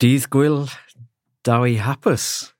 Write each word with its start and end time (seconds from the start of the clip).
Dydd 0.00 0.30
Gwyl 0.30 0.74
Dewi 1.44 1.76
Hapus. 1.76 2.54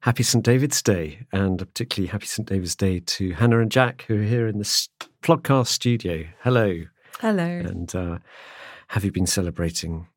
Happy 0.00 0.22
St. 0.22 0.44
David's 0.44 0.82
Day, 0.82 1.20
and 1.32 1.62
a 1.62 1.64
particularly 1.64 2.08
happy 2.08 2.26
St. 2.26 2.46
David's 2.46 2.76
Day 2.76 3.00
to 3.00 3.32
Hannah 3.32 3.60
and 3.60 3.72
Jack, 3.72 4.04
who 4.06 4.20
are 4.20 4.22
here 4.22 4.46
in 4.46 4.58
the 4.58 4.86
podcast 5.22 5.68
studio. 5.68 6.26
Hello. 6.42 6.82
Hello. 7.20 7.42
And 7.42 7.94
uh, 7.94 8.18
have 8.88 9.02
you 9.02 9.10
been 9.10 9.26
celebrating 9.26 10.08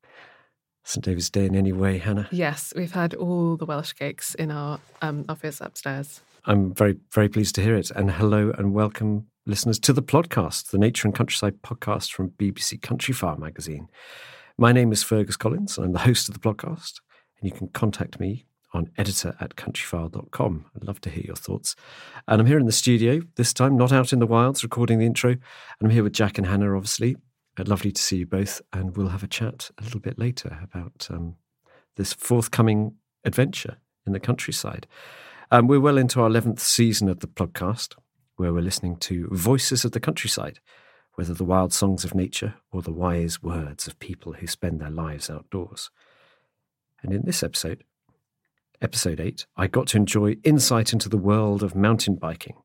St. 0.84 1.06
David's 1.06 1.30
Day 1.30 1.46
in 1.46 1.56
any 1.56 1.72
way, 1.72 2.00
Hannah? 2.00 2.28
Yes, 2.31 2.74
we've 2.75 2.92
had 2.92 3.14
all 3.14 3.56
the 3.56 3.66
Welsh 3.66 3.94
cakes 3.94 4.36
in 4.36 4.52
our 4.52 4.81
um, 5.02 5.24
office 5.30 5.62
upstairs. 5.62 6.20
I'm 6.44 6.74
very, 6.74 6.98
very 7.14 7.30
pleased 7.30 7.56
to 7.56 7.62
hear 7.62 7.78
it. 7.78 7.92
And 7.92 8.12
hello 8.12 8.52
and 8.58 8.74
welcome, 8.74 9.28
listeners, 9.46 9.80
to 9.80 9.94
the 9.94 10.04
podcast, 10.04 10.72
the 10.72 10.78
Nature 10.78 11.08
and 11.08 11.16
Countryside 11.16 11.62
podcast 11.62 12.12
from 12.12 12.31
BBC 12.31 12.81
Country 12.81 13.14
Countryfile 13.14 13.40
magazine. 13.40 13.88
My 14.62 14.72
name 14.72 14.92
is 14.92 15.02
Fergus 15.02 15.38
Collins. 15.38 15.76
and 15.76 15.88
I'm 15.88 15.94
the 15.94 15.98
host 15.98 16.30
of 16.30 16.36
the 16.36 16.40
podcast, 16.40 17.02
and 17.40 17.50
you 17.50 17.52
can 17.52 17.70
contact 17.70 18.20
me 18.20 18.46
on 18.74 18.92
editor 18.96 19.36
at 19.40 19.56
countryfile.com. 19.56 20.66
I'd 20.76 20.84
love 20.84 21.02
to 21.02 21.10
hear 21.10 21.24
your 21.26 21.36
thoughts. 21.36 21.76
And 22.28 22.40
I'm 22.40 22.46
here 22.46 22.60
in 22.60 22.68
the 22.68 22.72
studio, 22.72 23.22
this 23.38 23.54
time 23.54 23.76
not 23.76 23.92
out 23.92 24.14
in 24.14 24.20
the 24.20 24.28
wilds 24.28 24.62
recording 24.62 25.00
the 25.00 25.08
intro. 25.08 25.32
And 25.32 25.42
I'm 25.82 25.90
here 25.90 26.04
with 26.04 26.14
Jack 26.14 26.38
and 26.38 26.46
Hannah, 26.46 26.78
obviously. 26.78 27.16
Uh, 27.58 27.64
lovely 27.66 27.92
to 27.92 28.00
see 28.00 28.18
you 28.18 28.28
both. 28.28 28.62
And 28.72 28.96
we'll 28.96 29.08
have 29.08 29.24
a 29.24 29.28
chat 29.28 29.72
a 29.80 29.84
little 29.84 30.00
bit 30.00 30.20
later 30.20 30.60
about 30.62 31.08
um, 31.10 31.38
this 31.96 32.14
forthcoming 32.14 32.94
adventure 33.26 33.78
in 34.06 34.14
the 34.14 34.20
countryside. 34.20 34.86
Um, 35.50 35.66
we're 35.66 35.80
well 35.80 35.98
into 35.98 36.22
our 36.22 36.30
11th 36.30 36.60
season 36.60 37.10
of 37.10 37.22
the 37.22 37.28
podcast, 37.28 37.96
where 38.36 38.54
we're 38.54 38.62
listening 38.62 38.98
to 38.98 39.28
Voices 39.32 39.86
of 39.86 39.94
the 39.94 40.00
Countryside 40.00 40.60
whether 41.16 41.34
the 41.34 41.44
wild 41.44 41.74
songs 41.74 42.04
of 42.04 42.16
nature 42.16 42.56
or 42.72 42.82
the 42.82 42.92
wise 42.92 43.44
words 43.44 43.88
of 43.88 44.00
people 44.00 44.34
who 44.34 44.48
spend 44.48 44.80
their 44.80 44.90
lives 44.90 45.30
outdoors. 45.30 45.90
And 47.04 47.14
in 47.14 47.24
this 47.26 47.44
episode, 47.44 47.84
episode 48.82 49.20
8, 49.20 49.46
I 49.58 49.68
got 49.68 49.88
to 49.88 49.98
enjoy 49.98 50.38
insight 50.44 50.94
into 50.94 51.10
the 51.10 51.18
world 51.18 51.64
of 51.64 51.76
mountain 51.76 52.16
biking 52.16 52.56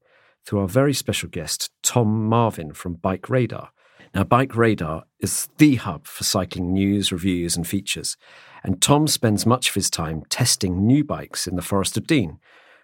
through 0.45 0.61
our 0.61 0.69
very 0.69 0.95
special 0.95 1.29
guest, 1.29 1.71
Tom 1.83 2.27
Marvin 2.27 2.73
from 2.73 2.97
BikeRadar. 2.97 3.69
Now, 4.15 4.23
BikeRadar 4.23 5.03
is 5.21 5.49
the 5.59 5.75
hub 5.75 6.07
for 6.07 6.25
cycling 6.25 6.73
news, 6.73 7.11
reviews, 7.11 7.57
and 7.57 7.67
features. 7.67 8.17
And 8.63 8.81
Tom 8.81 9.09
spends 9.09 9.45
much 9.45 9.69
of 9.69 9.75
his 9.75 9.91
time 9.91 10.23
testing 10.29 10.87
new 10.87 11.05
bikes 11.05 11.47
in 11.47 11.57
the 11.57 11.63
Forest 11.63 11.97
of 11.97 12.07
Dean, 12.07 12.39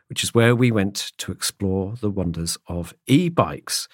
which 0.09 0.23
is 0.23 0.35
where 0.35 0.55
we 0.55 0.71
went 0.71 1.13
to 1.19 1.33
explore 1.33 1.95
the 2.01 2.11
wonders 2.11 2.59
of 2.67 2.95
e 3.07 3.29
bikes 3.29 3.89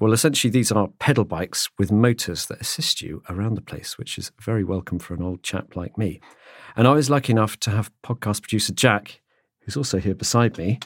well, 0.00 0.14
essentially, 0.14 0.50
these 0.50 0.72
are 0.72 0.88
pedal 0.98 1.24
bikes 1.24 1.68
with 1.78 1.92
motors 1.92 2.46
that 2.46 2.60
assist 2.60 3.02
you 3.02 3.22
around 3.28 3.54
the 3.54 3.60
place, 3.60 3.98
which 3.98 4.16
is 4.16 4.32
very 4.40 4.64
welcome 4.64 4.98
for 4.98 5.12
an 5.12 5.22
old 5.22 5.42
chap 5.42 5.76
like 5.76 5.98
me. 5.98 6.20
And 6.74 6.88
I 6.88 6.92
was 6.92 7.10
lucky 7.10 7.32
enough 7.32 7.58
to 7.60 7.70
have 7.70 7.92
podcast 8.02 8.40
producer 8.40 8.72
Jack, 8.72 9.20
who's 9.60 9.76
also 9.76 9.98
here 9.98 10.14
beside 10.14 10.56
me, 10.56 10.78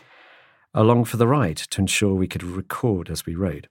along 0.74 1.04
for 1.04 1.16
the 1.16 1.28
ride 1.28 1.58
to 1.58 1.80
ensure 1.80 2.12
we 2.12 2.26
could 2.26 2.42
record 2.42 3.08
as 3.08 3.24
we 3.24 3.36
rode. 3.36 3.68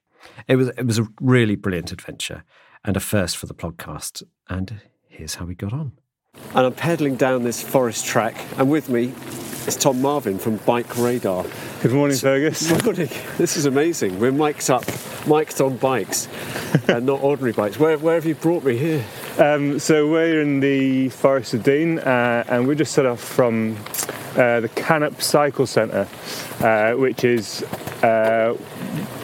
It 0.48 0.56
was 0.56 0.70
it 0.70 0.86
was 0.86 1.00
a 1.00 1.08
really 1.20 1.58
brilliant 1.58 1.92
adventure 1.92 2.46
and 2.86 2.96
a 2.96 3.02
first 3.02 3.36
for 3.36 3.46
the 3.46 3.54
podcast. 3.54 4.24
And 4.48 4.80
here's 5.10 5.36
how 5.36 5.46
we 5.46 5.56
got 5.56 5.74
on. 5.74 5.92
And 6.56 6.66
I'm 6.66 6.74
pedaling 6.74 7.18
down 7.18 7.44
this 7.44 7.62
forest 7.62 8.06
track, 8.06 8.36
and 8.58 8.72
with 8.72 8.90
me 8.90 9.14
is 9.68 9.76
Tom 9.76 10.02
Marvin 10.02 10.40
from 10.40 10.58
BikeRadar. 10.60 11.82
Good 11.82 11.92
morning, 11.92 12.18
Fergus. 12.18 12.70
Morning. 12.86 13.10
This 13.38 13.56
is 13.56 13.66
amazing. 13.66 14.20
We're 14.20 14.32
mic'd 14.32 14.70
up, 14.70 14.86
mic'd 15.28 15.62
on 15.62 15.78
bikes, 15.78 16.28
and 16.88 17.06
not 17.06 17.22
ordinary 17.24 17.54
bikes. 17.54 17.80
Where, 17.80 17.98
where 17.98 18.16
have 18.16 18.26
you 18.26 18.36
brought 18.36 18.64
me 18.64 18.78
here? 18.78 19.06
Um, 19.38 19.80
so 19.80 20.10
we're 20.10 20.42
in 20.42 20.60
the 20.60 21.10
Forest 21.10 21.54
of 21.56 21.64
Dean, 21.64 22.00
uh, 22.00 22.44
and 22.48 22.68
we're 22.68 22.76
just 22.76 22.94
set 22.94 23.06
off 23.06 23.22
from 23.22 23.78
uh, 24.36 24.60
the 24.60 24.70
Cannop 24.76 25.22
Cycle 25.22 25.68
Centre, 25.68 26.08
uh, 26.62 26.94
which 26.94 27.24
is, 27.24 27.64
uh, 28.04 28.56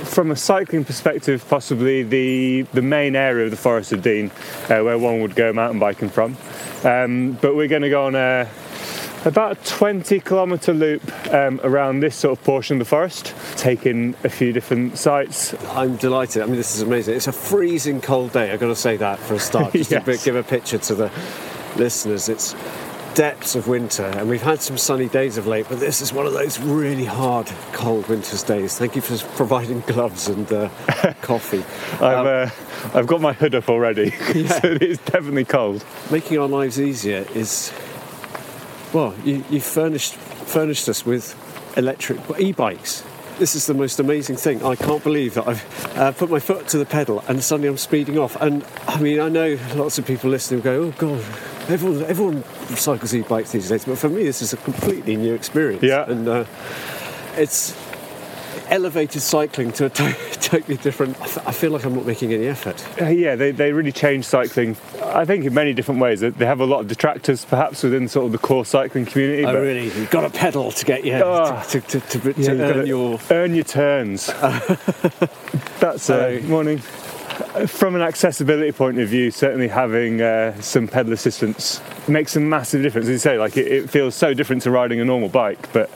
from 0.06 0.32
a 0.32 0.36
cycling 0.36 0.86
perspective, 0.86 1.46
possibly 1.50 2.04
the 2.04 2.64
the 2.74 2.82
main 2.82 3.16
area 3.16 3.46
of 3.46 3.52
the 3.52 3.58
Forest 3.58 3.92
of 3.92 4.02
Dean, 4.02 4.32
uh, 4.70 4.82
where 4.82 4.98
one 4.98 5.22
would 5.22 5.36
go 5.36 5.52
mountain 5.54 5.80
biking 5.80 6.10
from. 6.10 6.38
Um, 6.84 7.38
but 7.42 7.56
we're 7.56 7.68
going 7.68 7.82
to 7.82 7.90
go 7.90 8.06
on 8.06 8.16
a 8.16 8.50
about 9.26 9.58
a 9.58 9.70
20 9.70 10.20
kilometre 10.22 10.74
loop 10.74 11.34
um, 11.34 11.60
around 11.64 12.00
this 12.00 12.16
sort 12.16 12.38
of 12.38 12.44
portion 12.44 12.78
of 12.78 12.80
the 12.80 12.90
forest, 12.90 13.34
taking 13.58 14.16
a 14.24 14.30
few 14.30 14.54
different 14.54 14.98
sites. 14.98 15.54
I'm 15.70 15.98
delighted. 15.98 16.42
I 16.42 16.46
mean, 16.46 16.56
this 16.56 16.76
is 16.76 16.82
amazing. 16.82 17.16
It's 17.16 17.28
a 17.28 17.32
freezing 17.32 18.02
cold 18.02 18.32
day. 18.32 18.52
I've 18.52 18.60
got 18.60 18.68
to 18.68 18.76
say 18.76 18.98
that 18.98 19.20
for 19.20 19.36
a 19.36 19.40
start, 19.40 19.74
just 19.74 19.92
yes. 19.92 20.06
to 20.06 20.18
give 20.26 20.36
a 20.36 20.44
picture 20.44 20.78
to 20.78 20.96
the 20.96 21.12
listeners. 21.76 22.30
It's 22.30 22.56
depths 23.16 23.56
of 23.56 23.68
winter, 23.68 24.06
and 24.06 24.30
we've 24.30 24.42
had 24.42 24.62
some 24.62 24.78
sunny 24.78 25.10
days 25.10 25.38
of 25.38 25.48
late, 25.48 25.66
but 25.68 25.80
this 25.80 26.02
is 26.02 26.14
one 26.14 26.26
of 26.26 26.34
those 26.34 26.60
really 26.60 27.06
hard, 27.06 27.48
cold 27.74 28.08
winter's 28.08 28.44
days. 28.44 28.78
Thank 28.78 28.96
you 28.96 29.02
for 29.02 29.18
providing 29.36 29.82
gloves 29.82 30.28
and 30.30 30.52
uh, 30.52 30.70
coffee. 31.22 31.64
I've, 31.96 32.02
um, 32.02 32.28
uh, 32.28 32.98
I've 32.98 33.08
got 33.08 33.20
my 33.20 33.34
hood 33.34 33.56
up 33.56 33.68
already, 33.68 34.14
yeah. 34.34 34.60
so 34.60 34.78
it's 34.80 35.04
definitely 35.04 35.46
cold. 35.46 35.84
Making 36.12 36.40
our 36.40 36.48
lives 36.48 36.80
easier 36.80 37.26
is 37.34 37.74
well, 38.94 39.14
you, 39.24 39.44
you 39.50 39.60
furnished 39.60 40.16
furnished 40.16 40.90
us 40.90 41.06
with 41.06 41.36
electric 41.78 42.20
e-bikes. 42.40 43.04
This 43.38 43.56
is 43.56 43.68
the 43.68 43.74
most 43.74 44.00
amazing 44.00 44.36
thing. 44.36 44.66
I 44.66 44.76
can't 44.76 45.04
believe 45.04 45.36
that 45.36 45.48
I've 45.48 45.98
uh, 45.98 46.12
put 46.12 46.30
my 46.30 46.40
foot 46.40 46.68
to 46.70 46.78
the 46.78 46.86
pedal 46.86 47.24
and 47.28 47.42
suddenly 47.42 47.70
I'm 47.70 47.78
speeding 47.78 48.18
off. 48.18 48.36
And 48.42 48.66
I 48.88 49.00
mean, 49.00 49.20
I 49.20 49.30
know 49.30 49.58
lots 49.76 49.98
of 49.98 50.06
people 50.06 50.30
listening 50.30 50.62
go, 50.62 50.82
"Oh 50.82 50.92
God, 50.98 51.24
everyone, 51.70 52.04
everyone 52.06 52.44
cycles 52.76 53.14
e-bikes 53.14 53.52
these 53.52 53.70
days, 53.70 53.86
but 53.86 53.98
for 53.98 54.10
me, 54.10 54.24
this 54.24 54.42
is 54.42 54.54
a 54.54 54.58
completely 54.58 55.16
new 55.16 55.34
experience. 55.34 55.84
Yeah. 55.84 56.10
and 56.10 56.28
uh, 56.28 56.46
it's 57.38 57.76
elevated 58.70 59.22
cycling 59.22 59.72
to 59.74 59.86
a 59.86 59.90
to- 59.90 60.14
totally 60.34 60.78
different. 60.78 61.20
I, 61.22 61.26
f- 61.26 61.48
I 61.48 61.52
feel 61.52 61.72
like 61.72 61.84
I'm 61.86 61.96
not 61.96 62.06
making 62.06 62.34
any 62.34 62.48
effort. 62.48 62.86
Uh, 63.02 63.06
yeah, 63.08 63.36
they, 63.36 63.52
they 63.52 63.72
really 63.74 63.92
changed 63.92 64.28
cycling. 64.28 64.78
I 65.04 65.26
think 65.26 65.46
in 65.46 65.54
many 65.54 65.74
different 65.74 66.00
ways. 66.02 66.20
They 66.22 66.46
have 66.46 66.60
a 66.60 66.66
lot 66.66 66.80
of 66.82 66.88
detractors, 66.88 67.46
perhaps 67.46 67.84
within 67.84 68.08
sort 68.08 68.28
of 68.28 68.32
the 68.32 68.38
core 68.38 68.66
cycling 68.66 69.06
community. 69.06 69.44
Oh, 69.46 69.54
but- 69.54 69.60
really? 69.62 69.86
You've 69.86 70.10
got 70.12 70.22
to 70.22 70.30
pedal 70.38 70.72
to 70.72 70.86
get 70.86 71.04
your 71.06 71.24
Oh. 71.24 71.64
to, 71.70 71.82
to, 71.82 72.00
to, 72.00 72.20
to, 72.34 72.42
Yeah, 72.42 72.52
earn 72.52 72.86
your. 72.88 73.20
earn 73.32 73.54
your 73.56 73.64
turns. 73.64 74.28
That's 75.80 76.10
uh, 76.10 76.40
morning. 76.46 76.80
From 77.68 77.96
an 77.96 78.02
accessibility 78.02 78.74
point 78.74 79.00
of 79.00 79.08
view, 79.08 79.32
certainly 79.32 79.70
having 79.70 80.22
uh, 80.22 80.60
some 80.62 80.88
pedal 80.90 81.14
assistance 81.14 81.82
makes 82.08 82.36
a 82.36 82.40
massive 82.42 82.82
difference. 82.84 83.06
As 83.08 83.12
you 83.12 83.18
say, 83.18 83.38
like 83.38 83.56
it, 83.56 83.68
it 83.68 83.90
feels 83.90 84.14
so 84.14 84.34
different 84.34 84.62
to 84.64 84.72
riding 84.72 85.00
a 85.00 85.06
normal 85.06 85.30
bike, 85.30 85.72
but 85.72 85.90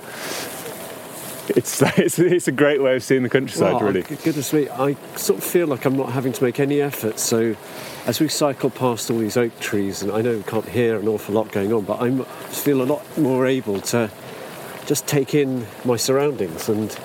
it's 1.49 1.81
it's, 1.97 2.19
it's 2.19 2.47
a 2.47 2.51
great 2.51 2.81
way 2.81 2.95
of 2.95 3.03
seeing 3.03 3.23
the 3.23 3.29
countryside. 3.29 3.73
Well, 3.73 3.83
really, 3.83 4.03
I- 4.03 4.15
goodness 4.15 4.53
me, 4.53 4.69
I 4.69 4.95
sort 5.15 5.39
of 5.39 5.43
feel 5.43 5.67
like 5.67 5.85
I'm 5.85 5.97
not 5.97 6.11
having 6.11 6.33
to 6.33 6.43
make 6.43 6.59
any 6.59 6.81
effort. 6.81 7.19
So, 7.19 7.55
as 8.05 8.19
we 8.19 8.27
cycle 8.27 8.69
past 8.69 9.09
all 9.09 9.19
these 9.19 9.37
oak 9.37 9.59
trees, 9.59 10.01
and 10.01 10.11
I 10.11 10.21
know 10.21 10.37
we 10.37 10.43
can't 10.43 10.67
hear 10.67 10.99
an 10.99 11.07
awful 11.07 11.35
lot 11.35 11.51
going 11.51 11.73
on, 11.73 11.85
but 11.85 12.01
I 12.01 12.11
feel 12.49 12.81
a 12.81 12.83
lot 12.83 13.17
more 13.17 13.45
able 13.45 13.81
to 13.81 14.09
just 14.85 15.07
take 15.07 15.33
in 15.33 15.65
my 15.85 15.97
surroundings 15.97 16.69
and. 16.69 16.97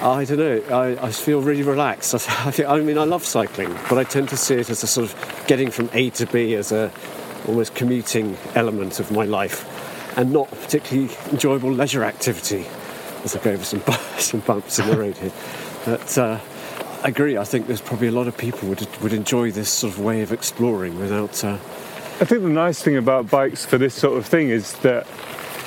I 0.00 0.24
don't 0.26 0.38
know. 0.38 0.62
I, 0.70 1.06
I 1.06 1.10
feel 1.10 1.42
really 1.42 1.64
relaxed. 1.64 2.14
I, 2.14 2.18
I, 2.46 2.50
think, 2.52 2.68
I 2.68 2.78
mean, 2.78 2.98
I 2.98 3.02
love 3.02 3.24
cycling, 3.24 3.74
but 3.88 3.98
I 3.98 4.04
tend 4.04 4.28
to 4.28 4.36
see 4.36 4.54
it 4.54 4.70
as 4.70 4.84
a 4.84 4.86
sort 4.86 5.10
of 5.10 5.44
getting 5.48 5.72
from 5.72 5.90
A 5.92 6.10
to 6.10 6.26
B 6.26 6.54
as 6.54 6.70
a 6.70 6.92
almost 7.48 7.74
commuting 7.74 8.36
element 8.54 9.00
of 9.00 9.10
my 9.10 9.24
life, 9.24 9.66
and 10.16 10.32
not 10.32 10.52
a 10.52 10.54
particularly 10.54 11.12
enjoyable 11.32 11.72
leisure 11.72 12.04
activity. 12.04 12.64
As 13.24 13.34
I 13.36 13.40
go 13.40 13.50
over 13.50 13.64
some 13.64 13.82
some 14.18 14.40
bumps 14.40 14.78
in 14.78 14.88
the 14.88 14.96
road 14.96 15.16
here, 15.16 15.32
but 15.84 16.18
uh, 16.18 16.38
I 17.02 17.08
agree. 17.08 17.36
I 17.36 17.44
think 17.44 17.66
there's 17.66 17.80
probably 17.80 18.08
a 18.08 18.12
lot 18.12 18.28
of 18.28 18.36
people 18.36 18.68
would 18.68 18.86
would 19.02 19.12
enjoy 19.12 19.50
this 19.50 19.70
sort 19.70 19.92
of 19.92 20.00
way 20.00 20.22
of 20.22 20.32
exploring 20.32 20.98
without. 20.98 21.42
Uh, 21.44 21.58
I 22.20 22.24
think 22.24 22.42
the 22.42 22.48
nice 22.48 22.82
thing 22.82 22.96
about 22.96 23.30
bikes 23.30 23.64
for 23.64 23.78
this 23.78 23.94
sort 23.94 24.18
of 24.18 24.26
thing 24.26 24.48
is 24.50 24.72
that, 24.78 25.06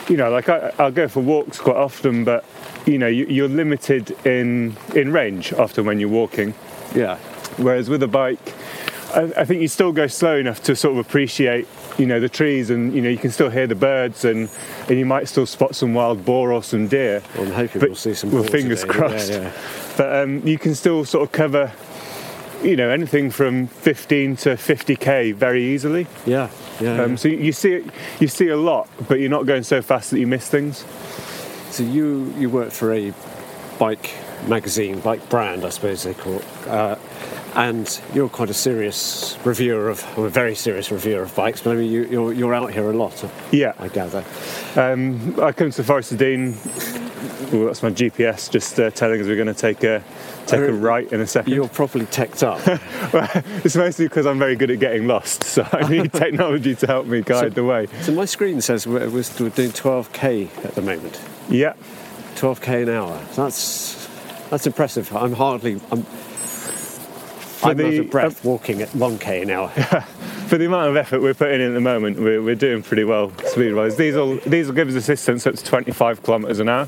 you 0.09 0.17
know, 0.17 0.29
like 0.29 0.49
I, 0.49 0.73
I'll 0.77 0.91
go 0.91 1.07
for 1.07 1.21
walks 1.21 1.57
quite 1.59 1.77
often, 1.77 2.25
but 2.25 2.43
you 2.85 2.97
know, 2.97 3.07
you, 3.07 3.25
you're 3.27 3.47
limited 3.47 4.11
in 4.25 4.75
in 4.93 5.13
range 5.13 5.53
often 5.53 5.85
when 5.85 5.99
you're 5.99 6.09
walking. 6.09 6.53
yeah, 6.93 7.17
Whereas 7.57 7.89
with 7.89 8.03
a 8.03 8.07
bike, 8.07 8.39
I, 9.13 9.31
I 9.37 9.45
think 9.45 9.61
you 9.61 9.67
still 9.67 9.91
go 9.91 10.07
slow 10.07 10.37
enough 10.37 10.61
to 10.63 10.75
sort 10.75 10.97
of 10.97 11.05
appreciate, 11.05 11.67
you 11.97 12.05
know, 12.05 12.19
the 12.19 12.29
trees, 12.29 12.69
and 12.69 12.93
you 12.93 13.01
know, 13.01 13.09
you 13.09 13.17
can 13.17 13.31
still 13.31 13.49
hear 13.49 13.67
the 13.67 13.75
birds, 13.75 14.25
and 14.25 14.49
and 14.87 14.97
you 14.97 15.05
might 15.05 15.27
still 15.27 15.45
spot 15.45 15.75
some 15.75 15.93
wild 15.93 16.25
boar 16.25 16.51
or 16.51 16.63
some 16.63 16.87
deer. 16.87 17.21
I'm 17.37 17.51
hoping 17.51 17.81
we'll 17.81 17.95
see 17.95 18.13
some. 18.13 18.31
well, 18.31 18.43
fingers 18.43 18.81
today. 18.81 18.93
crossed. 18.93 19.29
Yeah, 19.29 19.41
yeah. 19.41 19.51
But 19.97 20.15
um, 20.15 20.47
you 20.47 20.57
can 20.57 20.75
still 20.75 21.05
sort 21.05 21.27
of 21.27 21.31
cover, 21.31 21.71
you 22.63 22.75
know, 22.75 22.89
anything 22.89 23.29
from 23.29 23.67
15 23.67 24.35
to 24.37 24.49
50k 24.51 25.33
very 25.35 25.63
easily. 25.63 26.07
Yeah, 26.25 26.49
yeah. 26.79 27.01
Um, 27.01 27.11
yeah. 27.11 27.15
so 27.17 27.27
you 27.27 27.37
you 27.37 27.51
see 27.51 27.73
it, 27.73 27.85
you 28.19 28.27
see 28.27 28.47
a 28.47 28.57
lot, 28.57 28.89
but 29.07 29.19
you're 29.19 29.29
not 29.29 29.45
going 29.45 29.63
so 29.63 29.81
fast 29.81 30.11
that 30.11 30.19
you 30.19 30.27
miss 30.27 30.47
things. 30.47 30.85
So 31.71 31.83
you 31.83 32.33
you 32.37 32.49
work 32.49 32.71
for 32.71 32.93
a 32.93 33.13
bike 33.79 34.13
magazine, 34.47 34.99
bike 34.99 35.27
brand, 35.29 35.65
I 35.65 35.69
suppose 35.69 36.03
they 36.03 36.13
call 36.13 36.35
it, 36.35 36.67
uh, 36.67 36.95
and 37.55 38.01
you're 38.13 38.29
quite 38.29 38.49
a 38.49 38.53
serious 38.53 39.37
reviewer 39.43 39.89
of, 39.89 40.05
or 40.17 40.27
a 40.27 40.29
very 40.29 40.55
serious 40.55 40.91
reviewer 40.91 41.23
of 41.23 41.35
bikes. 41.35 41.61
But 41.61 41.71
I 41.71 41.75
mean, 41.75 41.91
you, 41.91 42.05
you're 42.05 42.33
you're 42.33 42.53
out 42.53 42.71
here 42.73 42.89
a 42.89 42.93
lot, 42.93 43.23
Yeah, 43.51 43.73
I 43.79 43.87
gather. 43.89 44.23
um, 44.75 45.39
I 45.39 45.51
come 45.51 45.71
to 45.71 45.83
Forest 45.83 46.13
of 46.13 46.17
Dean. 46.19 46.57
Well, 47.51 47.65
that's 47.65 47.83
my 47.83 47.89
GPS 47.91 48.49
just 48.49 48.79
uh, 48.79 48.91
telling 48.91 49.19
us 49.19 49.27
we're 49.27 49.35
going 49.35 49.47
to 49.47 49.53
take 49.53 49.83
a 49.83 50.01
take 50.47 50.61
a 50.61 50.67
Oh, 50.67 50.71
right 50.71 51.11
in 51.11 51.19
a 51.19 51.27
second. 51.27 51.53
You're 51.53 51.67
properly 51.67 52.05
teched 52.05 52.43
up. 52.43 52.59
Well, 53.13 53.29
it's 53.65 53.75
mostly 53.75 54.05
because 54.07 54.25
I'm 54.25 54.39
very 54.39 54.55
good 54.55 54.71
at 54.71 54.79
getting 54.79 55.05
lost, 55.05 55.43
so 55.43 55.67
I 55.73 55.85
need 55.89 56.13
technology 56.25 56.75
to 56.75 56.87
help 56.87 57.07
me 57.07 57.21
guide 57.21 57.55
the 57.55 57.65
way. 57.65 57.87
so 58.03 58.13
my 58.13 58.23
screen 58.23 58.61
says 58.61 58.87
we're, 58.87 59.09
we're 59.09 59.23
doing 59.49 59.71
12k 59.71 60.63
at 60.63 60.75
the 60.75 60.81
moment, 60.81 61.19
Yeah, 61.49 61.73
12k 62.35 62.83
an 62.83 62.89
hour. 62.89 63.19
That's 63.35 64.07
that's 64.49 64.65
impressive. 64.65 65.13
I'm 65.15 65.33
hardly. 65.33 65.81
I'm, 65.91 66.05
I'm 67.63 67.77
the- 67.77 67.85
out 67.87 67.93
of 68.05 68.09
breath 68.11 68.45
walking 68.45 68.81
at 68.81 68.89
1k 68.89 69.43
an 69.43 69.49
hour. 69.51 69.69
for 70.47 70.57
the 70.57 70.65
amount 70.65 70.89
of 70.89 70.97
effort 70.97 71.21
we're 71.21 71.33
putting 71.33 71.61
in 71.61 71.69
at 71.69 71.73
the 71.73 71.81
moment, 71.81 72.19
we're, 72.19 72.41
we're 72.41 72.55
doing 72.55 72.81
pretty 72.83 73.03
well 73.03 73.31
speed-wise. 73.45 73.95
These 73.95 74.15
will 74.15 74.37
these 74.37 74.67
will 74.67 74.75
give 74.75 74.89
us 74.89 74.95
assistance 74.95 75.47
up 75.47 75.55
to 75.55 75.63
25 75.63 76.23
kilometres 76.23 76.59
an 76.59 76.69
hour, 76.69 76.87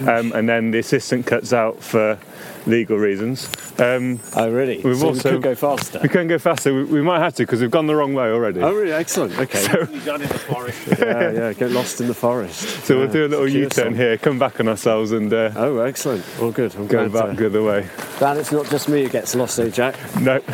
um, 0.00 0.32
and 0.32 0.48
then 0.48 0.70
the 0.70 0.78
assistant 0.78 1.26
cuts 1.26 1.52
out 1.52 1.82
for 1.82 2.18
legal 2.66 2.96
reasons. 2.98 3.48
Um, 3.78 4.20
Oh, 4.34 4.50
really? 4.50 4.80
We've 4.82 4.96
so 4.98 5.08
also- 5.08 5.30
we 5.30 5.36
could 5.36 5.42
go 5.42 5.54
faster. 5.54 6.00
we 6.02 6.08
can 6.08 6.26
go 6.28 6.38
faster. 6.38 6.74
We, 6.74 6.84
we 6.84 7.02
might 7.02 7.20
have 7.20 7.34
to 7.36 7.42
because 7.44 7.60
we've 7.60 7.70
gone 7.70 7.86
the 7.86 7.94
wrong 7.94 8.14
way 8.14 8.26
already. 8.30 8.60
Oh, 8.60 8.72
really? 8.74 8.92
Excellent. 8.92 9.38
Okay. 9.38 9.62
Done 10.04 10.22
in 10.22 10.28
the 10.28 10.38
forest. 10.38 10.78
yeah, 10.98 11.30
yeah. 11.30 11.52
Get 11.52 11.70
lost 11.70 12.00
in 12.00 12.06
the 12.08 12.14
forest. 12.14 12.60
so 12.84 12.98
we'll 12.98 13.08
do 13.08 13.26
a 13.26 13.28
little 13.28 13.48
U-turn 13.48 13.94
here, 13.94 14.18
come 14.18 14.38
back 14.38 14.60
on 14.60 14.68
ourselves, 14.68 15.12
and 15.12 15.32
uh, 15.32 15.52
Oh, 15.56 15.78
excellent. 15.78 16.24
Well, 16.40 16.50
good. 16.50 16.74
I'm 16.74 16.86
go 16.86 17.08
glad 17.08 17.12
back 17.28 17.36
to- 17.36 17.42
the 17.42 17.46
other 17.46 17.62
way. 17.62 17.88
Glad 18.18 18.36
it's 18.38 18.52
not 18.52 18.66
just 18.66 18.88
me 18.88 19.02
who 19.04 19.08
gets 19.08 19.34
lost, 19.34 19.58
eh, 19.58 19.68
Jack? 19.70 19.96
No. 20.20 20.40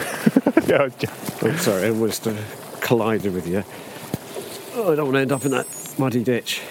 Yeah, 0.67 0.89
I'm 1.43 1.59
sorry, 1.59 1.85
I 1.85 1.91
almost 1.91 2.27
uh, 2.27 2.33
collided 2.81 3.35
with 3.35 3.47
you. 3.47 3.63
Oh, 4.75 4.93
I 4.93 4.97
don't 4.97 5.05
want 5.05 5.17
to 5.17 5.21
end 5.21 5.31
up 5.33 5.45
in 5.45 5.51
that 5.51 5.67
muddy 5.99 6.25
ditch. 6.25 6.63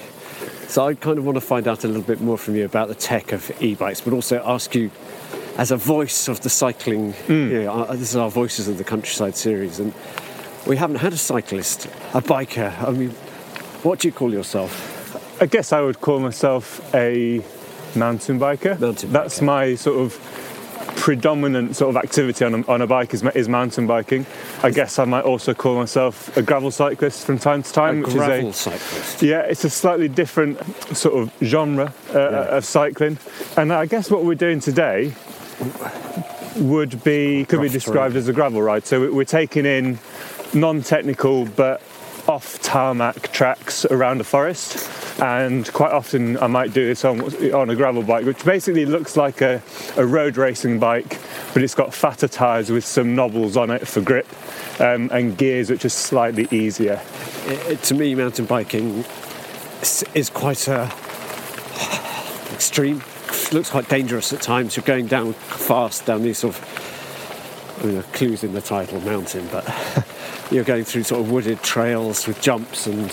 So 0.68 0.88
I 0.88 0.95
kind 0.95 1.19
of 1.19 1.25
want 1.25 1.35
to 1.35 1.41
find 1.41 1.68
out 1.68 1.83
a 1.83 1.88
little 1.88 2.01
bit 2.01 2.19
more 2.19 2.39
from 2.39 2.56
you 2.56 2.65
about 2.65 2.88
the 2.88 2.95
tech 2.95 3.31
of 3.33 3.51
e-bikes, 3.62 4.01
but 4.01 4.13
also 4.13 4.41
ask 4.44 4.74
you, 4.74 4.89
as 5.58 5.72
a 5.72 5.78
voice 5.78 6.28
of 6.28 6.42
the 6.42 6.50
cycling, 6.50 7.14
Hmm. 7.28 7.52
you 7.52 7.64
know, 7.64 7.72
uh, 7.84 7.92
this 7.96 8.10
is 8.12 8.16
our 8.16 8.30
Voices 8.30 8.68
of 8.68 8.78
the 8.78 8.84
Countryside 8.84 9.36
series, 9.36 9.80
and 9.80 9.94
we 10.66 10.78
haven't 10.78 10.98
had 10.98 11.14
a 11.14 11.18
cyclist, 11.18 11.86
a 12.14 12.22
biker. 12.22 12.72
I 12.82 12.92
mean, 12.92 13.10
what 13.84 14.00
do 14.00 14.08
you 14.08 14.12
call 14.14 14.34
yourself? 14.34 14.72
I 15.42 15.46
guess 15.46 15.72
I 15.74 15.82
would 15.82 16.00
call 16.02 16.20
myself 16.20 16.82
a 16.96 17.42
mountain 17.96 18.40
biker. 18.40 18.80
Mountain 18.80 19.12
That's 19.12 19.40
biker. 19.40 19.44
my 19.46 19.76
sort 19.76 20.00
of 20.00 20.40
predominant 20.96 21.76
sort 21.76 21.90
of 21.96 21.98
activity 22.02 22.46
on 22.46 22.54
a, 22.56 22.68
on 22.68 22.82
a 22.82 22.88
bike 22.88 23.14
is, 23.14 23.24
is 23.36 23.50
mountain 23.50 23.86
biking. 23.88 24.26
I 24.64 24.70
guess 24.70 25.00
I 25.00 25.06
might 25.06 25.24
also 25.26 25.54
call 25.54 25.76
myself 25.76 26.36
a 26.38 26.42
gravel 26.42 26.72
cyclist 26.72 27.26
from 27.26 27.40
time 27.40 27.62
to 27.64 27.74
time, 27.74 28.00
A 28.00 28.02
which 28.08 28.16
gravel 28.16 28.50
is 28.50 28.56
cyclist. 28.56 29.22
yeah, 29.22 29.42
it's 29.42 29.64
a 29.66 29.70
slightly 29.70 30.07
different 30.07 30.60
sort 30.95 31.16
of 31.16 31.33
genre 31.44 31.94
uh, 32.14 32.57
of 32.57 32.64
cycling. 32.66 33.18
And 33.57 33.74
I 33.74 33.86
guess 33.86 34.10
what 34.10 34.24
we're 34.24 34.36
doing 34.36 34.60
today 34.60 35.14
would 36.57 37.04
be 37.04 37.45
could 37.45 37.62
be 37.62 37.69
described 37.69 38.16
as 38.16 38.28
a 38.28 38.33
gravel 38.33 38.62
ride. 38.62 38.86
So 38.86 39.02
we- 39.02 39.10
we're 39.10 39.24
taking 39.26 39.66
in 39.66 40.00
non-technical 40.54 41.45
but 41.45 41.81
off 42.28 42.62
tarmac 42.62 43.31
tracks 43.33 43.86
around 43.86 44.22
a 44.22 44.24
forest. 44.24 44.90
And 45.22 45.72
quite 45.74 45.92
often 45.92 46.38
I 46.38 46.48
might 46.48 46.74
do 46.74 46.86
this 46.88 47.04
on, 47.06 47.22
on 47.54 47.69
a 47.69 47.76
gravel 47.76 48.02
bike, 48.02 48.26
which 48.26 48.44
basically 48.45 48.86
looks 48.86 49.16
like 49.18 49.42
a, 49.42 49.62
a 49.98 50.06
road 50.06 50.38
racing 50.38 50.80
bike, 50.80 51.19
but 51.54 51.62
it's 51.64 51.76
got 51.76 51.94
fatter 51.94 52.28
tyres 52.28 52.72
with 52.72 52.86
some 52.86 53.14
knobbles 53.16 53.56
on 53.57 53.69
it 53.69 53.88
for 53.88 54.02
grip 54.02 54.28
um, 54.80 55.10
and 55.12 55.38
gears 55.38 55.69
which 55.69 55.86
are 55.86 55.90
slightly 55.90 56.48
easier. 56.50 57.00
It, 57.45 57.72
it- 57.72 57.83
to 57.83 57.94
me, 57.94 58.16
mountain 58.16 58.45
biking 58.45 59.04
is, 60.16 60.30
quite 60.33 60.68
uh, 60.69 60.90
extreme. 62.54 63.04
Looks 63.54 63.69
quite 63.69 63.88
dangerous 63.88 64.33
at 64.33 64.42
times. 64.42 64.76
You're 64.76 64.83
going 64.86 65.06
down 65.07 65.33
fast 65.33 66.06
down 66.07 66.24
these 66.24 66.40
sort 66.40 66.56
of, 66.56 67.80
I 67.83 67.86
mean, 67.88 68.02
clues 68.14 68.44
in 68.44 68.54
the 68.54 68.62
title, 68.62 69.00
mountain, 69.02 69.48
but 69.52 69.64
you're 70.52 70.64
going 70.64 70.83
through 70.86 71.04
sort 71.04 71.22
of 71.22 71.31
wooded 71.31 71.62
trails 71.62 72.26
with 72.28 72.42
jumps 72.42 72.88
and. 72.88 73.06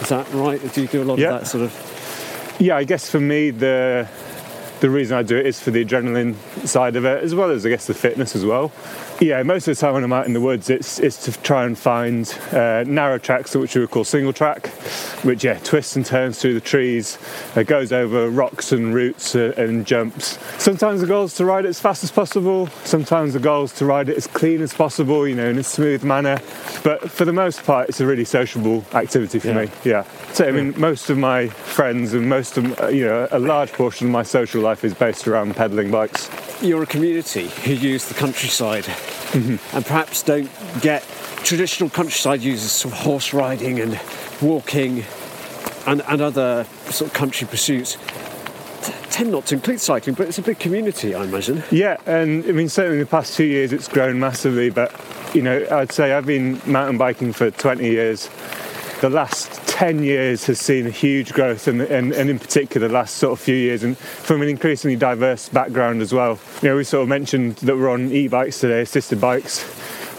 Is 0.00 0.10
that 0.10 0.32
right? 0.32 0.60
Do 0.72 0.82
you 0.82 0.86
do 0.86 1.02
a 1.02 1.04
lot 1.04 1.18
Yeah. 1.18 1.34
of 1.34 1.40
that 1.40 1.46
sort 1.48 1.64
of? 1.64 2.56
Yeah, 2.60 2.76
I 2.76 2.84
guess 2.84 3.10
for 3.10 3.18
me 3.18 3.50
the 3.50 4.08
the 4.80 4.88
reason 4.88 5.16
I 5.18 5.24
do 5.24 5.36
it 5.36 5.44
is 5.46 5.60
for 5.60 5.72
the 5.72 5.84
adrenaline 5.84 6.36
side 6.64 6.94
of 6.94 7.04
it, 7.04 7.24
as 7.24 7.34
well 7.34 7.50
as 7.50 7.66
I 7.66 7.68
guess 7.70 7.88
the 7.88 7.94
fitness 7.94 8.36
as 8.36 8.44
well. 8.44 8.70
Yeah, 9.20 9.42
most 9.42 9.66
of 9.66 9.76
the 9.76 9.80
time 9.80 9.94
when 9.94 10.04
I'm 10.04 10.12
out 10.12 10.26
in 10.26 10.32
the 10.32 10.40
woods, 10.40 10.70
it's 10.70 11.00
it's 11.00 11.24
to 11.24 11.32
try 11.42 11.64
and 11.64 11.76
find 11.76 12.32
uh, 12.52 12.84
narrow 12.86 13.18
tracks, 13.18 13.52
which 13.56 13.74
we 13.74 13.80
would 13.80 13.90
call 13.90 14.04
single 14.04 14.32
track, 14.32 14.68
which 15.24 15.42
yeah 15.42 15.58
twists 15.64 15.96
and 15.96 16.06
turns 16.06 16.38
through 16.38 16.54
the 16.54 16.60
trees, 16.60 17.18
uh, 17.56 17.64
goes 17.64 17.90
over 17.92 18.30
rocks 18.30 18.70
and 18.70 18.94
roots 18.94 19.34
uh, 19.34 19.52
and 19.56 19.84
jumps. 19.84 20.38
Sometimes 20.62 21.00
the 21.00 21.08
goal 21.08 21.24
is 21.24 21.34
to 21.34 21.44
ride 21.44 21.64
it 21.64 21.68
as 21.68 21.80
fast 21.80 22.04
as 22.04 22.12
possible. 22.12 22.68
Sometimes 22.84 23.32
the 23.34 23.40
goal 23.40 23.64
is 23.64 23.72
to 23.72 23.86
ride 23.86 24.08
it 24.08 24.16
as 24.16 24.28
clean 24.28 24.62
as 24.62 24.72
possible, 24.72 25.26
you 25.26 25.34
know, 25.34 25.48
in 25.50 25.58
a 25.58 25.64
smooth 25.64 26.04
manner. 26.04 26.38
But 26.84 27.10
for 27.10 27.24
the 27.24 27.32
most 27.32 27.64
part, 27.64 27.88
it's 27.88 28.00
a 28.00 28.06
really 28.06 28.24
sociable 28.24 28.84
activity 28.94 29.40
for 29.40 29.48
Yeah. 29.48 29.62
me. 29.64 29.70
Yeah. 29.84 30.04
So 30.32 30.46
I 30.46 30.52
mean, 30.52 30.74
most 30.76 31.10
of 31.10 31.18
my 31.18 31.48
friends 31.48 32.14
and 32.14 32.28
most 32.28 32.56
of 32.56 32.80
uh, 32.80 32.86
you 32.86 33.04
know 33.04 33.26
a 33.32 33.40
large 33.40 33.72
portion 33.72 34.06
of 34.06 34.12
my 34.12 34.22
social 34.22 34.62
life 34.62 34.84
is 34.84 34.94
based 34.94 35.26
around 35.26 35.56
pedaling 35.56 35.90
bikes. 35.90 36.30
You're 36.62 36.84
a 36.84 36.86
community 36.86 37.48
who 37.64 37.72
use 37.72 38.06
the 38.06 38.14
countryside 38.14 38.86
Mm-hmm. 39.28 39.76
and 39.76 39.84
perhaps 39.84 40.22
don't 40.22 40.50
get 40.80 41.02
traditional 41.44 41.90
countryside 41.90 42.42
sort 42.42 42.94
of 42.94 43.00
horse 43.00 43.34
riding 43.34 43.78
and 43.78 44.00
walking 44.40 45.04
and, 45.86 46.02
and 46.08 46.20
other 46.22 46.64
sort 46.90 47.10
of 47.10 47.14
country 47.14 47.46
pursuits 47.46 47.96
t- 48.82 48.92
tend 49.10 49.32
not 49.32 49.46
to 49.46 49.54
include 49.54 49.80
cycling, 49.80 50.14
but 50.14 50.28
it's 50.28 50.38
a 50.38 50.42
big 50.42 50.58
community, 50.58 51.14
I 51.14 51.24
imagine. 51.24 51.62
Yeah, 51.70 51.96
and 52.06 52.44
I 52.46 52.52
mean, 52.52 52.68
certainly 52.68 52.98
in 52.98 53.04
the 53.04 53.10
past 53.10 53.36
two 53.36 53.44
years 53.44 53.72
it's 53.72 53.88
grown 53.88 54.18
massively, 54.18 54.70
but 54.70 54.94
you 55.34 55.42
know, 55.42 55.66
I'd 55.70 55.92
say 55.92 56.12
I've 56.12 56.26
been 56.26 56.60
mountain 56.66 56.98
biking 56.98 57.32
for 57.32 57.50
20 57.50 57.84
years. 57.84 58.30
The 59.00 59.10
last 59.10 59.67
10 59.78 60.02
years 60.02 60.44
has 60.46 60.58
seen 60.58 60.88
a 60.88 60.90
huge 60.90 61.32
growth, 61.32 61.68
and, 61.68 61.80
and, 61.82 62.12
and 62.12 62.28
in 62.28 62.36
particular, 62.36 62.88
the 62.88 62.92
last 62.92 63.14
sort 63.14 63.34
of 63.34 63.38
few 63.38 63.54
years, 63.54 63.84
and 63.84 63.96
from 63.96 64.42
an 64.42 64.48
increasingly 64.48 64.96
diverse 64.96 65.48
background 65.50 66.02
as 66.02 66.12
well. 66.12 66.36
You 66.62 66.70
know, 66.70 66.76
we 66.78 66.82
sort 66.82 67.02
of 67.04 67.08
mentioned 67.08 67.54
that 67.58 67.76
we're 67.76 67.88
on 67.88 68.10
e 68.10 68.26
bikes 68.26 68.58
today, 68.58 68.80
assisted 68.80 69.20
bikes. 69.20 69.62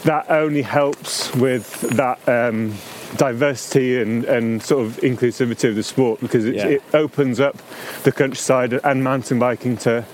That 0.03 0.31
only 0.31 0.61
helps 0.61 1.35
with 1.35 1.81
that. 1.81 2.25
Um, 2.27 2.75
diversity 3.17 3.99
and, 3.99 4.23
and 4.25 4.61
sort 4.61 4.85
of 4.85 4.97
inclusivity 4.97 5.67
of 5.67 5.73
the 5.75 5.81
sport 5.81 6.19
because 6.21 6.45
it, 6.45 6.53
Yeah. 6.53 6.67
it 6.67 6.83
opens 6.93 7.39
up 7.39 7.57
the 8.03 8.11
countryside 8.11 8.71
and 8.71 9.03
mountain 9.03 9.39
biking 9.39 9.77
to 9.77 10.05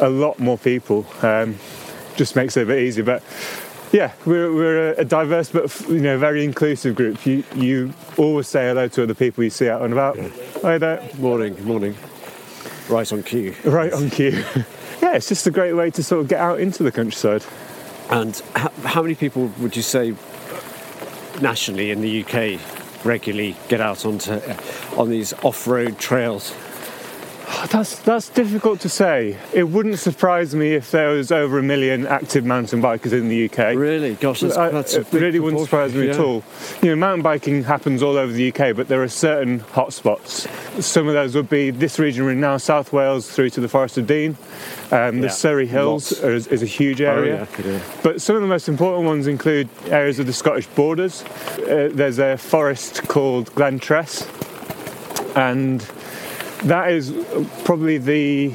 a 0.00 0.08
lot 0.08 0.38
more 0.38 0.56
people. 0.56 1.04
Um, 1.20 1.56
just 2.14 2.36
makes 2.36 2.56
it 2.56 2.62
a 2.62 2.66
bit 2.66 2.78
easier. 2.78 3.02
But 3.02 3.24
yeah, 3.92 4.12
we're, 4.26 4.52
we're 4.52 4.92
a, 4.92 5.04
diverse 5.04 5.50
but 5.50 5.88
you 5.88 6.00
know 6.00 6.18
very 6.18 6.44
inclusive 6.44 6.94
group. 6.94 7.24
You 7.24 7.44
you 7.54 7.92
always 8.16 8.48
say 8.48 8.68
hello 8.68 8.88
to 8.88 9.02
other 9.02 9.14
people 9.14 9.44
you 9.44 9.50
see 9.50 9.68
out 9.68 9.82
and 9.82 9.92
about. 9.92 10.18
Hi 10.62 10.78
there. 10.78 11.08
Morning, 11.18 11.64
morning. 11.64 11.96
Right 12.88 13.10
on 13.12 13.22
cue. 13.22 13.54
Right 13.64 13.92
on 13.92 14.10
cue. 14.10 14.30
yeah, 15.02 15.14
it's 15.14 15.28
just 15.28 15.46
a 15.46 15.50
great 15.50 15.74
way 15.74 15.90
to 15.90 16.02
sort 16.02 16.22
of 16.22 16.28
get 16.28 16.40
out 16.40 16.60
into 16.60 16.82
the 16.82 16.92
countryside. 16.92 17.44
And 18.10 18.40
how, 18.54 18.70
how 18.84 19.02
many 19.02 19.14
people 19.14 19.52
would 19.58 19.76
you 19.76 19.82
say 19.82 20.14
nationally 21.40 21.90
in 21.90 22.00
the 22.00 22.24
UK 22.24 23.04
regularly 23.04 23.56
get 23.68 23.80
out 23.80 24.04
onto 24.04 24.40
on 24.96 25.10
these 25.10 25.32
off-road 25.44 25.98
trails? 25.98 26.54
That's 27.70 27.98
that's 28.00 28.28
difficult 28.28 28.80
to 28.80 28.88
say. 28.88 29.36
It 29.52 29.64
wouldn't 29.64 29.98
surprise 29.98 30.54
me 30.54 30.74
if 30.74 30.90
there 30.90 31.10
was 31.10 31.32
over 31.32 31.58
a 31.58 31.62
million 31.62 32.06
active 32.06 32.44
mountain 32.44 32.80
bikers 32.82 33.12
in 33.12 33.28
the 33.28 33.46
UK. 33.46 33.74
Really? 33.76 34.14
Gosh, 34.14 34.40
that's, 34.40 34.56
that's 34.56 34.94
a 34.94 35.00
it 35.00 35.10
big 35.10 35.22
really 35.22 35.40
wouldn't 35.40 35.62
surprise 35.64 35.94
me 35.94 36.10
at 36.10 36.18
all. 36.18 36.44
You 36.82 36.90
know, 36.90 36.96
mountain 36.96 37.22
biking 37.22 37.64
happens 37.64 38.02
all 38.02 38.16
over 38.16 38.32
the 38.32 38.48
UK, 38.52 38.76
but 38.76 38.88
there 38.88 39.02
are 39.02 39.08
certain 39.08 39.60
hotspots. 39.60 40.46
Some 40.82 41.08
of 41.08 41.14
those 41.14 41.34
would 41.34 41.48
be 41.48 41.70
this 41.70 41.98
region 41.98 42.24
we're 42.24 42.32
in 42.32 42.40
now, 42.40 42.58
South 42.58 42.92
Wales 42.92 43.30
through 43.30 43.50
to 43.50 43.60
the 43.60 43.68
Forest 43.68 43.98
of 43.98 44.06
Dean. 44.06 44.36
Um, 44.90 45.16
Yeah, 45.16 45.22
the 45.22 45.28
Surrey 45.30 45.66
Hills 45.66 46.22
are, 46.22 46.32
is, 46.32 46.46
is 46.48 46.62
a 46.62 46.66
huge 46.66 47.00
area. 47.00 47.48
yeah, 47.58 47.66
yeah. 47.66 47.80
But 48.02 48.20
some 48.22 48.36
of 48.36 48.42
the 48.42 48.48
most 48.48 48.68
important 48.68 49.06
ones 49.06 49.26
include 49.26 49.68
areas 49.86 50.18
of 50.18 50.26
the 50.26 50.32
Scottish 50.32 50.66
borders. 50.68 51.24
Uh, 51.58 51.90
there's 51.92 52.18
a 52.18 52.36
forest 52.38 53.08
called 53.08 53.50
Glentress, 53.54 54.26
and 55.36 55.86
that 56.64 56.90
is 56.92 57.12
probably 57.64 57.98
the. 57.98 58.54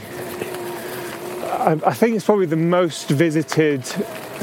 I, 1.66 1.94
think 1.94 2.16
it's 2.18 2.26
probably 2.26 2.46
the 2.46 2.58
most 2.58 3.08
visited 3.10 3.86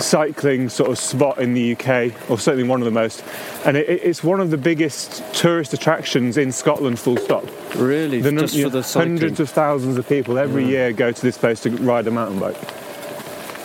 cycling 0.00 0.71
sort 0.71 0.90
of 0.90 0.99
spot 0.99 1.38
in 1.38 1.52
the 1.52 1.73
UK, 1.73 2.31
or 2.31 2.38
certainly 2.38 2.67
one 2.67 2.81
of 2.81 2.87
the 2.87 2.90
most. 2.90 3.23
And 3.67 3.76
it, 3.76 3.87
it- 3.90 4.02
it's 4.05 4.25
one 4.25 4.40
of 4.40 4.50
the 4.50 4.57
biggest 4.57 5.23
tourist 5.35 5.75
attractions 5.75 6.38
in 6.38 6.50
Scotland, 6.50 6.99
full 6.99 7.19
stop. 7.19 7.45
Really? 7.76 8.23
The 8.23 8.33
Just 8.33 8.59
for 8.59 8.71
the 8.71 8.83
cycling? 8.83 9.17
hundreds 9.19 9.38
of 9.40 9.50
thousands 9.50 9.99
of 9.99 10.09
people 10.09 10.38
every 10.38 10.64
year 10.67 10.93
go 10.93 11.12
to 11.12 11.21
this 11.23 11.37
place 11.37 11.61
to 11.61 11.71
ride 11.71 12.07
a 12.07 12.11
mountain 12.11 12.38
bike. 12.38 12.57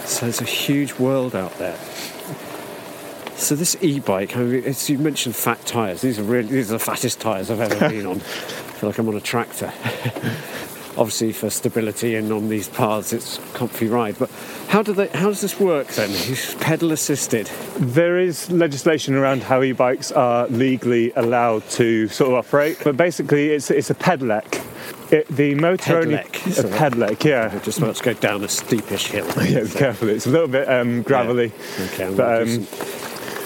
So 0.04 0.25
it's 0.28 0.42
a 0.42 0.46
huge 0.46 0.96
world 0.96 1.34
out 1.34 1.58
there. 1.58 1.78
So 3.38 3.56
this 3.56 3.75
e-bike, 3.82 4.36
I 4.36 4.42
mean, 4.42 4.64
it's, 4.66 4.90
you 4.90 4.98
mentioned 4.98 5.36
fat 5.36 5.66
tyres. 5.66 6.02
These 6.02 6.20
are 6.20 6.24
really 6.24 6.48
these 6.50 6.70
are 6.72 6.74
the 6.78 6.80
fattest 6.80 7.20
tyres 7.22 7.50
I've 7.50 7.60
ever 7.62 7.90
been 7.90 8.06
on. 8.06 8.22
Feel 8.86 8.92
like 8.92 9.00
I'm 9.00 9.10
on 9.10 9.15
a 9.15 9.22
tractor. 9.22 9.74
Obviously, 10.98 11.32
for 11.34 11.50
stability 11.50 12.13
and 12.13 12.32
on 12.32 12.50
these 12.50 12.70
paths, 12.70 13.13
it's 13.13 13.39
a 13.39 13.42
comfy 13.58 13.88
ride. 13.88 14.15
But 14.20 14.30
how 14.68 14.84
do 14.84 14.94
they? 14.94 15.08
How 15.08 15.30
does 15.30 15.42
this 15.42 15.60
work 15.60 15.88
then? 15.88 16.12
It's 16.12 16.54
pedal 16.54 16.92
assisted. 16.92 17.48
There 17.80 18.20
is 18.20 18.51
legislation 18.51 19.15
around 19.15 19.42
how 19.42 19.63
e-bikes 19.63 20.12
are 20.12 20.48
legally 20.50 21.12
allowed 21.15 21.68
to 21.72 22.08
sort 22.10 22.30
of 22.30 22.46
operate, 22.46 22.77
but 22.84 22.96
basically 22.96 23.50
it's 23.50 23.72
it's 23.72 23.89
a 23.89 23.96
pedelec. 23.96 24.63
It, 25.12 25.27
the 25.30 25.56
motor 25.56 25.98
only 25.98 26.18
Pedelec, 26.18 26.60
a 26.60 26.77
pedelec, 26.77 27.24
yeah. 27.24 27.54
We're 27.54 27.60
just 27.62 27.80
about 27.80 27.96
to 27.96 28.04
go 28.04 28.13
down 28.13 28.44
a 28.44 28.48
steepish 28.48 29.08
hill. 29.08 29.25
Yeah, 29.46 29.63
be 29.63 29.70
careful. 29.70 30.10
It's 30.10 30.27
a 30.27 30.30
little 30.30 30.48
bit 30.48 30.70
um, 30.70 31.01
gravelly. 31.01 31.51
Okay, 31.80 32.06
I'm 32.06 32.15
But, 32.15 32.44
um, 32.44 32.68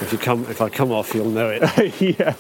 if 0.02 0.12
you 0.12 0.18
come, 0.18 0.44
if 0.50 0.62
I 0.62 0.70
come 0.70 0.92
off, 0.92 1.14
you'll 1.14 1.30
know 1.30 1.50
it. 1.50 1.62
yeah, 2.20 2.36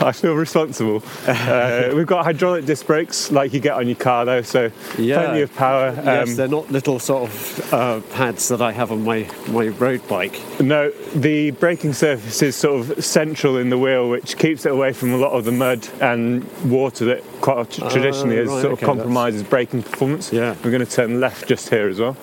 I 0.00 0.12
feel 0.12 0.34
responsible. 0.34 1.02
Uh, 1.26 1.90
we've 1.94 2.06
got 2.06 2.24
hydraulic 2.24 2.64
disc 2.66 2.86
brakes 2.86 3.30
like 3.30 3.52
you 3.52 3.60
get 3.60 3.74
on 3.74 3.86
your 3.86 3.96
car, 3.96 4.24
though, 4.24 4.42
so 4.42 4.70
Yeah. 4.98 5.22
plenty 5.24 5.42
of 5.42 5.54
power. 5.54 5.92
yes, 5.96 6.28
Um, 6.30 6.36
they're 6.36 6.48
not 6.48 6.70
little 6.70 6.98
sort 6.98 7.24
of 7.30 7.72
uh, 7.72 8.00
pads 8.14 8.48
that 8.48 8.60
I 8.60 8.72
have 8.72 8.90
on 8.92 9.04
my 9.04 9.28
my 9.48 9.68
road 9.68 10.06
bike. 10.08 10.40
no, 10.60 10.90
the 11.14 11.50
braking 11.52 11.92
surface 11.92 12.42
is 12.42 12.56
sort 12.56 12.80
of 12.90 13.04
central 13.04 13.56
in 13.58 13.70
the 13.70 13.78
wheel, 13.78 14.08
which 14.08 14.36
keeps 14.36 14.66
it 14.66 14.72
away 14.72 14.92
from 14.92 15.12
a 15.12 15.16
lot 15.16 15.32
of 15.32 15.44
the 15.44 15.52
mud 15.52 15.86
and 16.00 16.44
water 16.70 17.04
that 17.06 17.22
quite 17.40 17.70
tr- 17.70 17.82
traditionally 17.88 18.36
has 18.36 18.48
right, 18.48 18.60
sort 18.62 18.72
of 18.72 18.78
okay, 18.78 18.86
compromises 18.86 19.42
braking 19.42 19.82
performance. 19.82 20.32
Yeah. 20.32 20.54
We're 20.64 20.70
going 20.70 20.84
to 20.84 20.90
turn 20.90 21.20
left 21.20 21.46
just 21.48 21.68
here 21.68 21.88
as 21.88 22.00
well. 22.00 22.16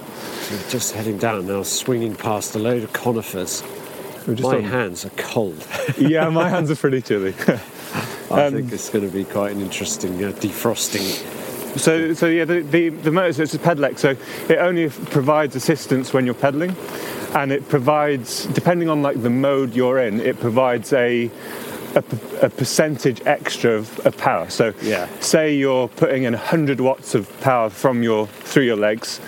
We're 0.51 0.69
just 0.69 0.93
heading 0.93 1.17
down 1.17 1.47
now, 1.47 1.63
swinging 1.63 2.15
past 2.15 2.55
a 2.55 2.59
load 2.59 2.83
of 2.83 2.91
conifers. 2.93 3.63
We're 4.27 4.35
just 4.35 4.49
My 4.49 4.57
on- 4.57 4.63
hands 4.63 5.05
are 5.05 5.09
cold. 5.11 5.65
yeah, 5.97 6.29
my 6.29 6.47
hands 6.49 6.69
are 6.71 6.75
pretty 6.75 7.01
chilly. 7.01 7.33
I 8.31 8.45
Um, 8.45 8.53
think 8.53 8.71
it's 8.71 8.89
going 8.89 9.05
to 9.05 9.11
be 9.13 9.25
quite 9.25 9.51
an 9.53 9.61
interesting 9.61 10.23
uh, 10.23 10.31
defrosting. 10.31 11.03
So, 11.77 12.13
so 12.13 12.27
yeah, 12.27 12.45
the, 12.45 12.61
the, 12.61 12.89
the 12.89 13.11
motor 13.11 13.43
it's 13.43 13.53
a 13.53 13.59
pedelec, 13.59 13.97
so 13.97 14.15
it 14.51 14.57
only 14.57 14.89
provides 14.89 15.55
assistance 15.55 16.13
when 16.13 16.25
you're 16.25 16.33
pedaling, 16.35 16.75
and 17.33 17.51
it 17.51 17.67
provides, 17.69 18.45
depending 18.47 18.89
on 18.89 19.01
like 19.01 19.21
the 19.21 19.29
mode 19.29 19.73
you're 19.73 19.99
in, 19.99 20.19
it 20.21 20.39
provides 20.39 20.91
a 20.93 21.29
a 21.93 22.49
percentage 22.49 23.21
extra 23.25 23.71
of, 23.71 23.99
of 24.05 24.15
power. 24.17 24.49
So, 24.49 24.73
Yeah. 24.81 25.09
say 25.19 25.53
you're 25.53 25.89
putting 25.89 26.23
in 26.23 26.31
100 26.31 26.79
watts 26.79 27.15
of 27.15 27.27
power 27.41 27.69
from 27.69 28.01
your 28.01 28.27
through 28.27 28.63
your 28.63 28.77
legs, 28.77 29.19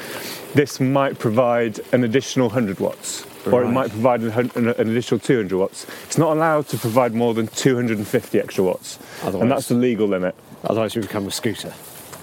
this 0.53 0.79
might 0.79 1.19
provide 1.19 1.81
an 1.91 2.05
additional 2.05 2.47
100 2.47 2.79
watts. 2.79 3.25
Or 3.51 3.63
it 3.63 3.69
might 3.69 3.89
provide 3.89 4.21
an, 4.21 4.67
additional 4.69 5.19
200 5.19 5.57
watts. 5.57 5.85
It's 6.05 6.17
not 6.17 6.35
allowed 6.35 6.67
to 6.69 6.77
provide 6.77 7.13
more 7.13 7.33
than 7.33 7.47
250 7.47 8.39
extra 8.39 8.63
watts, 8.63 8.99
Otherwise- 9.21 9.41
and 9.41 9.51
that's 9.51 9.67
the 9.67 9.75
legal 9.75 10.07
limit. 10.07 10.35
Otherwise, 10.63 10.95
we 10.95 11.01
become 11.01 11.27
a 11.27 11.31
scooter. 11.31 11.73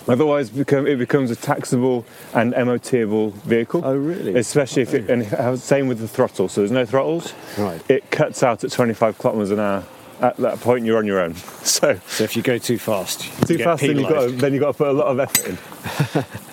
Otherwise, 0.08 0.48
become, 0.48 0.86
it 0.86 0.96
becomes 0.96 1.30
a 1.30 1.36
taxable 1.36 2.06
and 2.32 2.54
MOTable 2.54 3.32
vehicle. 3.34 3.82
Oh, 3.84 3.94
really? 3.96 4.34
Especially 4.34 4.82
if 4.82 4.94
it, 4.94 5.10
and 5.10 5.60
same 5.60 5.88
with 5.88 5.98
the 5.98 6.08
throttle. 6.08 6.48
So 6.48 6.62
there's 6.62 6.70
no 6.70 6.86
throttles. 6.86 7.34
Right. 7.58 7.80
It 7.90 8.10
cuts 8.10 8.42
out 8.42 8.64
at 8.64 8.72
25 8.72 9.18
kilometres 9.18 9.50
an 9.50 9.60
hour. 9.60 9.84
At 10.20 10.36
that 10.38 10.60
point, 10.60 10.84
you're 10.84 10.98
on 10.98 11.06
your 11.06 11.20
own. 11.20 11.34
So 11.64 12.00
So 12.08 12.24
if 12.24 12.34
you 12.36 12.42
go 12.42 12.56
too 12.58 12.78
fast, 12.78 13.24
you 13.48 13.58
too 13.58 13.64
fast, 13.64 13.82
then 13.82 13.98
you've 13.98 14.08
got 14.08 14.22
to, 14.22 14.30
then 14.32 14.52
you've 14.54 14.60
got 14.62 14.72
to 14.72 14.78
put 14.78 14.88
a 14.88 14.92
lot 14.92 15.06
of 15.08 15.20
effort 15.20 15.46
in. 15.48 16.24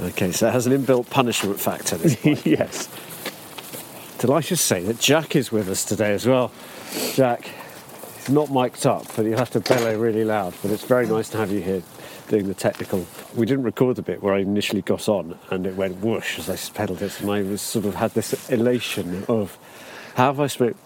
Okay, 0.00 0.32
so 0.32 0.48
it 0.48 0.52
has 0.52 0.66
an 0.66 0.72
inbuilt 0.72 1.10
punishment 1.10 1.60
factor. 1.60 1.96
This 1.98 2.16
yes. 2.46 2.88
Did 4.20 4.28
I 4.28 4.42
say 4.42 4.82
that 4.82 4.98
Jack 4.98 5.34
is 5.34 5.50
with 5.50 5.70
us 5.70 5.82
today 5.82 6.12
as 6.12 6.26
well? 6.26 6.52
Jack, 7.14 7.48
not 8.28 8.50
mic'd 8.50 8.84
up, 8.84 9.06
but 9.16 9.24
you'll 9.24 9.38
have 9.38 9.48
to 9.52 9.60
bellow 9.60 9.98
really 9.98 10.24
loud. 10.24 10.52
But 10.60 10.72
it's 10.72 10.84
very 10.84 11.06
nice 11.06 11.30
to 11.30 11.38
have 11.38 11.50
you 11.50 11.62
here 11.62 11.82
doing 12.28 12.46
the 12.46 12.52
technical. 12.52 13.06
We 13.34 13.46
didn't 13.46 13.64
record 13.64 13.96
the 13.96 14.02
bit 14.02 14.22
where 14.22 14.34
I 14.34 14.40
initially 14.40 14.82
got 14.82 15.08
on 15.08 15.38
and 15.48 15.66
it 15.66 15.74
went 15.74 16.02
whoosh 16.02 16.38
as 16.38 16.50
I 16.50 16.56
pedalled 16.74 17.00
it, 17.00 17.18
and 17.18 17.30
I 17.30 17.40
was 17.40 17.62
sort 17.62 17.86
of 17.86 17.94
had 17.94 18.10
this 18.10 18.50
elation 18.50 19.24
of 19.26 19.56
how 20.16 20.26
have 20.26 20.40
I 20.40 20.48
spent 20.48 20.76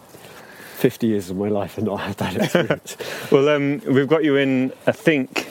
50 0.76 1.08
years 1.08 1.28
of 1.28 1.36
my 1.36 1.48
life 1.48 1.76
and 1.76 1.88
not 1.88 2.02
had 2.02 2.16
that 2.18 2.36
experience? 2.36 2.96
Well, 3.32 3.48
um, 3.48 3.80
we've 3.80 4.06
got 4.06 4.22
you 4.22 4.36
in, 4.36 4.72
I 4.86 4.92
think, 4.92 5.48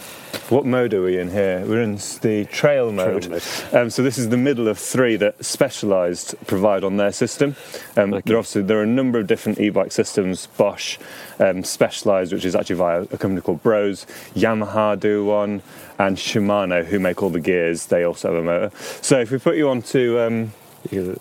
what 0.54 0.66
mode 0.66 0.94
are 0.94 1.02
we 1.02 1.18
in 1.18 1.32
here? 1.32 1.66
We're 1.66 1.82
in 1.82 1.96
the 2.22 2.48
trail 2.52 2.92
mode. 2.92 3.28
mode. 3.28 3.44
Um, 3.72 3.90
so 3.90 4.04
this 4.04 4.20
is 4.20 4.30
the 4.30 4.38
middle 4.38 4.68
of 4.68 4.78
three 4.78 5.16
that 5.16 5.44
Specialized 5.44 6.36
provide 6.46 6.84
on 6.84 6.98
their 6.98 7.12
system. 7.12 7.56
Um, 7.98 8.12
there, 8.12 8.36
are 8.36 8.38
obviously, 8.38 8.62
there 8.62 8.78
are 8.78 8.84
a 8.84 8.88
number 8.88 9.18
of 9.18 9.26
different 9.26 9.60
e-bike 9.60 9.92
systems. 9.92 10.46
Bosch, 10.46 11.00
um, 11.40 11.64
Specialized, 11.64 12.32
which 12.32 12.46
is 12.46 12.56
actually 12.56 12.76
via 12.76 13.02
a 13.02 13.18
company 13.18 13.42
called 13.42 13.64
Brose. 13.64 14.06
Yamaha 14.36 15.00
do 15.00 15.26
one, 15.26 15.64
and 15.98 16.18
Shimano, 16.18 16.86
who 16.86 17.00
make 17.00 17.24
all 17.24 17.32
the 17.32 17.40
gears, 17.40 17.88
they 17.88 18.04
also 18.04 18.28
have 18.28 18.38
a 18.38 18.46
motor. 18.46 18.72
So 19.02 19.20
if 19.20 19.32
we 19.32 19.40
put 19.40 19.58
you 19.58 19.70
onto 19.70 20.20
um, 20.20 20.54
You- 20.92 21.20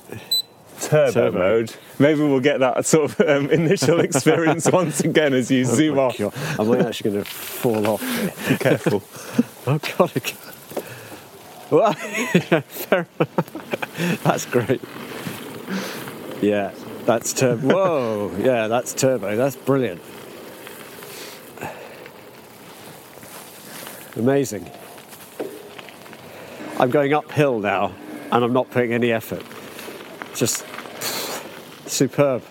turbo, 0.89 1.13
Turbo. 1.13 1.39
mode, 1.39 1.75
maybe 1.99 2.21
we'll 2.21 2.41
get 2.41 2.61
that 2.61 2.85
sort 2.87 3.11
of 3.13 3.21
um, 3.29 3.51
initial 3.51 4.01
experience 4.01 4.71
once 4.73 5.01
again 5.01 5.33
as 5.35 5.51
you 5.51 5.65
zoom 5.65 5.99
Oh 5.99 6.03
my 6.03 6.03
off. 6.09 6.19
God, 6.19 6.35
Am 6.61 6.73
I 6.73 6.79
actually 6.89 7.11
going 7.13 7.25
to 7.25 7.31
fall 7.31 7.87
off? 7.87 8.49
Be 8.49 8.57
careful. 8.57 9.03
Oh 9.65 9.79
God! 9.97 10.11
I 10.17 10.35
Well, 11.71 11.95
yeah. 12.51 12.63
That's 14.25 14.45
great. 14.47 14.81
Yeah. 16.41 16.73
That's 17.07 17.33
turbo. 17.33 17.69
Whoa, 17.69 18.33
yeah, 18.39 18.67
that's 18.69 18.93
turbo. 18.93 19.37
That's 19.37 19.55
brilliant. 19.57 20.01
Amazing. 24.17 24.71
I'm 26.79 26.91
going 26.91 27.13
uphill 27.15 27.59
now, 27.61 27.93
and 28.31 28.45
I'm 28.45 28.53
not 28.53 28.71
putting 28.71 28.93
any 28.93 29.11
effort. 29.13 29.43
Just 30.35 30.65
superb. 31.93 32.43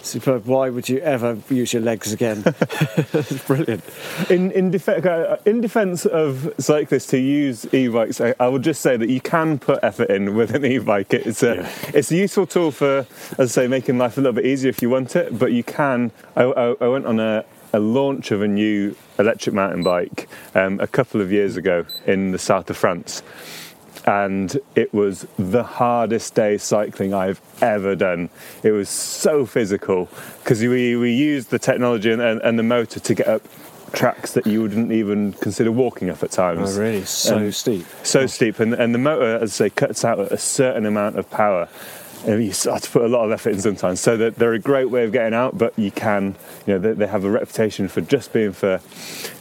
Superb. 0.00 0.46
Why 0.46 0.70
would 0.70 0.88
you 0.88 0.98
ever 1.00 1.36
use 1.50 1.72
your 1.72 1.82
legs 1.82 2.12
again? 2.12 2.42
it's 2.46 3.32
brilliant. 3.46 3.84
In 4.30 4.52
in, 4.52 4.70
def- 4.70 4.88
uh, 4.88 5.36
in 5.44 5.60
defence 5.60 6.06
of 6.06 6.54
cyclists 6.58 7.10
who 7.10 7.18
use 7.18 7.66
e-bikes, 7.74 8.20
I, 8.20 8.34
I 8.40 8.48
would 8.48 8.62
just 8.62 8.80
say 8.80 8.96
that 8.96 9.08
you 9.10 9.20
can 9.20 9.58
put 9.58 9.80
effort 9.82 10.08
in 10.08 10.34
with 10.34 10.54
an 10.54 10.64
e-bike. 10.64 11.12
It's 11.12 11.42
a 11.42 11.56
Yeah. 11.56 11.70
it's 11.94 12.10
a 12.12 12.16
useful 12.16 12.46
tool 12.46 12.70
for, 12.70 13.06
as 13.38 13.58
I 13.58 13.62
say, 13.62 13.66
making 13.66 13.98
life 13.98 14.16
a 14.16 14.20
little 14.20 14.32
bit 14.34 14.46
easier 14.46 14.70
if 14.70 14.80
you 14.80 14.88
want 14.88 15.14
it. 15.16 15.36
But 15.38 15.52
you 15.52 15.64
can. 15.64 16.12
I, 16.36 16.44
I, 16.44 16.74
I 16.80 16.88
went 16.88 17.04
on 17.06 17.18
a, 17.20 17.44
a 17.72 17.80
launch 17.80 18.30
of 18.30 18.40
a 18.40 18.48
new 18.48 18.94
electric 19.18 19.54
mountain 19.54 19.82
bike 19.82 20.28
um, 20.54 20.78
a 20.80 20.86
couple 20.86 21.20
of 21.20 21.30
years 21.32 21.56
ago 21.56 21.84
in 22.06 22.30
the 22.30 22.38
south 22.38 22.70
of 22.70 22.76
France. 22.76 23.22
And 24.08 24.58
it 24.74 24.92
was 24.94 25.26
the 25.38 25.62
hardest 25.62 26.34
day 26.34 26.56
cycling 26.56 27.12
I've 27.12 27.42
ever 27.60 27.94
done. 27.94 28.30
It 28.62 28.70
was 28.70 28.88
so 28.88 29.44
physical 29.44 30.08
because 30.42 30.62
we, 30.62 30.96
we 30.96 31.12
used 31.12 31.50
the 31.50 31.58
technology 31.58 32.10
and, 32.10 32.22
and, 32.22 32.40
and 32.40 32.58
the 32.58 32.62
motor 32.62 33.00
to 33.00 33.14
get 33.14 33.28
up 33.28 33.42
tracks 33.92 34.32
that 34.32 34.46
you 34.46 34.62
wouldn't 34.62 34.92
even 34.92 35.34
consider 35.34 35.70
walking 35.70 36.08
up 36.08 36.22
at 36.22 36.30
times. 36.30 36.78
Oh, 36.78 36.80
really? 36.80 37.04
So 37.04 37.36
Um, 37.36 37.52
steep. 37.52 37.84
So 38.02 38.26
steep, 38.26 38.60
and, 38.60 38.72
and 38.72 38.94
the 38.94 38.98
motor, 38.98 39.36
as 39.36 39.52
I 39.60 39.68
say, 39.68 39.70
cuts 39.70 40.04
out 40.06 40.18
a 40.20 40.38
certain 40.38 40.86
amount 40.86 41.18
of 41.18 41.30
power. 41.30 41.68
And 42.26 42.42
you 42.42 42.52
start 42.52 42.82
to 42.82 42.90
put 42.90 43.02
a 43.02 43.08
lot 43.08 43.24
of 43.26 43.30
effort 43.30 43.50
in 43.50 43.60
sometimes. 43.60 44.00
So 44.00 44.16
that 44.16 44.36
they're 44.36 44.52
a 44.54 44.58
great 44.58 44.90
way 44.90 45.04
of 45.04 45.12
getting 45.12 45.34
out, 45.34 45.56
but 45.56 45.78
you 45.78 45.90
can, 45.90 46.34
you 46.66 46.72
know, 46.74 46.78
they, 46.78 46.92
they 46.92 47.06
have 47.06 47.24
a 47.24 47.30
reputation 47.30 47.88
for 47.88 48.00
just 48.00 48.32
being 48.32 48.52
for, 48.52 48.80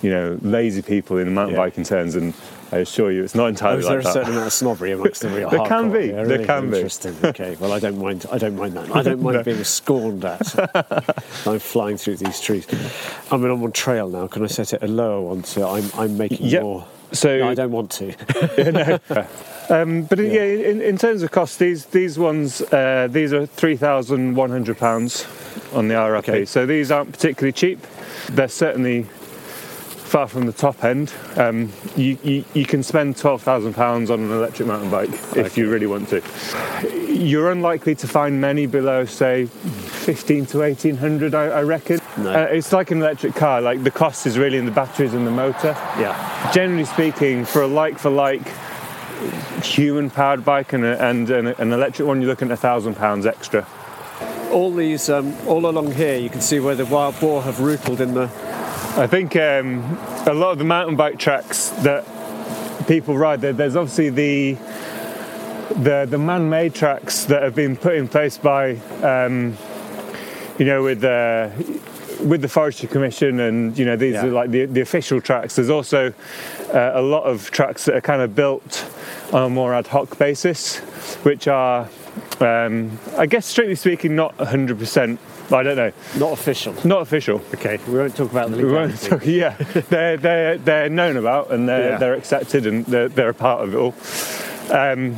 you 0.02 0.12
know, 0.12 0.38
lazy 0.42 0.82
people 0.82 1.18
in 1.18 1.34
mountain 1.34 1.56
Yeah. 1.56 1.64
biking 1.64 1.84
terms. 1.86 2.16
And 2.16 2.34
I 2.72 2.78
assure 2.80 3.12
you, 3.12 3.24
it's 3.24 3.34
not 3.36 3.44
Oh, 3.46 3.48
entirely 3.48 3.80
is 3.80 3.86
there 3.88 3.96
like 3.98 4.04
a 4.04 4.08
that. 4.08 4.14
certain 4.14 4.32
amount 4.34 4.48
of 4.48 4.54
snobbery 4.54 4.92
amongst 4.92 5.22
the 5.22 5.30
real 5.30 5.50
There 5.56 5.66
can 5.66 5.92
be, 5.92 6.08
Yeah, 6.08 6.12
there 6.16 6.26
really 6.26 6.46
can 6.46 6.70
be. 6.70 6.78
Interesting. 6.78 7.16
Okay, 7.24 7.56
well, 7.60 7.72
I 7.72 7.80
don't 7.80 7.98
mind. 7.98 8.26
I 8.32 8.38
don't 8.38 8.56
mind 8.58 8.74
that. 8.74 8.94
I 8.96 9.02
don't 9.04 9.22
mind 9.28 9.46
being 9.46 9.64
scorned 9.64 10.26
at. 10.26 11.18
I'm 11.48 11.60
flying 11.60 11.98
through 11.98 12.18
these 12.18 12.42
trees. 12.42 12.68
I 13.32 13.38
mean, 13.38 13.50
I'm 13.52 13.64
on 13.64 13.72
trail 13.72 14.10
now. 14.10 14.28
Can 14.28 14.44
I 14.44 14.48
set 14.48 14.74
it 14.74 14.84
a 14.84 14.88
lower 14.88 15.22
one 15.22 15.44
so 15.46 15.70
I'm 15.70 15.90
I'm 15.96 16.18
making 16.18 16.46
Yep. 16.48 16.62
more? 16.64 16.88
So- 17.14 17.38
No, 17.40 17.48
I 17.50 17.54
don't 17.54 17.72
want 17.72 17.90
to. 17.92 19.00
Um, 19.70 20.04
but 20.04 20.20
yeah, 20.20 20.44
in, 20.44 20.82
in 20.82 20.98
terms 20.98 21.24
of 21.24 21.32
cost, 21.32 21.60
these 21.60 21.86
these 21.88 22.18
ones 22.18 22.62
uh, 22.62 23.08
these 23.12 23.34
are 23.34 23.46
three 23.46 23.76
thousand 23.76 24.36
one 24.36 24.50
hundred 24.50 24.78
pounds 24.78 25.26
on 25.74 25.88
the 25.90 25.96
RRP. 25.96 26.18
Okay. 26.20 26.46
So 26.46 26.66
these 26.66 26.90
aren't 26.92 27.12
particularly 27.12 27.52
cheap. 27.52 27.80
They're 28.30 28.48
certainly 28.48 29.06
far 30.08 30.28
from 30.28 30.46
the 30.46 30.54
top 30.54 30.84
end. 30.84 31.14
Um, 31.36 31.72
you, 31.96 32.18
you 32.24 32.46
you 32.54 32.66
can 32.66 32.82
spend 32.82 33.18
twelve 33.18 33.42
thousand 33.42 33.74
pounds 33.74 34.10
on 34.10 34.22
an 34.22 34.32
electric 34.32 34.68
mountain 34.68 34.90
bike 34.90 35.10
if 35.36 35.58
you 35.58 35.70
really 35.70 35.88
want 35.88 36.10
to. 36.10 36.22
You're 37.14 37.52
unlikely 37.52 37.96
to 37.96 38.08
find 38.08 38.40
many 38.40 38.66
below, 38.66 39.06
say, 39.06 39.46
fifteen 39.46 40.46
to 40.48 40.64
eighteen 40.64 40.98
hundred. 40.98 41.36
I, 41.36 41.46
I 41.46 41.62
reckon. 41.64 42.00
No. 42.18 42.32
Uh, 42.32 42.44
it's 42.46 42.72
like 42.74 42.92
an 42.92 43.00
electric 43.00 43.36
car. 43.36 43.62
Like 43.62 43.84
the 43.84 43.92
cost 43.92 44.26
is 44.26 44.38
really 44.38 44.58
in 44.58 44.66
the 44.66 44.72
batteries 44.72 45.14
and 45.14 45.28
the 45.28 45.32
motor 45.32 45.76
yeah. 46.00 46.52
generally 46.52 46.86
speaking, 46.86 47.46
for 47.46 47.62
a 47.62 47.68
like 47.68 48.00
for 48.00 48.10
like 48.10 48.48
human 49.64 50.10
powered 50.10 50.46
bike 50.46 50.74
and, 50.74 50.84
a, 50.86 51.04
and 51.04 51.30
an, 51.30 51.48
an 51.48 51.74
electric 51.74 52.08
one, 52.08 52.22
you're 52.22 52.30
looking 52.30 52.50
at 52.50 52.54
a 52.54 52.58
thousand 52.58 52.96
pounds 52.96 53.26
extra. 53.26 53.68
All 54.52 54.74
these, 54.74 55.10
um, 55.10 55.36
all 55.48 55.68
along 55.68 55.92
here, 55.92 56.18
you 56.18 56.30
can 56.30 56.42
see 56.42 56.60
where 56.60 56.76
the 56.76 56.86
wild 56.86 57.20
boar 57.20 57.42
have 57.42 57.60
rootled 57.60 58.00
in 58.00 58.14
the. 58.14 58.30
I 58.98 59.06
think 59.06 59.36
um, 59.36 59.84
a 60.26 60.34
lot 60.34 60.52
of 60.54 60.58
the 60.58 60.64
mountain 60.64 60.96
bike 60.96 61.20
tracks 61.20 61.70
that 61.84 62.04
people 62.88 63.16
ride, 63.16 63.42
there, 63.42 63.54
there's 63.54 63.76
obviously 63.76 64.10
the 64.10 64.58
the, 65.84 66.08
the 66.10 66.18
man-made 66.18 66.74
tracks 66.74 67.26
that 67.26 67.44
have 67.44 67.54
been 67.54 67.76
put 67.76 67.94
in 67.96 68.08
place 68.08 68.38
by, 68.38 68.78
um, 69.04 69.56
you 70.58 70.66
know, 70.66 70.82
with 70.82 71.02
the 71.02 71.52
with 72.24 72.42
the 72.42 72.48
Forestry 72.48 72.88
Commission, 72.90 73.40
and 73.42 73.78
you 73.78 73.86
know 73.86 73.96
these 73.96 74.16
Yeah. 74.16 74.26
are 74.26 74.30
like 74.32 74.50
the, 74.50 74.66
the 74.66 74.82
official 74.82 75.22
tracks. 75.22 75.56
There's 75.58 75.70
also 75.70 76.12
uh, 76.74 76.92
a 76.96 77.02
lot 77.02 77.24
of 77.26 77.52
tracks 77.52 77.86
that 77.86 77.94
are 77.96 78.02
kind 78.02 78.24
of 78.24 78.34
built 78.34 78.84
on 79.32 79.44
a 79.44 79.50
more 79.50 79.76
ad 79.76 79.86
hoc 79.86 80.18
basis, 80.18 80.78
which 81.24 81.48
are, 81.48 81.88
um, 82.40 82.98
I 83.16 83.28
guess, 83.28 83.46
strictly 83.46 83.76
speaking, 83.76 84.16
not 84.16 84.36
100%. 84.38 85.20
I 85.52 85.64
don't 85.64 85.78
know, 85.78 85.92
Not 86.18 86.34
official. 86.34 86.76
not 86.86 87.02
official. 87.02 87.42
Okay, 87.54 87.80
we 87.88 87.94
won't 87.98 88.16
talk 88.16 88.32
about 88.32 88.52
the 88.52 88.58
We 88.58 88.66
won't 88.66 88.92
legality. 89.02 89.10
talk, 89.10 89.26
yeah, 89.26 89.82
they're, 89.90 90.18
they're, 90.18 90.58
they're 90.58 90.90
known 90.90 91.16
about 91.18 91.52
and 91.52 91.70
they're, 91.70 91.92
Yeah. 91.92 91.98
they're 91.98 92.14
accepted 92.16 92.66
and 92.68 92.86
they're, 92.86 93.08
they're 93.08 93.30
a 93.30 93.34
part 93.34 93.64
of 93.64 93.74
it 93.74 93.78
all. 93.78 93.96
Um, 94.78 95.16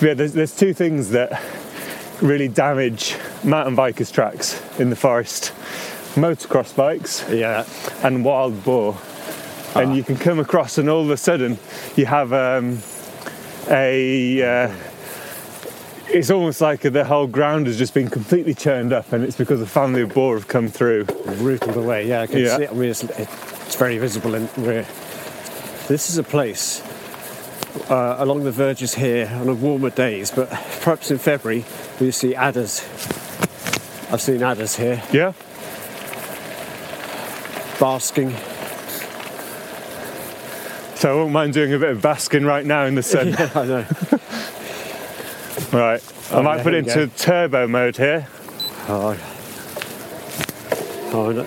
yeah, 0.00 0.14
there's, 0.14 0.32
there's 0.32 0.56
two 0.56 0.72
things 0.72 1.10
that 1.10 1.42
really 2.22 2.48
damage 2.48 3.16
mountain 3.44 3.76
bikers' 3.76 4.10
tracks 4.12 4.60
in 4.80 4.88
the 4.88 4.96
forest 4.96 5.52
motocross 6.14 6.74
bikes 6.74 7.24
Yeah. 7.30 7.64
and 8.02 8.24
wild 8.24 8.64
boar. 8.64 8.96
And 9.74 9.94
you 9.94 10.02
can 10.02 10.16
come 10.16 10.38
across, 10.40 10.78
and 10.78 10.88
all 10.90 11.02
of 11.02 11.10
a 11.10 11.16
sudden, 11.16 11.56
you 11.96 12.04
have 12.06 12.32
um, 12.32 12.78
a. 13.68 14.42
Uh, 14.42 14.74
it's 16.12 16.30
almost 16.30 16.60
like 16.60 16.80
the 16.82 17.04
whole 17.04 17.26
ground 17.26 17.66
has 17.66 17.78
just 17.78 17.94
been 17.94 18.08
completely 18.08 18.54
churned 18.54 18.92
up, 18.92 19.12
and 19.12 19.24
it's 19.24 19.36
because 19.36 19.60
a 19.60 19.66
family 19.66 20.02
of 20.02 20.12
boar 20.14 20.34
have 20.36 20.48
come 20.48 20.68
through. 20.68 21.06
rootled 21.38 21.76
away. 21.76 22.06
Yeah, 22.08 22.22
I 22.22 22.26
can 22.26 22.38
Yeah. 22.38 22.56
see 22.56 22.62
it. 22.64 22.70
I 22.70 22.74
mean, 22.74 22.90
it's, 22.90 23.04
it's 23.04 23.76
very 23.76 23.98
visible. 23.98 24.34
And 24.34 24.48
this 25.88 26.10
is 26.10 26.18
a 26.18 26.22
place 26.22 26.82
uh, 27.88 28.16
along 28.18 28.44
the 28.44 28.50
verges 28.52 28.94
here 28.94 29.28
on 29.34 29.60
warmer 29.60 29.90
days, 29.90 30.30
but 30.30 30.48
perhaps 30.82 31.10
in 31.10 31.18
February 31.18 31.64
we 32.00 32.10
see 32.10 32.34
adders. 32.34 32.80
I've 34.12 34.20
seen 34.20 34.42
adders 34.42 34.74
here 34.74 35.00
Yeah, 35.12 35.32
basking. 37.78 38.34
so 40.96 41.12
I 41.12 41.14
won't 41.14 41.30
mind 41.32 41.52
doing 41.52 41.72
a 41.72 41.78
bit 41.78 41.90
of 41.90 42.02
basking 42.02 42.44
right 42.44 42.66
now 42.66 42.86
in 42.86 42.96
the 42.96 43.04
sun. 43.04 43.28
yeah, 43.38 43.50
I 43.54 43.64
know. 43.64 43.86
Right, 45.72 46.02
I 46.32 46.34
Oh, 46.34 46.42
might 46.42 46.62
put 46.62 46.74
it 46.74 46.88
into 46.88 47.06
go. 47.06 47.12
turbo 47.16 47.66
mode 47.68 47.96
here. 47.96 48.26
Oh, 48.88 49.16
oh, 51.12 51.30
no. 51.30 51.46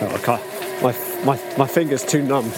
oh 0.00 0.14
I 0.14 0.18
can't. 0.18 0.42
My, 0.82 0.92
my, 1.24 1.56
my 1.58 1.66
finger's 1.66 2.04
too 2.04 2.22
numb. 2.22 2.44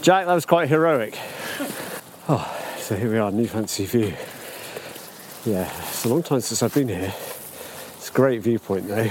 Jack, 0.00 0.26
that 0.26 0.34
was 0.34 0.46
quite 0.46 0.68
heroic. 0.68 1.18
Oh, 2.30 2.46
so 2.78 2.94
here 2.94 3.10
we 3.10 3.16
are, 3.16 3.30
New 3.32 3.46
Fancy 3.48 3.86
View. 3.86 4.12
Yeah, 5.46 5.66
it's 5.88 6.04
a 6.04 6.10
long 6.10 6.22
time 6.22 6.42
since 6.42 6.62
I've 6.62 6.74
been 6.74 6.88
here. 6.88 7.14
It's 7.96 8.10
a 8.10 8.12
great 8.12 8.42
viewpoint 8.42 8.86
though. 8.86 9.10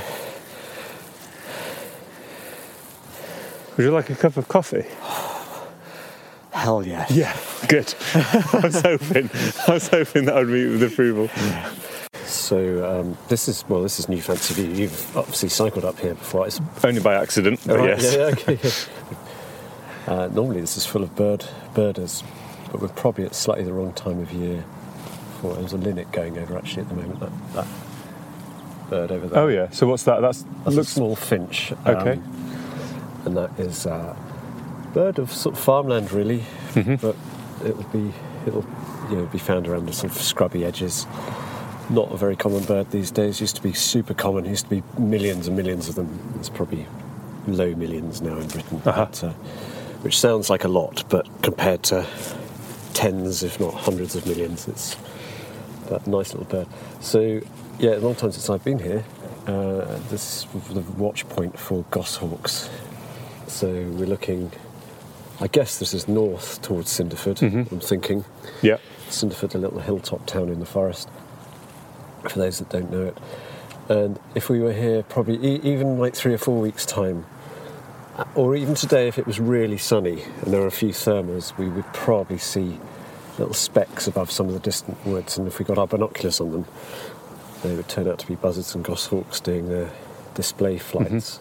Would 3.75 3.83
you 3.83 3.89
like 3.89 4.11
a 4.11 4.15
cup 4.15 4.37
of 4.37 4.47
coffee? 4.47 4.85
Hell 6.67 6.85
yeah. 6.85 7.05
Yeah, 7.09 7.33
good. 7.69 7.95
I 8.13 8.59
was 8.61 8.81
hoping. 8.81 9.29
I 9.69 9.71
was 9.71 9.87
hoping 9.87 10.25
that 10.25 10.35
I'd 10.35 10.47
meet 10.47 10.67
with 10.67 10.83
approval. 10.83 11.29
Yeah. 11.37 11.73
So 12.25 12.99
um, 12.99 13.17
this 13.29 13.47
is 13.47 13.63
well, 13.69 13.83
this 13.83 13.99
is 13.99 14.09
New 14.09 14.21
Fancy 14.21 14.53
View. 14.53 14.73
You've 14.75 15.15
obviously 15.17 15.47
cycled 15.47 15.85
up 15.85 15.97
here 15.97 16.15
before. 16.15 16.45
It's 16.45 16.59
Only 16.83 16.99
by 16.99 17.15
accident, 17.15 17.61
but 17.65 17.77
Right, 17.77 17.87
yes. 17.87 18.03
Yeah, 18.03 18.19
yeah, 18.19 18.25
okay. 18.25 18.59
yeah. 18.61 18.71
Uh, 20.13 20.27
normally 20.27 20.59
this 20.59 20.75
is 20.75 20.85
full 20.85 21.03
of 21.03 21.15
bird 21.15 21.45
birders, 21.73 22.21
but 22.71 22.81
we're 22.81 22.87
probably 22.89 23.23
at 23.23 23.33
slightly 23.33 23.63
the 23.63 23.71
wrong 23.73 23.93
time 23.93 24.19
of 24.19 24.31
year. 24.33 24.65
For 25.39 25.53
there's 25.53 25.71
a 25.71 25.77
linnet 25.77 26.11
going 26.11 26.37
over 26.37 26.57
actually 26.57 26.81
at 26.81 26.89
the 26.89 26.95
moment. 26.95 27.19
That, 27.21 27.31
that 27.53 27.67
bird 28.89 29.11
over 29.13 29.27
there. 29.27 29.39
Oh 29.39 29.47
yeah. 29.47 29.69
So 29.69 29.87
what's 29.87 30.03
that? 30.03 30.19
That's 30.19 30.43
That's 30.65 30.75
looks 30.75 30.89
a 30.89 30.95
small 30.95 31.15
finch. 31.15 31.71
Okay. 31.85 32.11
um, 32.11 33.23
and 33.25 33.37
that 33.37 33.57
is 33.57 33.85
a 33.85 34.17
bird 34.93 35.19
of 35.19 35.31
sort 35.31 35.55
of 35.55 35.61
farmland 35.63 36.11
really, 36.11 36.43
Mm-hmm. 36.73 36.95
but 36.95 37.15
it'll 37.67 37.83
be 37.91 38.13
it'll 38.45 38.65
you 39.09 39.17
know 39.17 39.25
be 39.25 39.37
found 39.39 39.67
around 39.67 39.87
the 39.87 39.93
sort 39.93 40.15
of 40.15 40.21
scrubby 40.21 40.63
edges. 40.65 41.05
Not 41.89 42.11
a 42.11 42.17
very 42.17 42.35
common 42.35 42.63
bird 42.65 42.91
these 42.91 43.11
days. 43.11 43.39
Used 43.39 43.55
to 43.55 43.61
be 43.63 43.73
super 43.73 44.13
common. 44.13 44.45
Used 44.45 44.65
to 44.65 44.69
be 44.69 44.83
millions 44.99 45.47
and 45.47 45.55
millions 45.55 45.87
of 45.89 45.95
them. 45.95 46.07
It's 46.39 46.49
probably 46.49 46.85
low 47.47 47.73
millions 47.75 48.21
now 48.21 48.37
in 48.37 48.47
Britain, 48.49 48.81
Uh-huh. 48.85 49.05
but, 49.05 49.23
uh, 49.23 49.31
which 50.03 50.19
sounds 50.19 50.49
like 50.49 50.65
a 50.65 50.67
lot, 50.67 51.05
but 51.07 51.25
compared 51.43 51.83
to 51.83 52.05
tens, 52.93 53.41
if 53.41 53.57
not 53.59 53.73
hundreds 53.73 54.15
of 54.17 54.25
millions, 54.27 54.67
it's 54.67 54.97
that 55.89 56.05
nice 56.07 56.33
little 56.33 56.45
bird. 56.45 56.67
So, 56.99 57.39
yeah, 57.79 57.91
a 57.95 57.99
long 57.99 58.15
time 58.15 58.31
since 58.33 58.49
I've 58.49 58.65
been 58.65 58.79
here. 58.79 59.05
Uh, 59.47 59.97
this 60.09 60.45
is 60.45 60.73
the 60.73 60.81
watch 60.97 61.27
point 61.29 61.57
for 61.57 61.85
goshawks. 61.89 62.69
So 63.47 63.67
we're 63.69 64.07
looking 64.07 64.51
I 65.39 65.47
guess 65.47 65.77
this 65.79 65.93
is 65.93 66.07
north 66.07 66.61
towards 66.61 66.89
Cinderford, 66.89 67.39
Mm-hmm. 67.39 67.73
I'm 67.75 67.79
thinking. 67.79 68.25
Yeah. 68.61 68.77
Cinderford, 69.09 69.53
a 69.55 69.57
little 69.59 69.79
hilltop 69.79 70.25
town 70.25 70.49
in 70.49 70.59
the 70.59 70.65
forest, 70.65 71.09
for 72.27 72.39
those 72.39 72.59
that 72.59 72.69
don't 72.69 72.91
know 72.91 73.03
it. 73.07 73.17
And 73.89 74.19
if 74.35 74.49
we 74.49 74.59
were 74.59 74.73
here, 74.73 75.03
probably 75.03 75.35
e- 75.35 75.61
even 75.63 75.97
like 75.99 76.15
three 76.15 76.33
or 76.33 76.37
four 76.37 76.59
weeks' 76.59 76.85
time, 76.85 77.25
uh, 78.17 78.25
or 78.35 78.55
even 78.55 78.73
today, 78.75 79.07
if 79.07 79.17
it 79.19 79.25
was 79.27 79.39
really 79.39 79.77
sunny 79.77 80.23
and 80.41 80.51
there 80.51 80.59
were 80.61 80.67
a 80.67 80.71
few 80.71 80.89
thermals, 80.89 81.55
we 81.57 81.69
would 81.69 81.85
probably 81.93 82.37
see 82.39 82.79
little 83.37 83.53
specks 83.53 84.07
above 84.07 84.31
some 84.31 84.47
of 84.47 84.53
the 84.53 84.59
distant 84.59 84.97
woods. 85.05 85.37
And 85.37 85.47
if 85.47 85.59
we 85.59 85.65
got 85.65 85.77
our 85.77 85.87
binoculars 85.87 86.41
on 86.41 86.51
them, 86.51 86.65
they 87.63 87.75
would 87.75 87.87
turn 87.87 88.07
out 88.07 88.17
to 88.19 88.27
be 88.27 88.35
buzzards 88.35 88.73
and 88.75 88.83
goshawks 88.83 89.39
doing 89.39 89.69
their 89.69 89.91
display 90.33 90.77
flights. 90.79 91.39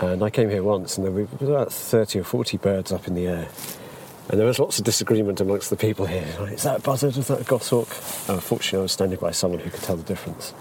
And 0.00 0.22
I 0.22 0.30
came 0.30 0.50
here 0.50 0.62
once, 0.62 0.96
and 0.98 1.04
there 1.06 1.12
were 1.12 1.28
about 1.40 1.72
30 1.72 2.20
or 2.20 2.24
40 2.24 2.56
birds 2.58 2.92
up 2.92 3.06
in 3.06 3.14
the 3.14 3.26
air. 3.26 3.48
And 4.28 4.38
there 4.38 4.46
was 4.46 4.58
lots 4.58 4.78
of 4.78 4.84
disagreement 4.84 5.40
amongst 5.40 5.70
the 5.70 5.76
people 5.76 6.06
here. 6.06 6.26
Like, 6.40 6.52
is 6.52 6.62
that 6.62 6.78
a 6.78 6.82
buzzard? 6.82 7.16
Is 7.16 7.28
that 7.28 7.40
a 7.40 7.44
goshawk? 7.44 7.88
And 8.28 8.36
unfortunately, 8.36 8.78
I 8.80 8.82
was 8.82 8.92
standing 8.92 9.18
by 9.18 9.30
someone 9.32 9.60
who 9.60 9.70
could 9.70 9.82
tell 9.82 9.96
the 9.96 10.02
difference. 10.04 10.54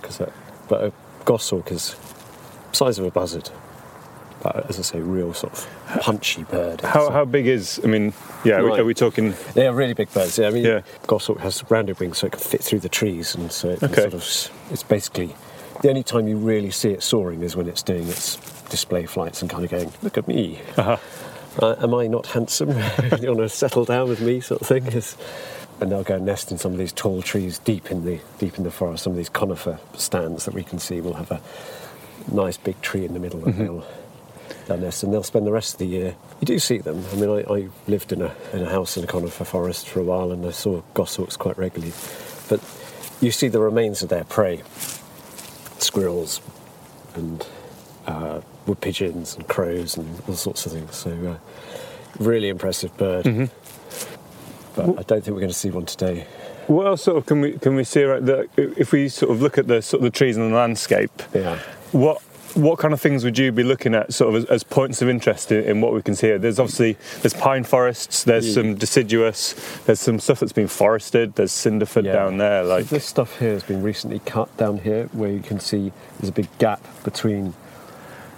Because, 0.00 0.20
uh, 0.20 0.32
but 0.68 0.84
a 0.84 0.92
goshawk 1.24 1.70
is 1.72 1.94
size 2.72 2.98
of 2.98 3.04
a 3.04 3.10
buzzard. 3.10 3.50
But 4.42 4.68
as 4.70 4.78
I 4.78 4.82
say, 4.82 5.00
real 5.00 5.34
sort 5.34 5.52
of 5.52 5.68
punchy 6.00 6.44
bird. 6.44 6.80
How, 6.80 7.06
So- 7.06 7.10
how 7.12 7.24
big 7.26 7.46
is? 7.46 7.78
I 7.84 7.86
mean, 7.88 8.14
yeah. 8.44 8.54
Are, 8.56 8.64
we, 8.64 8.78
are 8.80 8.84
we 8.84 8.94
talking? 8.94 9.34
they 9.54 9.66
are 9.66 9.74
really 9.74 9.92
big 9.92 10.10
birds. 10.14 10.38
Yeah, 10.38 10.48
I 10.48 10.50
mean, 10.50 10.64
Yeah. 10.64 10.80
goshawk 11.06 11.40
has 11.40 11.62
rounded 11.70 12.00
wings, 12.00 12.18
so 12.18 12.26
it 12.26 12.32
can 12.32 12.40
fit 12.40 12.62
through 12.64 12.80
the 12.80 12.88
trees, 12.88 13.34
and 13.34 13.52
so 13.52 13.68
it 13.70 13.82
Okay. 13.82 14.00
sort 14.02 14.14
of. 14.14 14.50
It's 14.70 14.82
basically 14.82 15.36
the 15.82 15.88
only 15.88 16.02
time 16.02 16.28
you 16.28 16.36
really 16.36 16.70
see 16.70 16.90
it 16.90 17.02
soaring 17.02 17.42
is 17.42 17.56
when 17.56 17.68
it's 17.68 17.82
doing 17.82 18.06
its 18.08 18.36
display 18.68 19.06
flights 19.06 19.40
and 19.42 19.50
kind 19.50 19.64
of 19.64 19.70
going, 19.70 19.92
"Look 20.02 20.18
at 20.18 20.28
me, 20.28 20.60
Uh-huh. 20.76 20.96
uh, 21.60 21.76
am 21.82 21.94
I 21.94 22.06
not 22.06 22.26
handsome? 22.28 22.68
you 23.20 23.28
want 23.28 23.38
to 23.38 23.48
settle 23.48 23.84
down 23.84 24.08
with 24.08 24.20
me?" 24.20 24.40
sort 24.40 24.60
of 24.60 24.66
thing. 24.66 24.86
Is, 24.86 25.16
and 25.80 25.90
they'll 25.90 26.02
go 26.04 26.18
nest 26.18 26.52
in 26.52 26.58
some 26.58 26.72
of 26.72 26.78
these 26.78 26.92
tall 26.92 27.22
trees 27.22 27.58
deep 27.58 27.90
in 27.90 28.04
the 28.04 28.20
deep 28.38 28.58
in 28.58 28.64
the 28.64 28.70
forest. 28.70 29.04
Some 29.04 29.12
of 29.12 29.16
these 29.16 29.30
conifer 29.30 29.78
stands 29.94 30.44
that 30.44 30.54
we 30.54 30.62
can 30.62 30.78
see 30.78 31.00
will 31.00 31.14
have 31.14 31.30
a 31.30 31.40
nice 32.30 32.58
big 32.58 32.80
tree 32.82 33.04
in 33.06 33.14
the 33.14 33.18
middle, 33.20 33.42
and 33.44 33.54
they'll 33.54 33.84
they'll 34.66 34.76
nest, 34.78 35.02
and 35.02 35.12
they'll 35.12 35.22
spend 35.22 35.46
the 35.46 35.52
rest 35.52 35.74
of 35.74 35.78
the 35.78 35.86
year. 35.86 36.14
You 36.40 36.46
do 36.46 36.58
see 36.58 36.78
them. 36.78 37.02
I 37.12 37.16
mean, 37.16 37.30
I, 37.30 37.52
I 37.52 37.68
lived 37.88 38.12
in 38.12 38.20
a 38.20 38.34
in 38.52 38.60
a 38.62 38.68
house 38.68 38.98
in 38.98 39.04
a 39.04 39.06
conifer 39.06 39.44
forest 39.44 39.88
for 39.88 40.00
a 40.00 40.04
while, 40.04 40.30
and 40.32 40.44
I 40.44 40.50
saw 40.50 40.82
goshawks 40.92 41.38
quite 41.38 41.56
regularly. 41.56 41.94
But 42.50 42.60
you 43.22 43.30
see 43.30 43.48
the 43.48 43.60
remains 43.60 44.02
of 44.02 44.10
their 44.10 44.24
prey: 44.24 44.62
squirrels 45.82 46.40
and 47.14 47.46
uh, 48.06 48.40
wood 48.66 48.80
pigeons 48.80 49.34
and 49.36 49.46
crows 49.48 49.96
and 49.96 50.22
all 50.28 50.34
sorts 50.34 50.66
of 50.66 50.72
things. 50.72 50.94
So, 50.96 51.10
uh, 51.10 52.22
really 52.22 52.48
impressive 52.48 52.96
bird. 52.96 53.50
But 54.76 54.84
I 54.98 55.02
don't 55.02 55.22
think 55.24 55.28
we're 55.28 55.40
going 55.40 55.48
to 55.48 55.54
see 55.54 55.70
one 55.70 55.86
today. 55.86 56.26
What 56.68 56.86
else 56.86 57.02
sort 57.02 57.16
of 57.16 57.26
can 57.26 57.40
we 57.40 57.58
can 57.58 57.74
we 57.74 57.82
see? 57.84 58.04
Right, 58.04 58.24
the, 58.24 58.48
if 58.56 58.92
we 58.92 59.08
sort 59.08 59.32
of 59.32 59.42
look 59.42 59.58
at 59.58 59.66
the 59.66 59.82
sort 59.82 60.00
of 60.00 60.04
the 60.04 60.16
trees 60.16 60.36
and 60.36 60.52
the 60.52 60.56
landscape, 60.56 61.10
Yeah. 61.34 61.58
what 61.90 62.22
what 62.54 62.78
kind 62.78 62.92
of 62.92 63.00
things 63.00 63.24
would 63.24 63.38
you 63.38 63.52
be 63.52 63.62
looking 63.62 63.94
at 63.94 64.12
sort 64.12 64.34
of 64.34 64.42
as, 64.42 64.50
as 64.50 64.62
points 64.64 65.02
of 65.02 65.08
interest 65.08 65.52
in, 65.52 65.64
in 65.64 65.80
what 65.80 65.92
we 65.92 66.02
can 66.02 66.14
see 66.14 66.28
here? 66.28 66.38
There's 66.38 66.58
obviously 66.58 66.96
there's 67.22 67.34
pine 67.34 67.64
forests, 67.64 68.24
there's 68.24 68.48
Yeah. 68.48 68.54
some 68.54 68.74
deciduous, 68.74 69.54
there's 69.86 70.00
some 70.00 70.18
stuff 70.18 70.40
that's 70.40 70.52
been 70.52 70.68
forested, 70.68 71.34
there's 71.36 71.52
cinderford 71.52 72.04
Yeah. 72.04 72.12
down 72.12 72.38
there. 72.38 72.62
Like 72.64 72.86
so 72.86 72.94
this 72.96 73.04
stuff 73.04 73.38
here 73.38 73.52
has 73.52 73.62
been 73.62 73.82
recently 73.82 74.20
cut 74.20 74.54
down 74.56 74.78
here, 74.78 75.08
where 75.12 75.30
you 75.30 75.40
can 75.40 75.60
see 75.60 75.92
there's 76.18 76.30
a 76.30 76.32
big 76.32 76.48
gap 76.58 76.80
between 77.04 77.54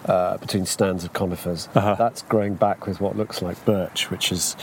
uh, 0.06 0.36
between 0.38 0.66
stands 0.66 1.04
of 1.04 1.12
conifers. 1.12 1.68
Uh-huh. 1.74 1.94
That's 1.96 2.22
growing 2.22 2.54
back 2.54 2.86
with 2.86 3.00
what 3.00 3.16
looks 3.16 3.40
like 3.40 3.64
birch, 3.64 4.10
which 4.10 4.32
is 4.32 4.56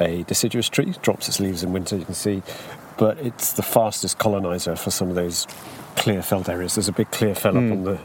a 0.00 0.22
deciduous 0.22 0.68
tree. 0.70 0.94
Drops 1.02 1.28
its 1.28 1.38
leaves 1.38 1.62
in 1.62 1.72
winter, 1.72 1.96
you 1.96 2.04
can 2.06 2.14
see, 2.14 2.42
but 2.96 3.18
it's 3.18 3.52
the 3.52 3.62
fastest 3.62 4.18
colonizer 4.18 4.74
for 4.74 4.90
some 4.90 5.10
of 5.10 5.16
those 5.16 5.46
clear 5.96 6.22
felled 6.22 6.48
areas. 6.48 6.76
There's 6.76 6.88
a 6.88 6.92
big 6.92 7.10
clear 7.10 7.34
fell 7.34 7.52
up 7.52 7.62
on 7.62 7.84
the 7.84 7.98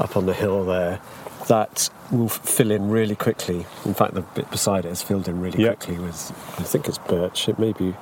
up 0.00 0.16
on 0.16 0.26
the 0.26 0.34
hill 0.34 0.64
there. 0.64 1.00
That 1.48 1.88
will 2.10 2.28
fill 2.28 2.70
in 2.70 2.90
really 2.90 3.16
quickly. 3.16 3.66
In 3.84 3.94
fact, 3.94 4.14
the 4.14 4.20
bit 4.22 4.50
beside 4.50 4.84
it 4.84 4.88
has 4.88 5.02
filled 5.02 5.26
in 5.28 5.40
really 5.40 5.62
Yeah. 5.62 5.74
quickly 5.74 5.98
with, 5.98 6.30
I 6.58 6.62
think 6.64 6.88
it's 6.88 6.98
birch. 6.98 7.48
It 7.48 7.58
may 7.58 7.72
be 7.72 7.94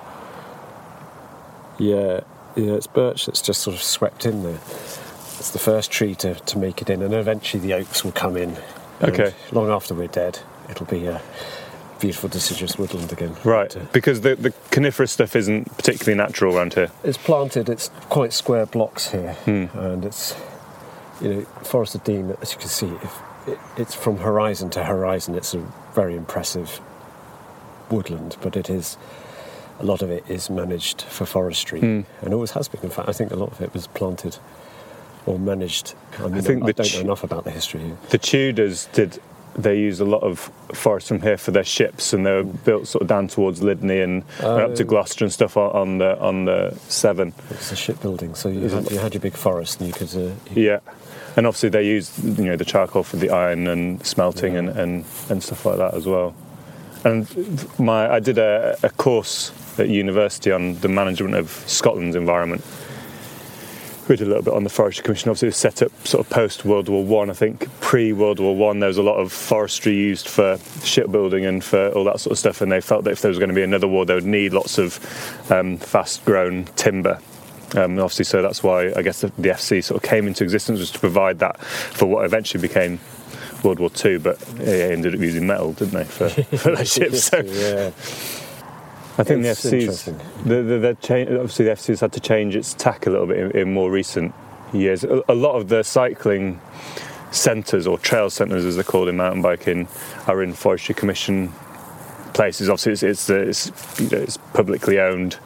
yeah, 1.79 2.21
yeah, 2.57 2.73
it's 2.73 2.87
birch 2.89 3.27
that's 3.27 3.41
just 3.41 3.61
sort 3.63 3.77
of 3.77 3.83
swept 3.83 4.27
in 4.27 4.43
there. 4.43 4.59
It's 5.39 5.51
the 5.51 5.59
first 5.61 5.91
tree 5.93 6.15
to, 6.17 6.35
to 6.35 6.59
make 6.59 6.83
it 6.83 6.91
in, 6.91 7.03
and 7.03 7.15
eventually 7.15 7.63
the 7.63 7.75
oaks 7.75 8.03
will 8.05 8.13
come 8.13 8.37
in. 8.37 8.57
Okay. 9.01 9.33
Long 9.53 9.71
after 9.71 9.95
we're 9.95 10.09
dead, 10.09 10.41
it'll 10.69 10.87
be 10.87 11.07
a 11.07 11.23
beautiful 12.01 12.29
deciduous 12.29 12.77
woodland 12.77 13.13
again. 13.13 13.37
right, 13.45 13.77
because 13.93 14.21
the 14.23 14.35
the 14.35 14.53
coniferous 14.71 15.13
stuff 15.13 15.35
isn't 15.37 15.65
particularly 15.77 16.17
natural 16.17 16.57
around 16.57 16.75
here. 16.75 16.91
it's 17.05 17.19
planted, 17.19 17.69
it's 17.69 17.91
quite 18.09 18.33
square 18.33 18.67
blocks 18.67 19.11
here, 19.11 19.35
Hmm. 19.45 19.67
and 19.79 20.05
it's, 20.05 20.35
you 21.21 21.29
know, 21.35 21.41
Forest 21.65 21.95
of 21.95 22.05
Dean, 22.05 22.37
as 22.43 22.53
you 22.53 22.59
can 22.59 22.69
see, 22.69 22.87
if 22.87 23.19
it, 23.47 23.59
it's 23.77 23.95
from 23.95 24.19
horizon 24.19 24.71
to 24.71 24.85
horizon, 24.85 25.35
it's 25.35 25.55
a 25.55 25.59
very 25.95 26.15
impressive 26.17 26.81
woodland, 27.91 28.37
but 28.43 28.57
it 28.57 28.69
is. 28.71 28.97
A 29.81 29.85
lot 29.85 30.03
of 30.03 30.11
it 30.11 30.25
is 30.29 30.51
managed 30.51 31.03
for 31.03 31.25
forestry, 31.25 31.79
Hmm. 31.81 32.01
and 32.23 32.35
always 32.35 32.51
has 32.51 32.67
been. 32.67 32.81
In 32.83 32.91
fact, 32.91 33.09
I 33.09 33.13
think 33.13 33.31
a 33.31 33.37
lot 33.37 33.53
of 33.53 33.61
it 33.61 33.73
was 33.73 33.87
planted 33.87 34.37
or 35.25 35.39
managed. 35.39 35.95
I 36.19 36.23
mean, 36.23 36.35
I, 36.35 36.41
think 36.41 36.65
the 36.67 36.73
don't 36.73 36.95
know 36.95 37.01
enough 37.01 37.23
about 37.23 37.45
the 37.45 37.53
history. 37.53 37.81
here. 37.83 37.97
The 38.11 38.19
Tudors 38.19 38.87
did. 38.93 39.21
They 39.57 39.79
used 39.79 40.01
a 40.01 40.05
lot 40.05 40.23
of 40.25 40.51
forest 40.73 41.09
from 41.09 41.21
here 41.23 41.37
for 41.37 41.53
their 41.53 41.65
ships, 41.65 42.13
and 42.13 42.27
they 42.27 42.33
were 42.33 42.43
built 42.45 42.89
sort 42.89 43.03
of 43.03 43.09
down 43.09 43.29
towards 43.29 43.63
Lydney 43.63 44.01
and, 44.01 44.25
and 44.41 44.47
up 44.47 44.75
to 44.77 44.83
Oh. 44.83 44.87
Gloucester 44.87 45.25
and 45.25 45.33
stuff 45.33 45.57
on, 45.57 45.71
on 45.71 45.99
the 45.99 46.19
on 46.21 46.45
the 46.47 46.77
Severn. 46.89 47.33
It's 47.51 47.71
a 47.71 47.77
shipbuilding, 47.77 48.35
so 48.35 48.49
you 48.49 48.69
had, 48.69 48.91
you 48.91 48.99
had 48.99 49.15
your 49.15 49.21
big 49.21 49.35
forest, 49.35 49.81
and 49.81 49.87
you 49.87 49.93
could. 49.95 50.13
Uh, 50.15 50.33
you- 50.55 50.63
Yeah, 50.71 50.79
and 51.39 51.47
obviously 51.47 51.69
they 51.69 51.87
used 51.87 52.19
you 52.37 52.47
know 52.47 52.57
the 52.57 52.65
charcoal 52.65 53.05
for 53.05 53.17
the 53.17 53.31
iron 53.31 53.69
and 53.69 54.05
smelting 54.05 54.57
and, 54.57 54.71
and, 54.71 55.05
and 55.31 55.41
stuff 55.41 55.65
like 55.65 55.77
that 55.77 55.95
as 55.95 56.05
well. 56.05 56.35
And 57.05 57.29
my 57.79 58.13
I 58.13 58.19
did 58.19 58.39
a, 58.39 58.77
a 58.83 58.91
course 58.91 59.53
at 59.79 59.89
university 59.89 60.51
on 60.51 60.75
the 60.81 60.89
management 60.89 61.37
of 61.37 61.51
Scotland's 61.69 62.17
environment. 62.17 62.65
We 64.09 64.17
did 64.17 64.27
a 64.27 64.31
little 64.31 64.43
bit 64.43 64.55
on 64.55 64.65
the 64.65 64.71
Forestry 64.71 65.05
Commission. 65.05 65.29
Obviously, 65.29 65.47
it 65.47 65.51
was 65.51 65.57
set 65.59 65.81
up 65.81 65.93
sort 66.05 66.27
of 66.27 66.33
post 66.33 66.65
World 66.65 66.89
War 66.89 67.05
One. 67.05 67.31
I. 67.31 67.35
think 67.35 67.71
pre 67.81 68.13
World 68.13 68.41
War 68.41 68.57
One, 68.57 68.81
there 68.81 68.89
was 68.89 68.99
a 68.99 69.03
lot 69.03 69.19
of 69.19 69.31
forestry 69.31 69.95
used 69.95 70.27
for 70.27 70.59
shipbuilding 70.83 71.45
and 71.45 71.63
for 71.63 71.91
all 71.91 72.03
that 72.05 72.19
sort 72.19 72.33
of 72.33 72.39
stuff. 72.39 72.63
And 72.63 72.73
they 72.73 72.81
felt 72.81 73.05
that 73.05 73.11
if 73.11 73.21
there 73.21 73.29
was 73.29 73.39
going 73.39 73.51
to 73.51 73.55
be 73.55 73.63
another 73.63 73.87
war, 73.87 74.05
they 74.05 74.15
would 74.15 74.25
need 74.25 74.53
lots 74.53 74.77
of 74.77 74.99
um, 75.53 75.77
fast-grown 75.77 76.65
timber. 76.75 77.21
Um, 77.75 77.93
and 77.93 78.01
obviously, 78.01 78.25
so 78.25 78.41
that's 78.43 78.63
why 78.63 78.93
I 78.95 79.03
guess 79.03 79.21
the, 79.21 79.29
the 79.39 79.51
FC 79.51 79.85
sort 79.85 80.03
of 80.03 80.09
came 80.09 80.27
into 80.27 80.43
existence 80.43 80.79
was 80.79 80.91
to 80.93 80.99
provide 80.99 81.39
that 81.41 81.61
for 81.61 82.07
what 82.07 82.25
eventually 82.25 82.61
became 82.61 82.99
World 83.63 83.79
War 83.79 83.91
Two. 83.91 84.19
But 84.19 84.39
they 84.39 84.91
ended 84.93 85.15
up 85.15 85.21
using 85.21 85.47
metal, 85.47 85.73
didn't 85.75 85.95
they, 85.95 86.05
for, 86.05 86.29
for 86.57 86.75
their 86.75 86.85
ships? 86.85 87.25
So 87.25 87.39
yeah. 87.41 87.91
I 89.19 89.25
think 89.25 89.45
It's 89.45 89.63
the 89.63 89.69
FC's 89.69 90.09
interesting. 90.09 90.19
the, 90.45 90.63
the, 90.63 90.79
the 90.79 90.97
change, 91.03 91.29
obviously 91.31 91.65
the 91.65 91.73
FC's 91.73 92.01
had 92.01 92.13
to 92.13 92.21
change 92.21 92.55
its 92.55 92.75
tack 92.75 93.07
a 93.07 93.11
little 93.11 93.27
bit 93.27 93.39
in, 93.39 93.51
in 93.51 93.73
more 93.75 93.91
recent 93.91 94.33
years. 94.73 95.03
A, 95.03 95.23
a 95.29 95.35
lot 95.35 95.57
of 95.57 95.69
the 95.69 95.83
cycling 95.83 96.61
centres 97.33 97.87
or 97.87 97.99
trail 97.99 98.31
centres, 98.31 98.65
as 98.65 98.77
they're 98.77 98.85
called 98.85 99.09
in 99.09 99.17
mountain 99.17 99.43
biking, 99.43 99.89
are 100.29 100.43
in 100.43 100.55
forestry 100.55 100.95
commission 100.95 101.53
places. 102.33 102.69
Obviously, 102.69 102.93
it's 102.93 103.03
it's, 103.03 103.27
the, 103.27 103.41
it's, 103.41 104.01
you 104.01 104.09
know, 104.09 104.23
it's 104.23 104.37
publicly 104.55 105.01
owned. 105.01 105.37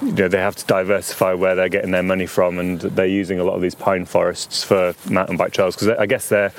You 0.00 0.12
know, 0.12 0.28
they 0.28 0.38
have 0.38 0.54
to 0.56 0.64
diversify 0.66 1.34
where 1.34 1.56
they're 1.56 1.68
getting 1.68 1.90
their 1.90 2.04
money 2.04 2.26
from, 2.26 2.58
and 2.58 2.80
they're 2.80 3.06
using 3.06 3.40
a 3.40 3.44
lot 3.44 3.54
of 3.54 3.62
these 3.62 3.74
pine 3.74 4.04
forests 4.04 4.62
for 4.62 4.94
mountain 5.10 5.36
bike 5.36 5.52
trails 5.52 5.74
because 5.74 5.88
I 5.88 6.06
guess 6.06 6.28
they're 6.28 6.52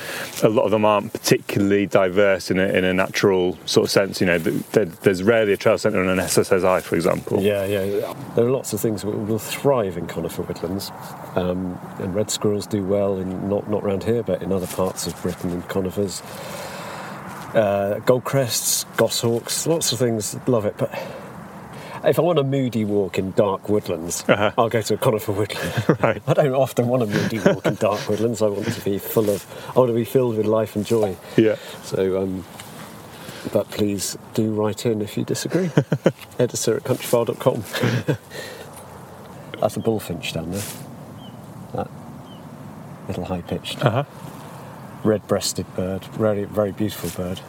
a 0.44 0.50
lot 0.50 0.64
of 0.64 0.72
them 0.72 0.84
aren't 0.84 1.14
particularly 1.14 1.86
diverse 1.86 2.52
in 2.52 2.60
a, 2.60 2.66
in 2.66 2.84
a 2.84 2.94
natural 2.94 3.58
sort 3.66 3.86
of 3.86 3.92
sense. 3.92 4.20
You 4.20 4.28
know, 4.28 4.40
there's 4.40 5.24
rarely 5.24 5.54
a 5.54 5.58
trail 5.58 5.78
centre 5.78 6.04
in 6.04 6.10
an 6.10 6.18
SSSI, 6.18 6.82
for 6.82 6.96
example. 6.96 7.42
Yeah, 7.42 7.64
yeah. 7.66 8.14
There 8.36 8.46
are 8.46 8.52
lots 8.52 8.74
of 8.74 8.82
things 8.82 9.04
that 9.04 9.10
will 9.10 9.40
thrive 9.40 9.98
in 9.98 10.08
conifer 10.08 10.42
woodlands, 10.42 10.92
um, 11.36 11.80
and 12.00 12.14
red 12.14 12.30
squirrels 12.30 12.68
do 12.68 12.84
well 12.84 13.18
in 13.18 13.50
not 13.50 13.70
not 13.70 13.84
around 13.84 14.04
here, 14.04 14.22
but 14.22 14.42
in 14.42 14.52
other 14.52 14.68
parts 14.68 15.08
of 15.08 15.20
Britain 15.22 15.52
and 15.52 15.68
conifers. 15.70 16.22
Uh, 17.54 18.00
goldcrests, 18.06 18.86
goshawks, 18.96 19.66
lots 19.66 19.92
of 19.92 19.98
things. 19.98 20.36
Love 20.48 20.66
it, 20.66 20.76
but 20.78 20.92
if 22.06 22.18
I 22.20 22.22
want 22.22 22.40
a 22.40 22.44
moody 22.44 22.86
walk 22.86 23.18
in 23.20 23.32
dark 23.32 23.70
woodlands, 23.70 24.24
Uh-huh. 24.28 24.52
I'll 24.58 24.70
go 24.70 24.82
to 24.82 24.94
a 24.94 24.98
conifer 24.98 25.32
woodland. 25.32 26.00
Right. 26.04 26.22
I 26.28 26.34
don't 26.34 26.54
often 26.54 26.88
want 26.88 27.04
a 27.04 27.06
moody 27.08 27.40
walk 27.40 27.66
in 27.66 27.76
dark 27.76 28.08
woodlands. 28.08 28.42
I 28.42 28.48
want 28.48 28.66
to 28.72 28.82
be 28.82 28.98
full 29.00 29.30
of. 29.30 29.46
I 29.76 29.80
want 29.80 29.90
to 29.90 29.96
be 29.96 30.06
filled 30.06 30.38
with 30.38 30.46
life 30.46 30.76
and 30.76 30.86
joy. 30.86 31.18
Yeah. 31.38 31.56
So, 31.84 32.22
um, 32.22 32.46
but 33.54 33.70
please 33.72 34.18
do 34.34 34.52
write 34.54 34.86
in 34.86 35.02
if 35.02 35.18
you 35.18 35.24
disagree. 35.26 35.72
Editor 36.40 36.78
at 36.78 36.84
countryfile.com. 36.84 37.64
That's 39.60 39.76
a 39.76 39.80
bullfinch 39.80 40.34
down 40.34 40.52
there. 40.52 40.64
That 41.74 41.90
little 43.08 43.26
high 43.26 43.42
pitched, 43.42 43.84
Uh 43.84 43.90
huh. 43.90 44.04
red 45.04 45.28
breasted 45.28 45.66
bird. 45.76 46.04
Very, 46.06 46.46
very 46.46 46.72
beautiful 46.72 47.10
bird. 47.22 47.42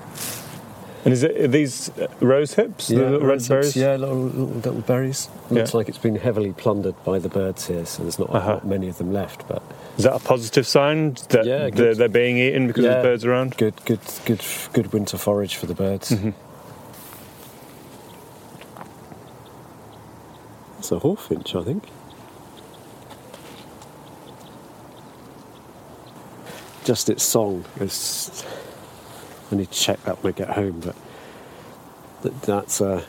And 1.04 1.14
is 1.14 1.22
it 1.22 1.50
these 1.50 1.90
rose 2.20 2.54
hips? 2.54 2.88
the 2.88 2.96
little 2.96 3.20
red 3.20 3.38
hips, 3.38 3.48
berries? 3.48 3.76
Yeah, 3.76 3.96
little, 3.96 4.16
little, 4.24 4.46
little 4.46 4.80
berries. 4.82 5.28
Looks 5.50 5.72
Yeah. 5.72 5.76
like 5.78 5.88
it's 5.88 5.96
been 5.98 6.16
heavily 6.16 6.52
plundered 6.52 6.94
by 7.04 7.18
the 7.18 7.28
birds 7.30 7.66
here, 7.68 7.86
so 7.86 8.02
there's 8.02 8.18
not, 8.18 8.28
Uh-huh. 8.34 8.48
not 8.54 8.66
many 8.66 8.88
of 8.88 8.98
them 8.98 9.10
left. 9.12 9.48
But 9.48 9.62
Is 9.96 10.04
that 10.04 10.14
a 10.14 10.18
positive 10.18 10.66
sign 10.66 11.14
that 11.30 11.46
Yeah, 11.46 11.70
they're, 11.70 11.94
they're 11.94 12.08
being 12.08 12.36
eaten 12.36 12.66
because 12.66 12.84
Yeah. 12.84 12.90
there's 12.94 13.02
birds 13.04 13.24
around? 13.24 13.56
good, 13.56 13.74
good, 13.86 14.00
good, 14.26 14.42
good 14.74 14.92
winter 14.92 15.16
forage 15.16 15.56
for 15.56 15.64
the 15.66 15.74
birds. 15.74 16.10
Mm-hmm. 16.10 16.30
It's 20.78 20.92
a 20.92 20.96
hawfinch, 20.96 21.58
I 21.60 21.64
think. 21.64 21.84
Just 26.84 27.08
its 27.08 27.22
song. 27.22 27.64
It's, 27.80 28.44
I 29.50 29.56
need 29.56 29.70
to 29.70 29.78
check 29.78 30.02
that 30.04 30.22
when 30.22 30.32
I 30.32 30.36
get 30.36 30.50
home, 30.50 30.80
but 30.80 30.94
that, 32.22 32.42
that's 32.42 32.80
a 32.80 33.04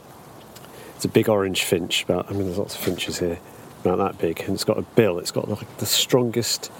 it's 0.96 1.06
a 1.06 1.10
big 1.10 1.30
orange 1.30 1.64
finch. 1.64 2.04
About 2.04 2.30
I 2.30 2.34
mean, 2.34 2.46
there's 2.46 2.58
lots 2.58 2.76
of 2.76 2.82
finches 2.82 3.20
here, 3.20 3.40
about 3.84 3.98
that 3.98 4.18
big, 4.18 4.40
and 4.42 4.52
it's 4.52 4.64
got 4.64 4.78
a 4.78 4.82
bill. 4.84 5.20
It's 5.20 5.32
got 5.32 5.50
like 5.50 5.78
the 5.78 5.86
strongest 5.86 6.72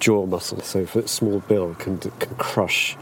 jaw 0.00 0.26
muscle, 0.26 0.60
so 0.60 0.84
for 0.86 0.98
its 1.00 1.12
small 1.12 1.40
bill 1.40 1.74
can 1.76 1.98
can 1.98 2.34
crush 2.36 2.96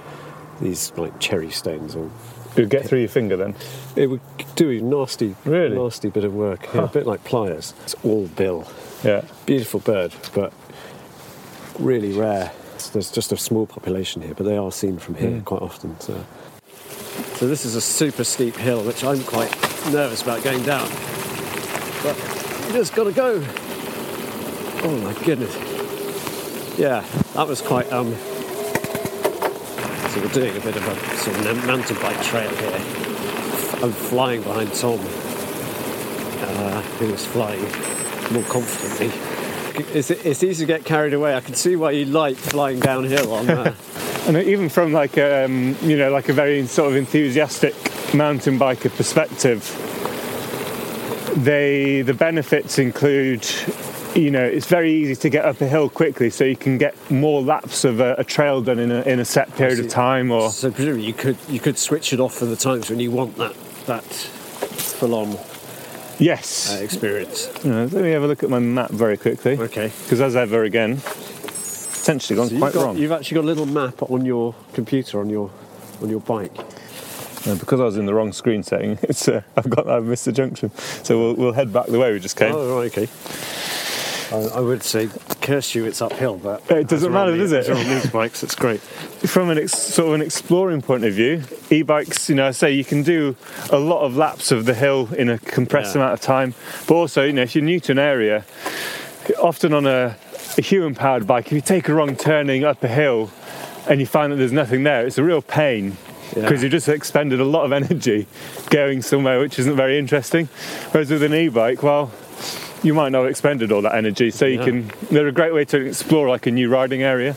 these 0.60 0.92
like 0.96 1.18
cherry 1.18 1.50
stones 1.50 1.96
or 1.96 2.10
It 2.54 2.60
would 2.60 2.68
get 2.70 2.84
through 2.84 3.00
your 3.00 3.08
finger 3.08 3.36
then. 3.36 3.54
it 3.96 4.06
would 4.08 4.20
do 4.54 4.70
a 4.70 4.80
nasty, 4.80 5.34
Really? 5.44 5.76
nasty 5.76 6.10
bit 6.10 6.24
of 6.24 6.34
work. 6.34 6.68
Yeah, 6.74 6.82
a 6.84 6.88
bit 6.88 7.06
like 7.06 7.24
pliers. 7.24 7.72
It's 7.84 7.94
all 8.04 8.26
bill. 8.28 8.68
Yeah. 9.02 9.24
Beautiful 9.46 9.80
bird, 9.80 10.12
but 10.34 10.52
really 11.78 12.12
rare. 12.12 12.52
There's 12.90 13.10
just 13.10 13.32
a 13.32 13.36
small 13.36 13.66
population 13.66 14.22
here, 14.22 14.34
but 14.34 14.44
they 14.44 14.56
are 14.56 14.72
seen 14.72 14.98
from 14.98 15.14
here 15.14 15.40
quite 15.44 15.62
often. 15.62 15.98
So. 16.00 16.24
so 17.34 17.46
this 17.46 17.64
is 17.64 17.76
a 17.76 17.80
super 17.80 18.24
steep 18.24 18.56
hill, 18.56 18.82
which 18.82 19.04
I'm 19.04 19.22
quite 19.24 19.50
nervous 19.90 20.22
about 20.22 20.42
going 20.42 20.62
down. 20.62 20.88
But 22.02 22.16
you 22.66 22.72
just 22.72 22.94
got 22.94 23.04
to 23.04 23.12
go. 23.12 23.42
Oh 24.84 25.00
my 25.02 25.14
goodness. 25.24 25.54
Yeah, 26.78 27.04
that 27.34 27.46
was 27.46 27.60
quite. 27.60 27.92
Um, 27.92 28.14
so 30.10 30.20
we're 30.20 30.28
doing 30.32 30.56
a 30.56 30.60
bit 30.60 30.76
of 30.76 30.86
a 30.86 31.16
sort 31.16 31.36
of 31.46 31.66
mountain 31.66 31.96
bike 32.00 32.22
trail 32.22 32.50
here. 32.56 32.80
I'm 33.82 33.92
flying 33.92 34.42
behind 34.42 34.72
Tom, 34.74 34.98
uh, 35.00 36.82
who's 36.98 37.24
flying 37.26 37.62
more 38.32 38.44
confidently. 38.44 39.31
It's, 39.80 40.10
it's 40.10 40.42
easy 40.42 40.64
to 40.64 40.66
get 40.66 40.84
carried 40.84 41.14
away. 41.14 41.34
I 41.34 41.40
can 41.40 41.54
see 41.54 41.76
why 41.76 41.92
you 41.92 42.04
like 42.06 42.36
flying 42.36 42.80
downhill 42.80 43.32
on 43.32 43.50
uh, 43.50 43.74
And 44.26 44.36
even 44.36 44.68
from 44.68 44.92
like 44.92 45.18
um, 45.18 45.76
you 45.82 45.96
know 45.96 46.10
like 46.12 46.28
a 46.28 46.32
very 46.32 46.64
sort 46.66 46.90
of 46.90 46.96
enthusiastic 46.96 47.74
mountain 48.14 48.56
biker 48.56 48.94
perspective, 48.96 49.64
they 51.44 52.02
the 52.02 52.14
benefits 52.14 52.78
include 52.78 53.44
you 54.14 54.30
know 54.30 54.44
it's 54.44 54.66
very 54.66 54.92
easy 54.92 55.16
to 55.16 55.28
get 55.28 55.44
up 55.44 55.60
a 55.60 55.66
hill 55.66 55.88
quickly, 55.88 56.30
so 56.30 56.44
you 56.44 56.56
can 56.56 56.78
get 56.78 56.94
more 57.10 57.42
laps 57.42 57.84
of 57.84 57.98
a, 57.98 58.14
a 58.16 58.22
trail 58.22 58.62
done 58.62 58.78
in 58.78 58.92
a, 58.92 59.02
in 59.02 59.18
a 59.18 59.24
set 59.24 59.52
period 59.56 59.80
of 59.80 59.88
time. 59.88 60.30
Or 60.30 60.50
So 60.50 60.70
presumably 60.70 61.04
you 61.04 61.14
could 61.14 61.36
you 61.48 61.58
could 61.58 61.76
switch 61.76 62.12
it 62.12 62.20
off 62.20 62.34
for 62.34 62.44
the 62.44 62.56
times 62.56 62.90
when 62.90 63.00
you 63.00 63.10
want 63.10 63.36
that 63.38 63.56
that 63.86 64.04
full 64.04 65.16
on 65.16 65.36
yes, 66.22 66.72
uh, 66.74 66.82
experience. 66.82 67.48
Uh, 67.64 67.88
let 67.92 68.02
me 68.04 68.10
have 68.10 68.22
a 68.22 68.26
look 68.26 68.42
at 68.42 68.50
my 68.50 68.58
map 68.58 68.90
very 68.90 69.16
quickly. 69.16 69.58
Okay. 69.58 69.92
Because 70.04 70.20
as 70.20 70.36
ever 70.36 70.64
again, 70.64 71.00
potentially 71.00 72.36
gone 72.36 72.48
So 72.48 72.58
quite 72.58 72.72
got, 72.74 72.84
wrong. 72.84 72.96
you've 72.96 73.12
actually 73.12 73.36
got 73.36 73.44
a 73.44 73.50
little 73.52 73.66
map 73.66 74.02
on 74.10 74.24
your 74.24 74.54
computer 74.72 75.20
on 75.20 75.28
your 75.30 75.50
on 76.00 76.08
your 76.08 76.20
bike. 76.20 76.56
Uh, 77.46 77.56
because 77.56 77.80
I 77.80 77.84
was 77.84 77.96
in 77.96 78.06
the 78.06 78.14
wrong 78.14 78.32
screen 78.32 78.62
setting, 78.62 78.98
it's 79.02 79.26
uh, 79.28 79.42
I've 79.56 79.68
got 79.68 79.88
I've 79.88 80.04
missed 80.04 80.24
the 80.24 80.32
junction. 80.32 80.70
So 81.02 81.18
we'll, 81.18 81.34
we'll 81.34 81.52
head 81.52 81.72
back 81.72 81.86
the 81.86 81.98
way 81.98 82.12
we 82.12 82.20
just 82.20 82.36
came. 82.36 82.54
Oh, 82.54 82.78
right, 82.78 82.86
okay. 82.96 83.08
I, 84.32 84.58
I 84.58 84.60
would 84.60 84.82
say 84.82 85.08
curse 85.40 85.74
you, 85.74 85.84
it's 85.84 86.00
uphill, 86.00 86.36
but 86.38 86.62
It 86.70 86.88
doesn't 86.88 86.92
as 86.96 87.02
we're 87.02 87.08
on 87.18 87.26
matter, 87.30 87.36
does 87.36 87.52
it? 87.52 87.68
on 87.70 87.76
these 87.86 88.06
bikes, 88.10 88.42
it's 88.42 88.54
great. 88.54 88.80
From 88.80 89.50
an 89.50 89.58
ex- 89.58 89.72
sort 89.78 90.08
of 90.08 90.14
an 90.14 90.22
exploring 90.22 90.80
point 90.82 91.04
of 91.04 91.12
view, 91.14 91.42
e-bikes, 91.70 92.28
you 92.28 92.34
know, 92.36 92.46
I 92.46 92.52
say 92.52 92.72
you 92.72 92.84
can 92.84 93.02
do 93.02 93.36
a 93.70 93.78
lot 93.78 94.02
of 94.02 94.16
laps 94.16 94.50
of 94.52 94.64
the 94.64 94.74
hill 94.74 95.08
in 95.16 95.28
a 95.28 95.38
compressed 95.38 95.94
Yeah. 95.94 96.02
amount 96.02 96.14
of 96.14 96.20
time. 96.20 96.54
But 96.86 96.94
also, 96.94 97.24
you 97.24 97.32
know, 97.32 97.42
if 97.42 97.54
you're 97.54 97.64
new 97.64 97.80
to 97.80 97.92
an 97.92 97.98
area, 97.98 98.44
often 99.40 99.72
on 99.74 99.86
a, 99.86 100.16
a 100.56 100.62
human-powered 100.62 101.26
bike, 101.26 101.46
if 101.46 101.52
you 101.52 101.60
take 101.60 101.88
a 101.88 101.94
wrong 101.94 102.16
turning 102.16 102.64
up 102.64 102.82
a 102.84 102.88
hill 102.88 103.30
and 103.88 104.00
you 104.00 104.06
find 104.06 104.32
that 104.32 104.36
there's 104.36 104.52
nothing 104.52 104.84
there, 104.84 105.06
it's 105.06 105.18
a 105.18 105.24
real 105.24 105.42
pain. 105.42 105.96
Yeah. 106.36 106.42
Because 106.42 106.62
you've 106.62 106.72
just 106.72 106.88
expended 106.88 107.40
a 107.40 107.44
lot 107.44 107.64
of 107.64 107.72
energy 107.82 108.26
going 108.70 109.02
somewhere 109.02 109.38
which 109.40 109.58
isn't 109.58 109.76
very 109.76 109.98
interesting. 109.98 110.46
Whereas 110.92 111.10
with 111.10 111.22
an 111.22 111.34
e-bike, 111.34 111.82
well, 111.82 112.10
you 112.82 112.94
might 112.94 113.10
not 113.12 113.22
have 113.22 113.30
expended 113.30 113.72
all 113.72 113.82
that 113.82 113.94
energy, 113.94 114.30
so 114.30 114.46
you 114.46 114.58
Yeah. 114.58 114.64
can. 114.64 114.90
They're 115.10 115.28
a 115.28 115.32
great 115.32 115.54
way 115.54 115.64
to 115.66 115.80
explore 115.86 116.28
like 116.28 116.46
a 116.46 116.50
new 116.50 116.68
riding 116.68 117.02
area. 117.02 117.36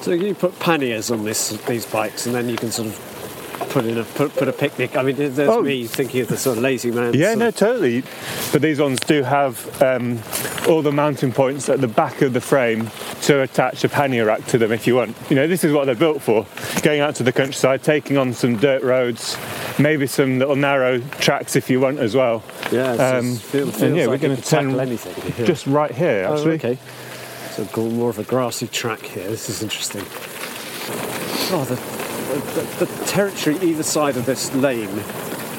So 0.00 0.12
you 0.12 0.34
put 0.34 0.58
panniers 0.58 1.10
on 1.10 1.24
this 1.24 1.48
these 1.66 1.84
bikes, 1.86 2.26
and 2.26 2.34
then 2.34 2.48
you 2.48 2.56
can 2.56 2.70
sort 2.70 2.88
of 2.88 3.15
put 3.70 3.84
in 3.84 3.98
a 3.98 4.04
put, 4.04 4.34
put 4.34 4.48
a 4.48 4.52
picnic. 4.52 4.96
I 4.96 5.02
mean, 5.02 5.16
there's 5.16 5.38
Oh. 5.38 5.62
me 5.62 5.86
thinking 5.86 6.20
of 6.22 6.28
the 6.28 6.36
sort 6.36 6.56
of 6.58 6.62
lazy 6.62 6.90
man. 6.90 7.14
Yeah, 7.14 7.34
no, 7.34 7.48
of- 7.48 7.56
totally. 7.56 8.02
But 8.52 8.62
these 8.62 8.80
ones 8.80 8.98
do 9.00 9.22
have 9.22 9.82
um, 9.82 10.18
all 10.68 10.82
the 10.82 10.92
mounting 10.92 11.32
points 11.32 11.68
at 11.68 11.80
the 11.80 11.88
back 11.88 12.22
of 12.22 12.32
the 12.32 12.40
frame 12.40 12.90
to 13.22 13.42
attach 13.42 13.84
a 13.84 13.88
pannier 13.88 14.26
rack 14.26 14.44
to 14.46 14.58
them 14.58 14.72
if 14.72 14.86
you 14.86 14.94
want. 14.96 15.16
You 15.28 15.36
know, 15.36 15.46
this 15.46 15.64
is 15.64 15.72
what 15.72 15.86
they're 15.86 15.94
built 15.94 16.22
for. 16.22 16.46
Going 16.82 17.00
out 17.00 17.14
to 17.16 17.22
the 17.22 17.32
countryside, 17.32 17.82
taking 17.82 18.16
on 18.16 18.32
some 18.32 18.56
dirt 18.56 18.82
roads, 18.82 19.36
maybe 19.78 20.06
some 20.06 20.38
little 20.38 20.56
narrow 20.56 20.98
tracks 21.20 21.56
if 21.56 21.68
you 21.70 21.80
want 21.80 21.98
as 21.98 22.14
well. 22.14 22.42
yeah. 22.72 22.92
Um, 22.92 23.32
just, 23.34 23.42
feel, 23.44 23.62
and 23.64 23.74
feels 23.74 23.92
yeah, 23.96 24.06
we're 24.06 24.12
like 24.12 24.20
gonna 24.20 24.36
tackle 24.36 24.80
anything. 24.80 25.32
here. 25.32 25.46
Just 25.46 25.66
right 25.66 25.90
here, 25.92 26.26
Oh, 26.28 26.34
actually. 26.34 26.54
okay. 26.54 26.78
So 27.52 27.88
more 27.88 28.10
of 28.10 28.18
a 28.18 28.24
grassy 28.24 28.66
track 28.66 29.00
here. 29.02 29.28
This 29.28 29.48
is 29.48 29.62
interesting. 29.62 30.02
Oh, 31.52 31.64
the, 31.64 31.76
the, 32.40 32.84
the 32.84 33.04
territory 33.06 33.56
either 33.62 33.82
side 33.82 34.16
of 34.16 34.26
this 34.26 34.54
lane, 34.54 34.94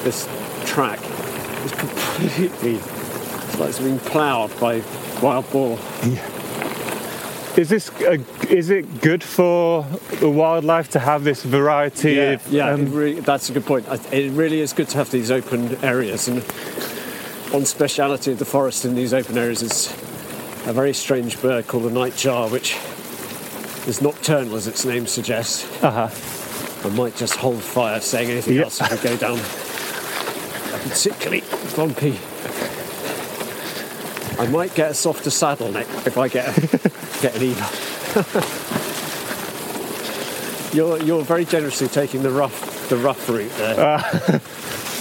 this 0.04 0.28
track, 0.64 1.00
is 1.64 1.72
completely. 1.72 2.74
It's 2.74 3.58
like 3.58 3.68
it's 3.70 3.78
being 3.80 3.98
ploughed 3.98 4.58
by 4.60 4.82
wild 5.22 5.50
boar. 5.50 5.78
Is 7.56 7.68
this 7.70 7.90
a, 8.02 8.20
is 8.48 8.70
it 8.70 9.00
good 9.00 9.24
for 9.24 9.84
the 10.20 10.30
wildlife 10.30 10.90
to 10.90 11.00
have 11.00 11.24
this 11.24 11.42
variety? 11.42 12.12
Yeah, 12.12 12.22
of, 12.32 12.52
yeah 12.52 12.70
um, 12.70 12.92
really, 12.92 13.20
that's 13.20 13.50
a 13.50 13.52
good 13.52 13.66
point. 13.66 13.86
It 14.12 14.30
really 14.32 14.60
is 14.60 14.72
good 14.72 14.88
to 14.90 14.98
have 14.98 15.10
these 15.10 15.30
open 15.30 15.76
areas, 15.84 16.28
and 16.28 16.42
one 17.52 17.64
speciality 17.64 18.30
of 18.32 18.38
the 18.38 18.44
forest 18.44 18.84
in 18.84 18.94
these 18.94 19.12
open 19.12 19.36
areas 19.36 19.62
is 19.62 19.90
a 20.68 20.72
very 20.72 20.92
strange 20.92 21.40
bird 21.40 21.66
called 21.66 21.84
the 21.84 21.90
nightjar, 21.90 22.50
which 22.52 22.76
is 23.88 24.02
nocturnal, 24.02 24.54
as 24.54 24.66
its 24.68 24.84
name 24.84 25.06
suggests. 25.06 25.64
uh-huh. 25.82 26.37
I 26.84 26.88
might 26.90 27.16
just 27.16 27.36
hold 27.36 27.62
fire 27.62 28.00
saying 28.00 28.30
anything 28.30 28.54
Yeah. 28.54 28.62
else 28.64 28.80
if 28.80 28.90
we 28.90 29.08
go 29.08 29.16
down 29.16 29.38
a 29.38 30.78
particularly 30.88 31.42
bumpy. 31.76 32.18
I 34.38 34.46
might 34.46 34.74
get 34.74 34.90
a 34.92 34.94
softer 34.94 35.30
saddle 35.30 35.72
neck 35.72 35.86
if 36.06 36.16
I 36.16 36.28
get 36.28 36.56
a, 36.56 36.60
get 37.22 37.34
an 37.36 37.42
Eva. 37.42 37.68
you're 40.76 41.02
you're 41.02 41.22
very 41.24 41.44
generously 41.44 41.88
taking 41.88 42.22
the 42.22 42.30
rough 42.30 42.88
the 42.88 42.96
rough 42.96 43.28
route 43.28 43.50
there, 43.56 43.76
ah. 43.78 44.40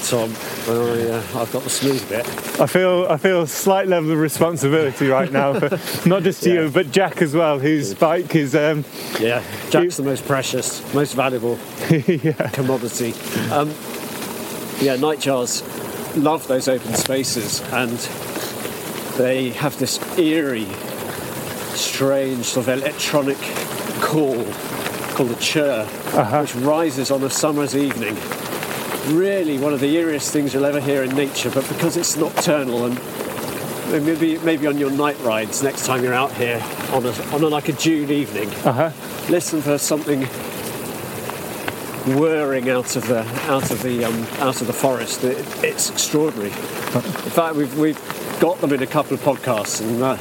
Tom. 0.07 0.33
Well, 0.67 0.85
I, 0.85 1.11
uh, 1.37 1.41
I've 1.41 1.51
got 1.53 1.63
the 1.63 1.69
smooth 1.69 2.07
bit. 2.09 2.27
I 2.59 2.67
feel 2.67 3.07
I 3.09 3.15
feel 3.17 3.43
a 3.43 3.47
slight 3.47 3.87
level 3.87 4.11
of 4.11 4.19
responsibility 4.19 5.07
right 5.07 5.31
now 5.31 5.57
for 5.57 5.69
not 6.09 6.23
just 6.23 6.45
Yeah. 6.45 6.53
you 6.63 6.69
but 6.69 6.91
Jack 6.91 7.21
as 7.21 7.33
well, 7.33 7.57
whose 7.59 7.93
bike 7.93 8.35
is 8.35 8.53
um, 8.55 8.83
Yeah, 9.19 9.41
Jack's 9.69 9.95
the 9.97 10.03
most 10.03 10.25
precious, 10.25 10.81
most 10.93 11.13
valuable 11.13 11.57
yeah. 11.89 12.33
commodity. 12.51 13.13
Um, 13.51 13.69
yeah, 14.81 14.97
nightjars 14.97 15.63
love 16.21 16.45
those 16.47 16.67
open 16.67 16.93
spaces 16.95 17.61
and 17.71 17.97
they 19.17 19.49
have 19.51 19.77
this 19.79 19.99
eerie, 20.19 20.65
strange 21.75 22.45
sort 22.45 22.67
of 22.67 22.79
electronic 22.81 23.37
call 24.01 24.43
called 25.15 25.31
a 25.31 25.35
chur, 25.35 25.85
which 26.41 26.55
rises 26.55 27.09
on 27.09 27.23
a 27.23 27.29
summer's 27.29 27.75
evening. 27.75 28.15
Really, 29.07 29.57
one 29.57 29.73
of 29.73 29.79
the 29.79 29.95
eeriest 29.95 30.31
things 30.31 30.53
you'll 30.53 30.65
ever 30.65 30.81
hear 30.81 31.01
in 31.03 31.15
nature, 31.15 31.49
but 31.49 31.67
because 31.69 31.95
it's 31.95 32.17
nocturnal 32.17 32.85
and 32.85 34.05
maybe 34.05 34.37
maybe 34.39 34.67
on 34.67 34.77
your 34.77 34.91
night 34.91 35.17
rides 35.21 35.63
next 35.63 35.85
time 35.85 36.03
you're 36.03 36.13
out 36.13 36.33
here 36.33 36.61
on 36.91 37.05
a, 37.05 37.11
on 37.33 37.41
a, 37.41 37.47
like 37.47 37.69
a 37.69 37.73
June 37.73 38.11
evening, 38.11 38.49
Uh-huh. 38.65 38.91
listen 39.31 39.61
for 39.61 39.77
something 39.77 40.23
whirring 42.17 42.69
out 42.69 42.95
of 42.97 43.07
the 43.07 43.19
out 43.49 43.71
of 43.71 43.81
the 43.81 44.03
um, 44.03 44.23
out 44.39 44.59
of 44.59 44.67
the 44.67 44.73
forest. 44.73 45.23
It, 45.23 45.37
it's 45.63 45.89
extraordinary. 45.89 46.49
In 46.49 47.31
fact, 47.31 47.55
we've 47.55 47.77
we've 47.79 48.39
got 48.41 48.59
them 48.59 48.73
in 48.73 48.83
a 48.83 48.87
couple 48.87 49.13
of 49.13 49.21
podcasts, 49.21 49.79
and 49.81 50.03
uh, 50.03 50.17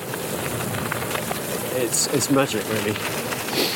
it's 1.83 2.07
it's 2.14 2.31
magic 2.31 2.62
really. 2.72 2.92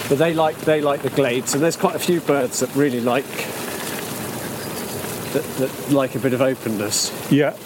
But 0.09 0.19
they 0.19 0.35
like 0.35 0.57
they 0.59 0.81
like 0.81 1.03
the 1.03 1.11
glades, 1.11 1.55
and 1.55 1.63
there's 1.65 1.77
quite 1.77 1.97
a 1.97 2.01
few 2.01 2.21
birds 2.21 2.61
that 2.61 2.73
really 2.77 3.01
like 3.01 3.25
that, 5.33 5.45
that 5.59 5.91
like 5.93 6.15
a 6.15 6.19
bit 6.19 6.33
of 6.33 6.41
openness. 6.43 7.11
Yeah. 7.31 7.57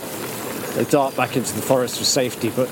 They 0.74 0.84
dart 0.84 1.16
back 1.16 1.36
into 1.36 1.54
the 1.54 1.62
forest 1.62 1.98
for 1.98 2.04
safety, 2.04 2.50
but 2.50 2.68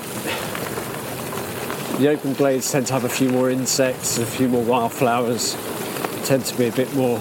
the 1.99 2.09
open 2.09 2.33
glades 2.33 2.71
tend 2.71 2.87
to 2.87 2.93
have 2.93 3.03
a 3.05 3.09
few 3.09 3.29
more 3.29 3.49
insects, 3.49 4.17
a 4.17 4.25
few 4.25 4.47
more 4.49 4.63
wildflowers, 4.63 5.55
tend 6.25 6.43
to 6.45 6.57
be 6.57 6.67
a 6.67 6.71
bit 6.71 6.93
more 6.95 7.17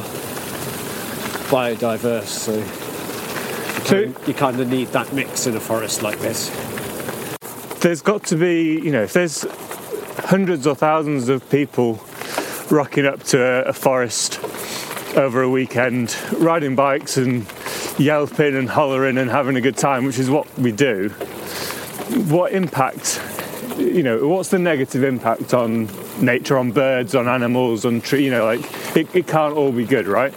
biodiverse. 1.51 2.27
So 2.27 2.55
you, 2.55 2.65
So- 3.85 4.03
kind, 4.05 4.17
of, 4.17 4.29
you 4.29 4.35
kind 4.35 4.61
of 4.61 4.69
need 4.69 4.89
that 4.89 5.13
mix 5.13 5.47
in 5.47 5.57
a 5.57 5.61
forest 5.61 6.03
like 6.03 6.19
this. 6.21 6.51
There's 7.81 8.01
got 8.03 8.25
to 8.27 8.37
be, 8.37 8.81
you 8.81 8.91
know, 8.93 9.03
if 9.03 9.13
there's 9.13 9.45
hundreds 10.25 10.67
or 10.67 10.75
thousands 10.75 11.29
of 11.29 11.49
people 11.51 12.01
rocking 12.71 13.07
up 13.07 13.23
to 13.25 13.69
a 13.69 13.73
forest 13.73 14.41
over 15.17 15.43
a 15.43 15.51
weekend, 15.51 16.17
riding 16.39 16.75
bikes 16.75 17.17
and 17.17 17.45
yelping 17.99 18.57
and 18.57 18.69
hollering 18.69 19.19
and 19.19 19.31
having 19.31 19.57
a 19.57 19.61
good 19.61 19.77
time, 19.77 20.05
which 20.05 20.19
is 20.19 20.31
what 20.31 20.47
we 20.59 20.73
do. 20.73 21.09
What 22.29 22.53
impact, 22.53 23.21
you 23.79 24.03
know, 24.03 24.27
what's 24.29 24.51
the 24.51 24.59
negative 24.59 25.03
impact 25.05 25.55
on 25.55 25.89
nature, 26.21 26.59
on 26.59 26.73
birds, 26.73 27.15
on 27.15 27.29
animals, 27.29 27.85
on 27.85 28.01
trees? 28.01 28.25
You 28.25 28.31
know, 28.31 28.45
like 28.45 28.97
it, 28.97 29.15
it 29.15 29.27
can't 29.27 29.55
all 29.55 29.73
be 29.73 29.85
good, 29.85 30.07
right? 30.07 30.35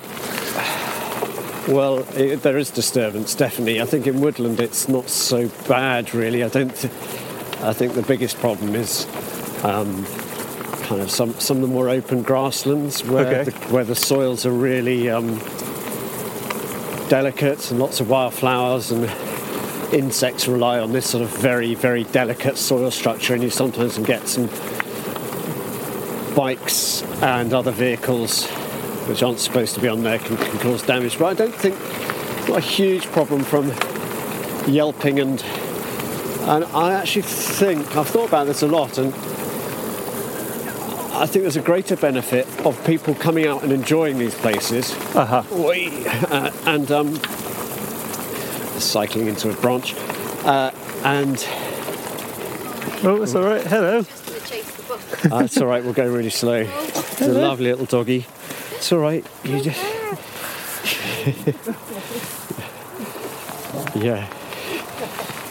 Well, 1.68 2.06
it, 2.16 2.44
there 2.44 2.58
is 2.58 2.70
disturbance, 2.70 3.34
definitely. 3.34 3.82
I 3.82 3.86
think 3.86 4.06
in 4.06 4.22
woodland 4.22 4.60
it's 4.60 4.88
not 4.88 5.10
so 5.10 5.48
bad, 5.68 6.14
really. 6.14 6.44
I 6.44 6.48
don't. 6.50 6.74
Th- 6.76 6.94
I 7.64 7.74
think 7.74 7.94
the 7.94 8.04
biggest 8.04 8.38
problem 8.38 8.76
is 8.76 9.08
um, 9.64 10.06
kind 10.84 11.02
of 11.02 11.10
some 11.10 11.34
some 11.40 11.58
of 11.58 11.62
the 11.64 11.68
more 11.68 11.90
open 11.90 12.22
grasslands 12.22 13.04
where 13.04 13.26
Okay. 13.26 13.44
the, 13.50 13.52
where 13.74 13.84
the 13.84 13.96
soils 13.96 14.46
are 14.46 14.52
really 14.52 15.10
um, 15.10 15.40
delicate 17.10 17.72
and 17.72 17.80
lots 17.80 18.00
of 18.00 18.10
wildflowers 18.10 18.92
and 18.92 19.06
insects 19.94 20.48
rely 20.48 20.80
on 20.80 20.92
this 20.92 21.10
sort 21.10 21.24
of 21.24 21.30
very 21.38 21.76
very 21.76 22.04
delicate 22.06 22.58
soil 22.58 22.92
structure, 22.92 23.34
and 23.34 23.44
you 23.44 23.50
sometimes 23.50 23.96
can 23.96 24.04
get 24.04 24.28
some 24.28 24.48
bikes 26.36 27.04
and 27.22 27.54
other 27.54 27.72
vehicles 27.72 28.46
which 29.08 29.24
aren't 29.24 29.40
supposed 29.40 29.76
to 29.76 29.82
be 29.82 29.88
on 29.88 30.04
there 30.04 30.20
can, 30.20 30.36
can 30.36 30.60
cause 30.60 30.82
damage. 30.84 31.18
But 31.18 31.26
I 31.26 31.34
don't 31.34 31.54
think 31.54 31.76
a 32.50 32.60
huge 32.60 33.06
problem 33.08 33.44
from 33.44 33.72
yelping 34.68 35.20
and 35.20 35.44
and 36.48 36.64
I 36.66 36.94
actually 36.94 37.24
think 37.24 37.96
I've 37.96 38.08
thought 38.08 38.28
about 38.28 38.46
this 38.46 38.62
a 38.62 38.68
lot 38.68 38.98
and 38.98 39.14
I 41.18 41.26
think 41.26 41.44
there's 41.44 41.56
a 41.56 41.62
greater 41.62 41.96
benefit 41.96 42.46
of 42.66 42.84
people 42.86 43.16
coming 43.16 43.48
out 43.48 43.64
and 43.64 43.72
enjoying 43.72 44.18
these 44.18 44.36
places. 44.36 44.94
Uh-huh. 45.16 45.44
Uh, 46.30 46.52
and 46.66 46.92
um, 46.92 47.16
cycling 48.80 49.28
into 49.28 49.50
a 49.50 49.54
branch. 49.54 49.96
Uh, 50.44 50.72
and 51.04 51.38
Oh, 53.08 53.20
that's 53.20 53.36
all 53.36 53.44
right. 53.44 53.66
Hello. 53.66 54.00
uh, 54.00 55.44
it's 55.44 55.58
all 55.58 55.68
right. 55.68 55.84
We'll 55.84 55.94
go 55.94 56.12
really 56.12 56.32
slow. 56.32 56.66
It's 56.68 57.22
a 57.22 57.28
lovely 57.28 57.66
little 57.66 57.86
doggy. 57.86 58.26
It's 58.72 58.92
all 58.92 59.00
right. 59.00 59.26
You 59.44 59.62
just 59.62 59.84
yeah. 63.96 64.28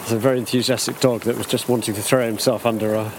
It's 0.03 0.13
a 0.13 0.19
very 0.19 0.39
enthusiastic 0.39 1.01
dog 1.01 1.23
that 1.23 1.37
was 1.37 1.47
just 1.47 1.69
wanting 1.69 1.95
to 1.95 2.03
throw 2.03 2.27
himself 2.27 2.67
under 2.67 2.95
a 2.95 3.05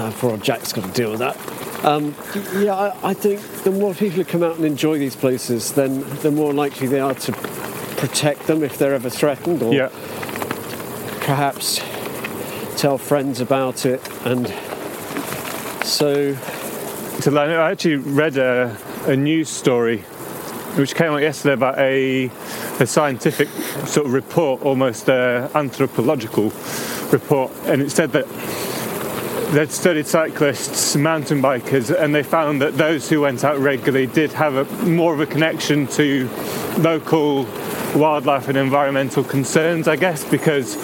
uh, 0.00 0.12
poor 0.18 0.32
old 0.32 0.42
Jack's 0.42 0.72
got 0.72 0.84
to 0.84 0.92
deal 0.92 1.10
with 1.10 1.20
that 1.20 1.36
um, 1.84 2.14
yeah, 2.56 2.74
I, 2.74 3.10
I 3.10 3.14
think 3.14 3.42
the 3.62 3.70
more 3.70 3.92
people 3.92 4.16
who 4.16 4.24
come 4.24 4.42
out 4.42 4.56
and 4.56 4.64
enjoy 4.64 4.98
these 4.98 5.14
places, 5.14 5.72
then 5.72 6.00
the 6.20 6.30
more 6.30 6.54
likely 6.54 6.86
they 6.86 6.98
are 6.98 7.12
to 7.12 7.32
protect 7.32 8.46
them 8.46 8.62
if 8.62 8.78
they're 8.78 8.94
ever 8.94 9.10
threatened, 9.10 9.62
or 9.62 9.74
Yeah. 9.74 9.90
perhaps 11.20 11.80
tell 12.78 12.96
friends 12.96 13.40
about 13.40 13.84
it. 13.84 14.00
And 14.24 14.48
so, 15.84 16.34
to 17.20 17.30
learn. 17.30 17.50
I 17.50 17.70
actually 17.70 17.96
read 17.96 18.38
a, 18.38 18.74
a 19.04 19.14
news 19.14 19.50
story 19.50 19.98
which 20.78 20.94
came 20.94 21.12
out 21.12 21.20
yesterday 21.20 21.52
about 21.52 21.78
a, 21.78 22.30
a 22.80 22.86
scientific 22.86 23.48
sort 23.86 24.06
of 24.06 24.12
report, 24.14 24.62
almost 24.62 25.08
an 25.10 25.50
anthropological 25.54 26.50
report, 27.12 27.52
and 27.66 27.82
it 27.82 27.90
said 27.90 28.12
that 28.12 28.26
they'd 29.54 29.70
studied 29.70 30.06
cyclists, 30.06 30.96
mountain 30.96 31.40
bikers, 31.40 31.94
and 31.94 32.12
they 32.12 32.24
found 32.24 32.60
that 32.60 32.76
those 32.76 33.08
who 33.08 33.20
went 33.20 33.44
out 33.44 33.58
regularly 33.58 34.06
did 34.06 34.32
have 34.32 34.56
a, 34.56 34.64
more 34.84 35.14
of 35.14 35.20
a 35.20 35.26
connection 35.26 35.86
to 35.86 36.28
local 36.78 37.44
wildlife 37.94 38.48
and 38.48 38.58
environmental 38.58 39.22
concerns, 39.22 39.86
I 39.86 39.94
guess, 39.94 40.24
because 40.28 40.74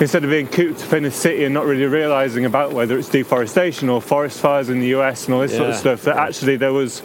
instead 0.00 0.24
of 0.24 0.30
being 0.30 0.46
cooped 0.46 0.82
up 0.84 0.94
in 0.94 1.04
a 1.04 1.10
city 1.10 1.44
and 1.44 1.52
not 1.52 1.66
really 1.66 1.84
realizing 1.84 2.46
about 2.46 2.72
whether 2.72 2.98
it's 2.98 3.10
deforestation 3.10 3.90
or 3.90 4.00
forest 4.00 4.40
fires 4.40 4.70
in 4.70 4.80
the 4.80 4.88
US 4.98 5.26
and 5.26 5.34
all 5.34 5.42
this 5.42 5.54
sort 5.54 5.68
of 5.68 5.76
stuff, 5.76 6.02
that 6.02 6.16
actually 6.16 6.56
there 6.56 6.72
was 6.72 7.02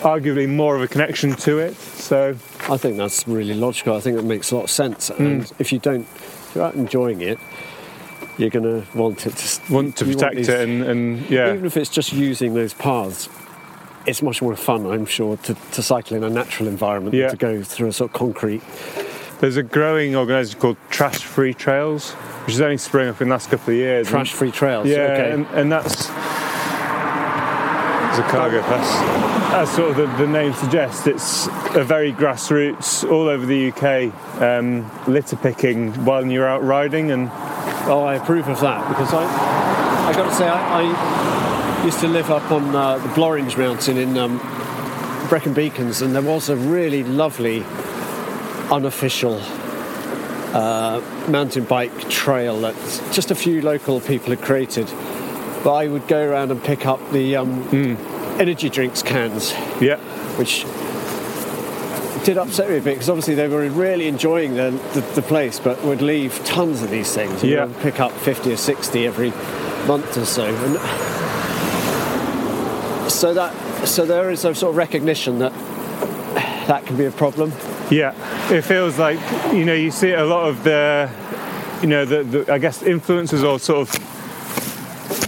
arguably 0.00 0.46
more 0.46 0.76
of 0.76 0.82
a 0.82 0.88
connection 0.88 1.32
to 1.36 1.58
it. 1.58 1.74
So, 1.74 2.36
I 2.68 2.76
think 2.76 2.98
that's 2.98 3.26
really 3.26 3.54
logical. 3.54 3.96
I 3.96 4.00
think 4.00 4.16
that 4.16 4.24
makes 4.24 4.50
a 4.50 4.56
lot 4.56 4.64
of 4.64 4.70
sense. 4.70 5.08
And 5.08 5.44
hmm. 5.44 5.54
if 5.58 5.72
you 5.72 5.78
don't, 5.78 6.02
if 6.02 6.52
you're 6.54 6.64
out 6.64 6.74
enjoying 6.74 7.22
it, 7.22 7.38
you're 8.38 8.50
going 8.50 8.64
to 8.64 8.98
want 8.98 9.26
it 9.26 9.34
to 9.36 9.72
want 9.72 9.96
to 9.96 10.04
protect 10.04 10.36
these- 10.36 10.48
it 10.48 10.60
and, 10.68 10.82
and 10.84 11.30
yeah. 11.30 11.52
Even 11.52 11.64
if 11.66 11.76
it's 11.76 11.90
just 11.90 12.12
using 12.12 12.54
those 12.54 12.74
paths, 12.74 13.28
it's 14.06 14.22
much 14.22 14.40
more 14.42 14.54
fun, 14.56 14.86
I'm 14.86 15.06
sure, 15.06 15.36
to, 15.38 15.54
to 15.72 15.82
cycle 15.82 16.16
in 16.16 16.22
a 16.22 16.30
natural 16.30 16.68
environment 16.68 17.14
Yeah. 17.14 17.28
than 17.28 17.30
to 17.30 17.36
go 17.36 17.62
through 17.62 17.88
a 17.88 17.92
sort 17.92 18.10
of 18.10 18.16
concrete. 18.16 18.62
There's 19.40 19.56
a 19.56 19.62
growing 19.62 20.14
organisation 20.16 20.60
called 20.60 20.76
Trash 20.90 21.18
Free 21.24 21.52
Trails, 21.52 22.12
which 22.12 22.52
has 22.54 22.60
only 22.60 22.78
sprung 22.78 23.08
up 23.08 23.20
in 23.20 23.28
the 23.28 23.32
last 23.34 23.50
couple 23.50 23.74
of 23.74 23.78
years. 23.78 24.08
Trash 24.08 24.32
free 24.32 24.50
trails. 24.52 24.86
Yeah, 24.86 24.96
okay. 24.98 25.30
and, 25.32 25.46
and 25.48 25.70
that's 25.72 26.08
it's 28.08 28.18
a 28.24 28.30
cargo 28.30 28.62
pass. 28.62 29.52
As 29.52 29.70
sort 29.74 29.90
of 29.90 29.96
the, 29.96 30.06
the 30.24 30.26
name 30.26 30.52
suggests, 30.54 31.06
it's 31.06 31.48
a 31.76 31.84
very 31.84 32.12
grassroots, 32.12 33.08
all 33.10 33.28
over 33.28 33.44
the 33.44 33.70
UK, 33.70 34.40
um, 34.40 34.90
litter 35.06 35.36
picking 35.36 35.92
while 36.06 36.24
you're 36.24 36.48
out 36.48 36.62
riding, 36.64 37.10
and 37.10 37.28
Oh, 37.88 38.02
I 38.04 38.16
approve 38.16 38.48
of 38.48 38.60
that 38.62 38.88
because 38.88 39.14
I, 39.14 39.22
I 40.08 40.12
got 40.12 40.28
to 40.28 40.34
say, 40.34 40.48
I, 40.48 40.82
I 40.82 41.84
used 41.84 42.00
to 42.00 42.08
live 42.08 42.30
up 42.32 42.50
on 42.50 42.74
uh, 42.74 42.98
the 42.98 43.08
Blorenge 43.10 43.56
Mountain 43.56 43.96
in 43.96 44.18
um, 44.18 44.38
Brecon 45.28 45.54
Beacons, 45.54 46.02
and 46.02 46.12
there 46.12 46.22
was 46.22 46.48
a 46.48 46.56
really 46.56 47.04
lovely 47.04 47.62
unofficial 48.72 49.40
uh, 50.52 51.00
mountain 51.28 51.62
bike 51.62 52.08
trail 52.08 52.60
that 52.62 52.74
just 53.12 53.30
a 53.30 53.36
few 53.36 53.62
local 53.62 54.00
people 54.00 54.30
had 54.30 54.42
created. 54.42 54.86
But 55.62 55.74
I 55.74 55.86
would 55.86 56.08
go 56.08 56.28
around 56.28 56.50
and 56.50 56.60
pick 56.62 56.86
up 56.86 56.98
the 57.12 57.36
um, 57.36 57.68
energy 58.40 58.68
drinks 58.68 59.02
cans, 59.02 59.52
yeah, 59.80 59.98
which 60.38 60.64
did 62.26 62.36
upset 62.38 62.68
me 62.68 62.76
a 62.76 62.80
bit 62.80 62.94
because 62.94 63.08
obviously 63.08 63.34
they 63.36 63.46
were 63.48 63.68
really 63.70 64.08
enjoying 64.08 64.54
the, 64.56 64.70
the, 64.94 65.00
the 65.14 65.22
place, 65.22 65.60
but 65.60 65.80
would 65.84 66.02
leave 66.02 66.44
tons 66.44 66.82
of 66.82 66.90
these 66.90 67.14
things. 67.14 67.42
You 67.44 67.54
Yeah. 67.54 67.68
pick 67.82 68.00
up 68.00 68.10
50 68.12 68.52
or 68.52 68.56
60 68.56 69.06
every 69.06 69.30
month 69.86 70.16
or 70.16 70.24
so. 70.24 70.44
And 70.44 70.76
so 73.10 73.32
that 73.34 73.54
so 73.86 74.04
there 74.04 74.30
is 74.30 74.44
a 74.44 74.54
sort 74.54 74.70
of 74.70 74.76
recognition 74.76 75.38
that 75.38 75.52
that 76.66 76.84
can 76.84 76.96
be 76.96 77.04
a 77.04 77.12
problem. 77.12 77.52
yeah, 77.90 78.12
it 78.52 78.62
feels 78.62 78.98
like 78.98 79.18
you 79.52 79.64
know 79.64 79.74
you 79.74 79.90
see 79.92 80.10
a 80.12 80.24
lot 80.24 80.48
of 80.48 80.64
the, 80.64 81.08
you 81.80 81.86
know, 81.88 82.04
the, 82.04 82.24
the 82.24 82.52
I 82.52 82.58
guess 82.58 82.82
influencers 82.82 83.44
or 83.48 83.60
sort 83.60 83.88
of 83.88 84.15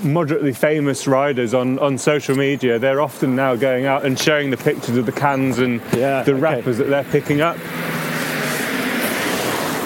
moderately 0.02 0.52
famous 0.52 1.06
riders 1.06 1.54
on, 1.54 1.78
on 1.78 1.98
social 1.98 2.36
media, 2.36 2.78
they're 2.78 3.00
often 3.00 3.34
now 3.36 3.56
going 3.56 3.86
out 3.86 4.04
and 4.04 4.18
showing 4.18 4.50
the 4.50 4.56
pictures 4.56 4.96
of 4.96 5.06
the 5.06 5.12
cans 5.12 5.58
and 5.58 5.80
Yeah, 5.92 6.22
the 6.22 6.32
okay. 6.32 6.40
wrappers 6.40 6.78
that 6.78 6.88
they're 6.88 7.04
picking 7.04 7.40
up. 7.40 7.56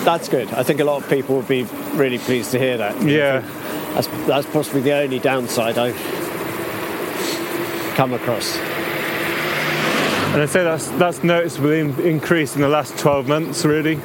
That's 0.05 0.29
good. 0.29 0.53
I 0.53 0.63
think 0.63 0.81
a 0.81 0.85
lot 0.85 1.03
of 1.03 1.09
people 1.09 1.37
would 1.37 1.49
be 1.49 1.63
really 1.95 2.19
pleased 2.19 2.51
to 2.53 2.59
hear 2.59 2.77
that. 2.77 3.01
Yeah. 3.03 3.41
That's, 3.95 4.07
that's 4.27 4.47
possibly 4.49 4.81
the 4.81 4.95
only 4.95 5.19
downside 5.19 5.79
I've 5.79 5.97
come 7.95 8.13
across. 8.13 8.57
And 10.33 10.41
I'd 10.41 10.49
say 10.49 10.65
that's 10.65 10.89
that's 10.93 11.23
noticeably 11.23 11.81
in, 11.81 12.01
increased 12.01 12.57
in 12.57 12.63
the 12.63 12.69
last 12.69 12.97
12 12.99 13.29
months, 13.29 13.67
really. 13.67 13.97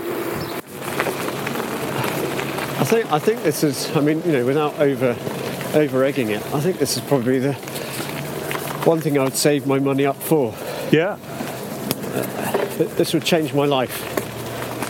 I 2.80 2.84
think 2.84 3.12
I 3.14 3.18
think 3.18 3.43
this 3.43 3.64
is. 3.64 3.89
I 3.95 4.01
mean, 4.01 4.22
you 4.24 4.34
know, 4.34 4.45
without 4.45 4.78
over 4.78 5.14
over 5.78 6.03
egging 6.03 6.30
it, 6.30 6.43
I 6.53 6.59
think 6.59 6.80
this 6.80 6.97
is 6.97 7.03
probably 7.03 7.39
the 7.39 7.53
one 8.84 8.99
thing 9.01 9.17
I 9.17 9.23
would 9.23 9.36
save 9.36 9.65
my 9.67 9.80
money 9.80 10.05
up 10.05 10.15
for. 10.17 10.53
Yeah. 10.91 11.17
Uh, 12.13 12.67
th- 12.78 12.89
This 12.91 13.13
would 13.13 13.23
change 13.23 13.53
my 13.53 13.65
life 13.65 13.95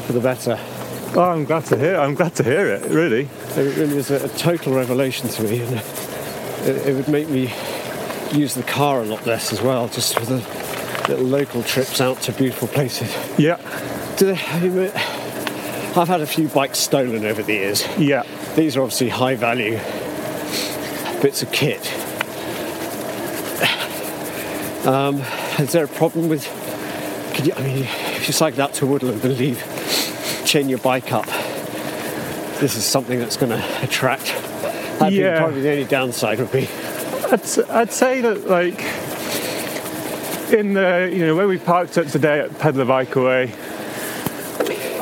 for 0.05 0.13
the 0.13 0.19
better. 0.19 0.57
Oh, 1.15 1.21
I'm 1.31 1.45
glad 1.45 1.65
to 1.65 1.77
hear. 1.77 1.97
I'm 1.97 2.15
glad 2.15 2.35
to 2.35 2.43
hear 2.43 2.67
it. 2.67 2.83
Really. 2.91 3.27
It 3.55 3.77
really 3.77 3.95
was 3.95 4.11
a, 4.11 4.23
a 4.25 4.29
total 4.29 4.73
revelation 4.73 5.29
to 5.29 5.43
me, 5.43 5.61
and 5.61 5.75
uh, 5.77 5.81
it, 6.65 6.87
it 6.87 6.95
would 6.95 7.07
make 7.07 7.29
me 7.29 7.51
use 8.33 8.53
the 8.55 8.63
car 8.63 9.01
a 9.01 9.05
lot 9.05 9.25
less 9.25 9.51
as 9.53 9.61
well, 9.61 9.87
just 9.87 10.13
for 10.17 10.25
the 10.25 10.37
little 11.09 11.25
local 11.25 11.63
trips 11.63 12.01
out 12.01 12.21
to 12.21 12.31
beautiful 12.33 12.67
places. 12.67 13.13
Yeah, 13.39 13.57
Do 14.17 14.25
they, 14.27 14.35
I 14.37 14.59
mean, 14.59 14.91
I've 15.97 16.07
had 16.09 16.21
a 16.21 16.27
few 16.27 16.49
bikes 16.49 16.77
stolen 16.79 17.25
over 17.25 17.41
the 17.41 17.53
years. 17.53 17.83
yeah. 17.97 18.23
These 18.55 18.75
are 18.75 18.81
obviously 18.81 19.09
high 19.09 19.35
value 19.35 19.79
bits 21.21 21.41
of 21.43 21.51
kit. 21.51 21.81
Um, 24.85 25.21
is 25.59 25.71
there 25.73 25.83
a 25.85 25.87
problem 25.87 26.29
with? 26.29 26.45
Could 27.35 27.47
you, 27.47 27.53
I 27.55 27.61
mean, 27.61 27.77
if 27.83 28.27
you 28.27 28.33
cycle 28.33 28.61
out 28.61 28.73
to 28.75 28.85
Woodland 28.85 29.23
and 29.23 29.37
leave, 29.37 29.61
chain 30.45 30.69
your 30.69 30.79
bike 30.79 31.11
up, 31.11 31.25
this 32.59 32.75
is 32.77 32.85
something 32.85 33.19
that's 33.19 33.35
going 33.37 33.51
to 33.51 33.83
attract. 33.83 34.25
That'd 34.99 35.13
Yeah. 35.13 35.39
probably 35.39 35.61
the 35.61 35.71
only 35.71 35.83
downside 35.85 36.39
would 36.39 36.51
be. 36.51 36.69
I'd, 37.31 37.69
I'd 37.69 37.91
say 37.91 38.21
that 38.21 38.47
like 38.47 38.79
in 40.53 40.73
the 40.73 41.09
you 41.11 41.25
know 41.25 41.35
where 41.35 41.47
we 41.47 41.57
parked 41.57 41.97
up 41.97 42.07
today 42.07 42.39
at 42.39 42.51
Pedalabikeaway, 42.51 43.51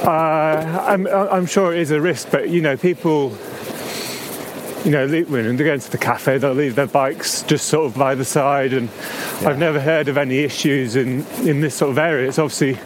uh, 0.03 0.82
I'm 0.88 1.05
I'm 1.07 1.45
sure 1.45 1.72
it 1.74 1.80
is 1.80 1.91
a 1.91 2.01
risk, 2.01 2.32
but 2.32 2.49
you 2.49 2.61
know 2.61 2.76
people. 2.76 3.38
You 4.86 4.91
know, 4.91 5.07
when 5.23 5.57
they 5.57 5.63
go 5.63 5.73
into 5.73 5.89
the 5.89 5.97
cafe, 5.97 6.38
they'll 6.38 6.53
leave 6.53 6.75
their 6.75 6.86
bikes 6.86 7.41
just 7.41 7.65
sort 7.67 7.88
of 7.88 7.97
by 7.97 8.13
the 8.13 8.23
side, 8.23 8.71
and 8.71 8.88
I've 9.41 9.57
never 9.57 9.79
heard 9.79 10.07
of 10.07 10.17
any 10.17 10.39
issues 10.39 10.95
in, 10.95 11.25
in 11.43 11.61
this 11.61 11.73
sort 11.73 11.89
of 11.89 11.97
area. 11.97 12.27
It's 12.27 12.38
obviously 12.38 12.77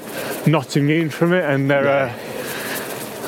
not 0.49 0.77
immune 0.77 1.09
from 1.09 1.33
it, 1.33 1.43
and 1.43 1.69
there 1.69 1.89
are 1.89 2.15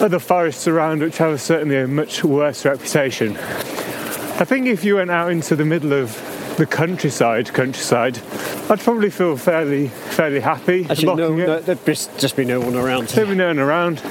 other 0.01 0.19
forests 0.19 0.67
around 0.67 1.01
which 1.01 1.17
have 1.17 1.41
certainly 1.41 1.77
a 1.77 1.87
much 1.87 2.23
worse 2.23 2.63
reputation. 2.63 3.35
I 3.35 4.45
think 4.45 4.67
if 4.67 4.85
you 4.85 4.95
went 4.95 5.11
out 5.11 5.31
into 5.31 5.55
the 5.55 5.65
middle 5.65 5.91
of 5.93 6.15
the 6.57 6.65
countryside, 6.65 7.53
countryside, 7.53 8.19
I'd 8.69 8.79
probably 8.79 9.09
feel 9.09 9.35
fairly, 9.35 9.89
fairly 9.89 10.39
happy 10.39 10.87
Actually, 10.89 11.15
no, 11.15 11.35
no, 11.35 11.59
there'd 11.59 11.85
just 11.85 12.17
just 12.17 12.35
be 12.35 12.45
no 12.45 12.59
one 12.61 12.75
around. 12.75 13.09
There'd 13.09 13.27
be 13.27 13.35
no 13.35 13.47
one 13.47 13.59
around. 13.59 14.01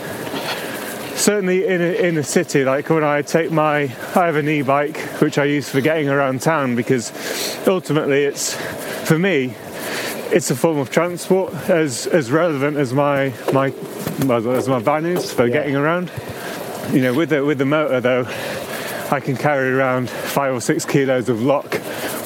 Certainly 1.21 1.67
in 1.67 1.83
a, 1.83 2.09
in 2.09 2.17
a 2.17 2.23
city, 2.23 2.65
like 2.65 2.89
when 2.89 3.05
I 3.05 3.21
take 3.21 3.51
my, 3.51 3.81
I 3.81 4.25
have 4.25 4.37
an 4.37 4.49
e-bike 4.49 4.97
which 5.21 5.37
I 5.37 5.45
use 5.45 5.69
for 5.69 5.83
getting 5.83 6.09
around 6.09 6.41
town 6.41 6.77
because 6.77 7.13
ultimately 7.69 8.25
it's, 8.25 8.55
for 9.07 9.19
me, 9.19 9.55
it's 10.33 10.51
a 10.51 10.57
form 10.57 10.79
of 10.79 10.89
transport 10.89 11.53
as 11.69 12.07
as 12.07 12.31
relevant 12.31 12.79
as 12.79 12.95
my 12.95 13.35
my 13.53 13.67
as 14.31 14.67
my 14.67 14.79
van 14.79 15.05
is 15.05 15.31
for 15.31 15.47
getting 15.51 15.77
around. 15.77 16.11
You 16.91 17.03
know, 17.03 17.13
with 17.13 17.29
the 17.29 17.45
with 17.45 17.59
the 17.59 17.67
motor 17.67 18.01
though, 18.01 18.25
I 19.11 19.21
can 19.21 19.37
carry 19.37 19.75
around 19.75 20.09
five 20.09 20.55
or 20.55 20.61
six 20.63 20.87
kilos 20.87 21.29
of 21.29 21.43
lock 21.43 21.73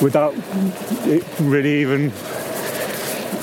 without 0.01 0.35
it 1.07 1.25
really 1.41 1.81
even 1.81 2.13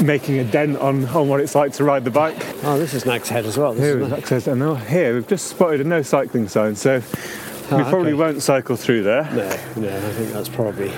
making 0.01 0.39
a 0.39 0.43
dent 0.43 0.77
on, 0.77 1.05
on 1.09 1.27
what 1.27 1.39
it's 1.39 1.55
like 1.55 1.73
to 1.73 1.83
ride 1.83 2.03
the 2.03 2.11
bike. 2.11 2.35
Oh, 2.63 2.77
this 2.77 2.93
is 2.93 3.05
Nag's 3.05 3.29
Head 3.29 3.45
as 3.45 3.57
well. 3.57 3.73
This 3.73 3.83
Here, 3.83 3.99
is 4.01 4.09
nice. 4.09 4.19
access, 4.19 4.47
and 4.47 4.79
here 4.87 5.13
we've 5.15 5.27
just 5.27 5.47
spotted 5.47 5.81
a 5.81 5.83
no 5.83 6.01
cycling 6.01 6.47
sign, 6.47 6.75
so 6.75 6.99
we 6.99 7.77
Ah, 7.77 7.89
probably 7.89 8.11
okay. 8.11 8.13
won't 8.19 8.41
cycle 8.41 8.75
through 8.75 9.03
there. 9.03 9.23
No, 9.33 9.47
no, 9.81 9.95
I 9.97 10.11
think 10.11 10.31
that's 10.33 10.49
probably, 10.49 10.91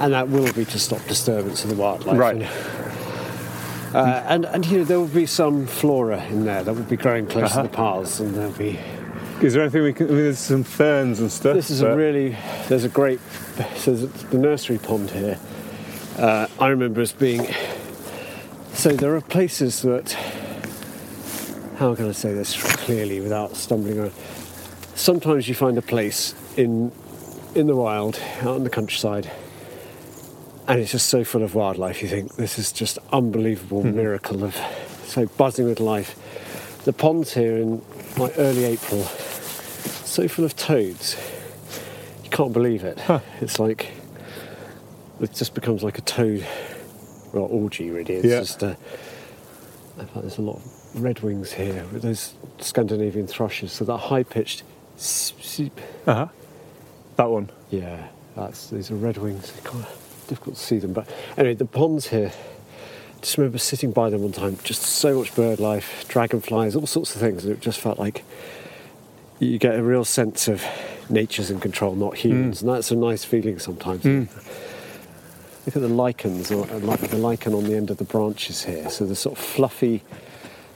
and 0.00 0.12
that 0.12 0.28
will 0.28 0.52
be 0.52 0.64
to 0.66 0.78
stop 0.78 1.04
disturbance 1.06 1.64
of 1.64 1.70
the 1.70 1.76
wildlife. 1.76 2.18
Right. 2.18 2.36
you 2.36 2.42
know. 2.42 2.50
Uh, 3.92 4.22
and 4.28 4.44
and 4.46 4.64
you 4.66 4.78
know 4.78 4.84
there 4.84 5.00
will 5.00 5.08
be 5.08 5.26
some 5.26 5.66
flora 5.66 6.22
in 6.26 6.44
there 6.44 6.62
that 6.62 6.72
will 6.74 6.82
be 6.84 6.96
growing 6.96 7.26
close 7.26 7.50
Uh-huh. 7.50 7.62
to 7.62 7.68
the 7.68 7.74
paths, 7.74 8.20
and 8.20 8.34
there'll 8.34 8.52
be. 8.52 8.78
Is 9.42 9.54
there 9.54 9.62
anything 9.62 9.82
we 9.82 9.92
can? 9.92 10.06
I 10.06 10.10
mean, 10.10 10.18
there's 10.24 10.38
some 10.38 10.62
ferns 10.62 11.18
and 11.18 11.32
stuff. 11.32 11.54
This 11.54 11.70
is 11.70 11.80
a 11.82 11.96
really. 11.96 12.36
There's 12.68 12.84
a 12.84 12.88
great. 12.88 13.18
So 13.76 13.94
there's 13.94 14.12
the 14.24 14.38
nursery 14.38 14.78
pond 14.78 15.10
here. 15.10 15.38
Uh, 16.18 16.46
I 16.60 16.68
remember 16.68 17.00
as 17.00 17.12
being. 17.12 17.46
So 18.80 18.92
there 18.92 19.14
are 19.14 19.20
places 19.20 19.82
that. 19.82 20.12
How 21.76 21.94
can 21.94 22.08
I 22.08 22.12
say 22.12 22.32
this 22.32 22.56
clearly 22.76 23.20
without 23.20 23.54
stumbling 23.54 23.98
around? 23.98 24.14
Sometimes 24.94 25.46
you 25.46 25.54
find 25.54 25.76
a 25.76 25.82
place 25.82 26.34
in 26.56 26.90
in 27.54 27.66
the 27.66 27.76
wild, 27.76 28.18
out 28.40 28.56
in 28.56 28.64
the 28.64 28.70
countryside, 28.70 29.30
and 30.66 30.80
it's 30.80 30.92
just 30.92 31.10
so 31.10 31.24
full 31.24 31.42
of 31.42 31.54
wildlife. 31.54 32.00
You 32.00 32.08
think 32.08 32.36
this 32.36 32.58
is 32.58 32.72
just 32.72 32.96
unbelievable 33.12 33.82
hmm. 33.82 33.94
miracle 33.94 34.42
of 34.42 34.56
so 35.04 35.26
buzzing 35.26 35.66
with 35.66 35.78
life. 35.78 36.16
The 36.86 36.94
ponds 36.94 37.34
here 37.34 37.58
in 37.58 37.82
like 38.16 38.32
early 38.38 38.64
April, 38.64 39.02
so 39.02 40.26
full 40.26 40.46
of 40.46 40.56
toads. 40.56 41.18
You 42.24 42.30
can't 42.30 42.54
believe 42.54 42.84
it. 42.84 42.98
It's 43.42 43.58
like 43.58 43.90
it 45.20 45.34
just 45.34 45.52
becomes 45.52 45.82
like 45.82 45.98
a 45.98 46.00
toad 46.00 46.46
well, 47.32 47.44
orgy. 47.50 47.90
Really, 47.90 48.14
it's 48.14 48.26
Yeah. 48.26 48.40
just. 48.40 48.62
Uh, 48.62 48.74
in 49.98 50.06
fact, 50.06 50.22
there's 50.22 50.38
a 50.38 50.42
lot 50.42 50.56
of 50.56 50.62
redwings 50.96 51.52
here 51.52 51.84
with 51.92 52.02
those 52.02 52.32
Scandinavian 52.58 53.26
thrushes. 53.26 53.72
So 53.72 53.84
that 53.84 53.96
high 53.98 54.22
pitched. 54.22 54.62
Uh-huh. 56.06 56.28
That 57.16 57.30
one. 57.30 57.50
Yeah, 57.70 58.08
that's 58.36 58.68
these 58.70 58.90
are 58.90 58.94
red 58.96 59.16
wings. 59.18 59.52
Kind 59.64 59.84
of 59.84 60.24
difficult 60.28 60.56
to 60.56 60.62
see 60.62 60.78
them, 60.78 60.92
but 60.92 61.08
anyway, 61.36 61.54
the 61.54 61.64
ponds 61.64 62.08
here. 62.08 62.32
Just 63.20 63.36
remember 63.36 63.58
sitting 63.58 63.92
by 63.92 64.08
them 64.08 64.22
one 64.22 64.32
time. 64.32 64.56
Just 64.64 64.80
so 64.82 65.18
much 65.18 65.34
bird 65.34 65.60
life, 65.60 66.06
dragonflies, 66.08 66.74
all 66.74 66.86
sorts 66.86 67.14
of 67.14 67.20
things. 67.20 67.44
And 67.44 67.52
it 67.52 67.60
just 67.60 67.78
felt 67.78 67.98
like 67.98 68.24
you 69.38 69.58
get 69.58 69.74
a 69.74 69.82
real 69.82 70.06
sense 70.06 70.48
of 70.48 70.64
nature's 71.10 71.50
in 71.50 71.60
control, 71.60 71.94
not 71.94 72.16
humans, 72.16 72.62
and 72.62 72.70
that's 72.70 72.90
a 72.90 72.96
nice 72.96 73.24
feeling 73.24 73.58
sometimes. 73.58 74.04
Look 75.66 75.76
at 75.76 75.82
the 75.82 75.88
lichens, 75.88 76.50
or 76.50 76.68
uh, 76.70 76.78
like 76.78 77.00
the 77.00 77.16
lichen 77.18 77.54
on 77.54 77.64
the 77.64 77.76
end 77.76 77.90
of 77.90 77.98
the 77.98 78.04
branches 78.04 78.64
here. 78.64 78.88
So 78.90 79.04
the 79.04 79.14
sort 79.14 79.38
of 79.38 79.44
fluffy, 79.44 80.02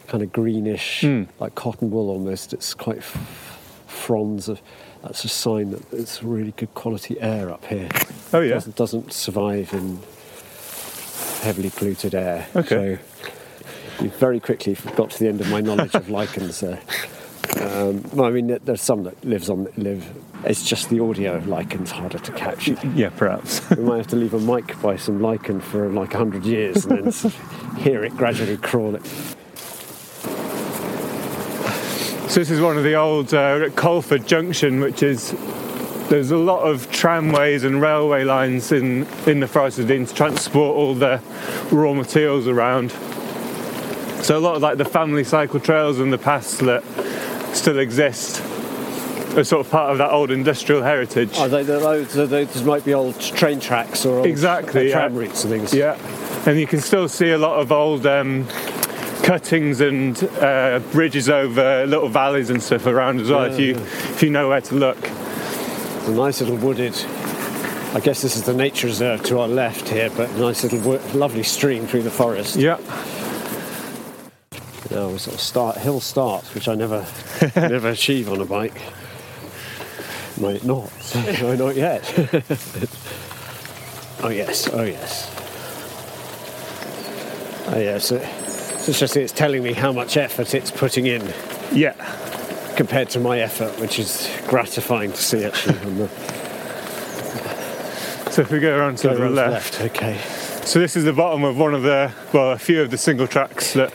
kind 0.09 0.23
of 0.23 0.33
greenish, 0.33 1.03
like 1.41 1.55
cotton 1.55 1.91
wool 1.91 2.11
almost. 2.11 2.53
It's 2.53 2.75
quite 2.75 2.99
f- 2.99 3.59
fronds 3.87 4.49
of. 4.49 4.61
That's 5.03 5.23
a 5.23 5.29
sign 5.29 5.71
that 5.73 5.93
it's 5.93 6.23
really 6.23 6.53
good 6.53 6.73
quality 6.73 7.21
air 7.21 7.51
up 7.51 7.67
here. 7.67 7.91
Oh, 8.33 8.41
yeah. 8.41 8.55
doesn't, 8.55 8.77
doesn't 8.77 9.13
survive 9.13 9.75
in 9.75 9.99
heavily 11.43 11.69
polluted 11.69 12.15
air. 12.15 12.49
Okay. 12.57 12.99
So 13.99 14.05
you 14.05 14.09
very 14.11 14.41
quickly 14.41 14.75
got 14.97 15.11
to 15.11 15.19
the 15.19 15.29
end 15.29 15.43
of 15.43 15.51
my 15.51 15.61
knowledge 15.61 15.95
of 15.95 16.09
lichens 16.09 16.61
there. 16.61 16.81
Um, 17.61 18.03
well, 18.15 18.25
I 18.25 18.31
mean, 18.31 18.59
there's 18.65 18.81
some 18.81 19.03
that 19.05 19.23
lives 19.25 19.51
on 19.51 19.69
live. 19.77 20.09
It's 20.47 20.63
just 20.63 20.91
the 20.91 21.01
audio 21.01 21.43
lichens 21.47 21.91
harder 21.91 22.19
to 22.19 22.33
catch. 22.33 22.69
Yeah, 22.95 23.09
perhaps. 23.09 23.69
we 23.71 23.83
might 23.83 23.97
have 23.97 24.07
to 24.09 24.17
leave 24.17 24.35
a 24.35 24.39
mic 24.39 24.81
by 24.83 24.97
some 24.97 25.23
lichen 25.23 25.61
for 25.61 25.89
like 25.89 26.13
hundred 26.13 26.45
years 26.45 26.85
and 26.85 27.11
then 27.11 27.33
hear 27.79 28.05
it 28.05 28.15
gradually 28.15 28.59
crawl. 28.59 28.95
It. 28.95 29.05
So 32.31 32.41
this 32.41 32.51
is 32.51 32.61
one 32.61 32.77
of 32.77 32.85
the 32.85 32.95
old 32.95 33.33
uh, 33.33 33.71
Coleford 33.71 34.27
Junction, 34.27 34.81
which 34.81 35.03
is 35.03 35.31
there's 36.11 36.31
a 36.31 36.37
lot 36.37 36.63
of 36.63 36.91
tramways 36.91 37.65
and 37.65 37.81
railway 37.81 38.25
lines 38.25 38.71
in 38.71 39.07
in 39.27 39.41
the 39.41 39.49
Forest 39.49 39.79
of 39.79 39.89
Dean 39.89 40.05
to 40.05 40.15
transport 40.15 40.77
all 40.77 40.95
the 40.95 41.23
raw 41.71 41.95
materials 41.95 42.47
around. 42.47 42.91
So 44.23 44.37
a 44.37 44.41
lot 44.41 44.57
of 44.57 44.63
like 44.63 44.77
the 44.77 44.85
family 44.85 45.25
cycle 45.25 45.59
trails 45.59 46.01
and 46.01 46.13
the 46.13 46.19
paths 46.19 46.59
that 46.59 46.85
still 47.55 47.79
exist 47.79 48.43
are 49.37 49.45
sort 49.45 49.65
of 49.67 49.71
part 49.71 49.91
of 49.93 49.99
that 49.99 50.11
old 50.11 50.31
industrial 50.31 50.83
heritage. 50.83 51.31
Oh, 51.37 51.49
they, 51.49 51.63
they, 51.63 51.79
those, 51.79 52.13
those 52.15 52.63
might 52.63 52.85
be 52.85 52.95
old 52.95 53.19
train 53.21 53.61
tracks 53.61 54.05
or 54.07 54.27
Exactly, 54.27 54.93
uh, 54.93 54.97
tram 54.99 55.15
yeah. 55.15 55.21
routes 55.21 55.45
and 55.45 55.53
things. 55.53 55.75
Yeah, 55.75 55.97
and 56.47 56.59
you 56.59 56.67
can 56.67 56.81
still 56.81 57.09
see 57.09 57.31
a 57.31 57.39
lot 57.39 57.59
of 57.61 57.73
old 57.73 58.07
um, 58.07 58.47
cuttings 59.23 59.81
and 59.81 60.23
uh, 60.41 60.79
bridges 60.93 61.29
over 61.29 61.87
little 61.87 62.09
valleys 62.09 62.51
and 62.51 62.63
stuff 62.63 62.87
around 62.87 63.21
as 63.21 63.31
well. 63.31 63.45
if 63.45 63.59
you 63.59 63.75
if 63.75 64.23
you 64.23 64.31
know 64.31 64.49
where 64.49 64.61
to 64.61 64.75
look. 64.75 64.99
It's 65.01 66.09
a 66.09 66.13
nice 66.13 66.41
little 66.41 66.57
wooded. 66.57 66.95
I 67.95 68.01
guess 68.01 68.23
this 68.23 68.37
is 68.37 68.43
the 68.43 68.53
nature 68.55 68.89
reserve 68.89 69.23
to 69.25 69.39
our 69.39 69.49
left 69.49 69.89
here, 69.89 70.11
but 70.17 70.31
nice 70.33 70.63
little 70.65 70.81
wo- 70.81 71.01
lovely 71.15 71.45
stream 71.45 71.87
through 71.87 72.03
the 72.03 72.11
forest. 72.11 72.57
Yeah, 72.57 72.77
Now 74.91 75.09
we 75.09 75.19
sort 75.19 75.35
of 75.35 75.41
start 75.41 75.77
hill 75.79 76.01
start, 76.01 76.45
which 76.55 76.69
I 76.69 76.75
never 76.75 77.07
never 77.57 77.89
achieve 77.91 78.29
on 78.31 78.41
a 78.41 78.45
bike. 78.45 78.81
Might 80.41 80.65
not. 80.65 80.91
no, 81.41 81.55
not 81.55 81.77
yet. 81.77 82.03
oh 84.23 84.29
yes. 84.29 84.69
Oh 84.73 84.83
yes. 84.83 85.31
Oh 87.69 87.79
yes. 87.79 88.11
It's 88.11 88.89
interesting. 88.89 89.23
It's 89.23 89.33
telling 89.33 89.63
me 89.63 89.73
how 89.73 89.93
much 89.93 90.17
effort 90.17 90.55
it's 90.55 90.71
putting 90.71 91.07
in 91.07 91.33
yeah. 91.73 91.95
compared 92.77 93.11
to 93.11 93.21
my 93.21 93.41
effort, 93.41 93.79
which 93.81 93.99
is 93.99 94.29
gratifying 94.47 95.13
to 95.13 95.23
see 95.23 95.45
actually. 95.45 95.79
the 95.79 96.09
So 98.31 98.43
if 98.43 98.51
we 98.51 98.59
go 98.59 98.77
around 98.77 98.99
to 98.99 99.09
go 99.09 99.15
the 99.15 99.21
to 99.21 99.31
left, 99.31 99.81
Okay. 99.81 100.21
So 100.65 100.79
this 100.79 100.97
is 100.97 101.05
the 101.05 101.13
bottom 101.13 101.45
of 101.45 101.59
one 101.59 101.75
of 101.75 101.83
the 101.83 102.13
well, 102.33 102.53
a 102.53 102.59
few 102.59 102.83
of 102.83 102.91
the 102.91 102.99
single 102.99 103.27
tracks 103.27 103.75
that. 103.75 103.93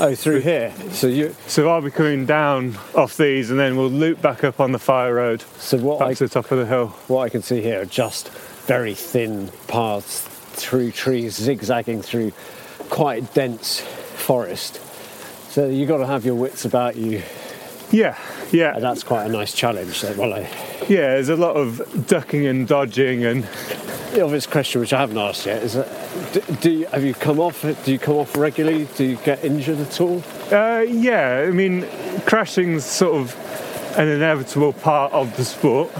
Oh, 0.00 0.14
through 0.14 0.40
here. 0.40 0.72
So 0.90 1.06
you. 1.06 1.34
So 1.46 1.68
I'll 1.68 1.82
be 1.82 1.90
coming 1.90 2.26
down 2.26 2.76
off 2.94 3.16
these, 3.16 3.50
and 3.50 3.58
then 3.58 3.76
we'll 3.76 3.90
loop 3.90 4.20
back 4.20 4.44
up 4.44 4.60
on 4.60 4.72
the 4.72 4.78
fire 4.78 5.14
road 5.14 5.42
So 5.58 5.78
what 5.78 6.00
back 6.00 6.08
I 6.08 6.14
to 6.14 6.24
the 6.24 6.30
top 6.30 6.50
of 6.50 6.58
the 6.58 6.66
hill. 6.66 6.88
what 7.08 7.22
I 7.22 7.28
can 7.28 7.42
see 7.42 7.60
here 7.60 7.82
are 7.82 7.86
just 7.86 8.30
very 8.66 8.94
thin 8.94 9.50
paths 9.68 10.20
through 10.20 10.90
trees, 10.92 11.34
zigzagging 11.34 12.02
through 12.02 12.32
quite 12.88 13.32
dense 13.34 13.80
forest. 13.80 14.80
So 15.50 15.66
you've 15.68 15.88
got 15.88 15.98
to 15.98 16.06
have 16.06 16.24
your 16.24 16.34
wits 16.34 16.64
about 16.64 16.96
you, 16.96 17.22
Yeah, 17.90 18.18
yeah, 18.50 18.74
and 18.74 18.82
that's 18.82 19.02
quite 19.04 19.24
a 19.26 19.28
nice 19.28 19.52
challenge. 19.54 19.94
So, 19.94 20.14
well, 20.18 20.34
I, 20.34 20.40
yeah. 20.88 21.14
There's 21.14 21.28
a 21.28 21.36
lot 21.36 21.56
of 21.56 22.06
ducking 22.06 22.46
and 22.46 22.66
dodging, 22.66 23.24
and 23.24 23.46
the 24.16 24.24
obvious 24.24 24.46
question, 24.46 24.80
which 24.80 24.92
I 24.92 25.00
haven't 25.00 25.18
asked 25.18 25.46
yet, 25.46 25.62
is 25.62 25.74
that, 25.74 25.88
do, 26.32 26.40
do 26.60 26.70
you, 26.70 26.86
have 26.86 27.04
you 27.04 27.14
come 27.14 27.38
off? 27.38 27.62
Do 27.84 27.92
you 27.92 27.98
come 27.98 28.16
off 28.16 28.36
regularly? 28.36 28.86
Do 28.96 29.04
you 29.04 29.16
get 29.16 29.44
injured 29.44 29.78
at 29.78 30.00
all? 30.00 30.22
uh, 30.50 30.80
yeah. 30.88 31.44
I 31.46 31.50
mean, 31.50 31.86
crashing's 32.26 32.84
sort 32.84 33.14
of 33.14 33.34
an 33.98 34.08
inevitable 34.08 34.72
part 34.72 35.12
of 35.12 35.36
the 35.36 35.44
sport. 35.44 35.90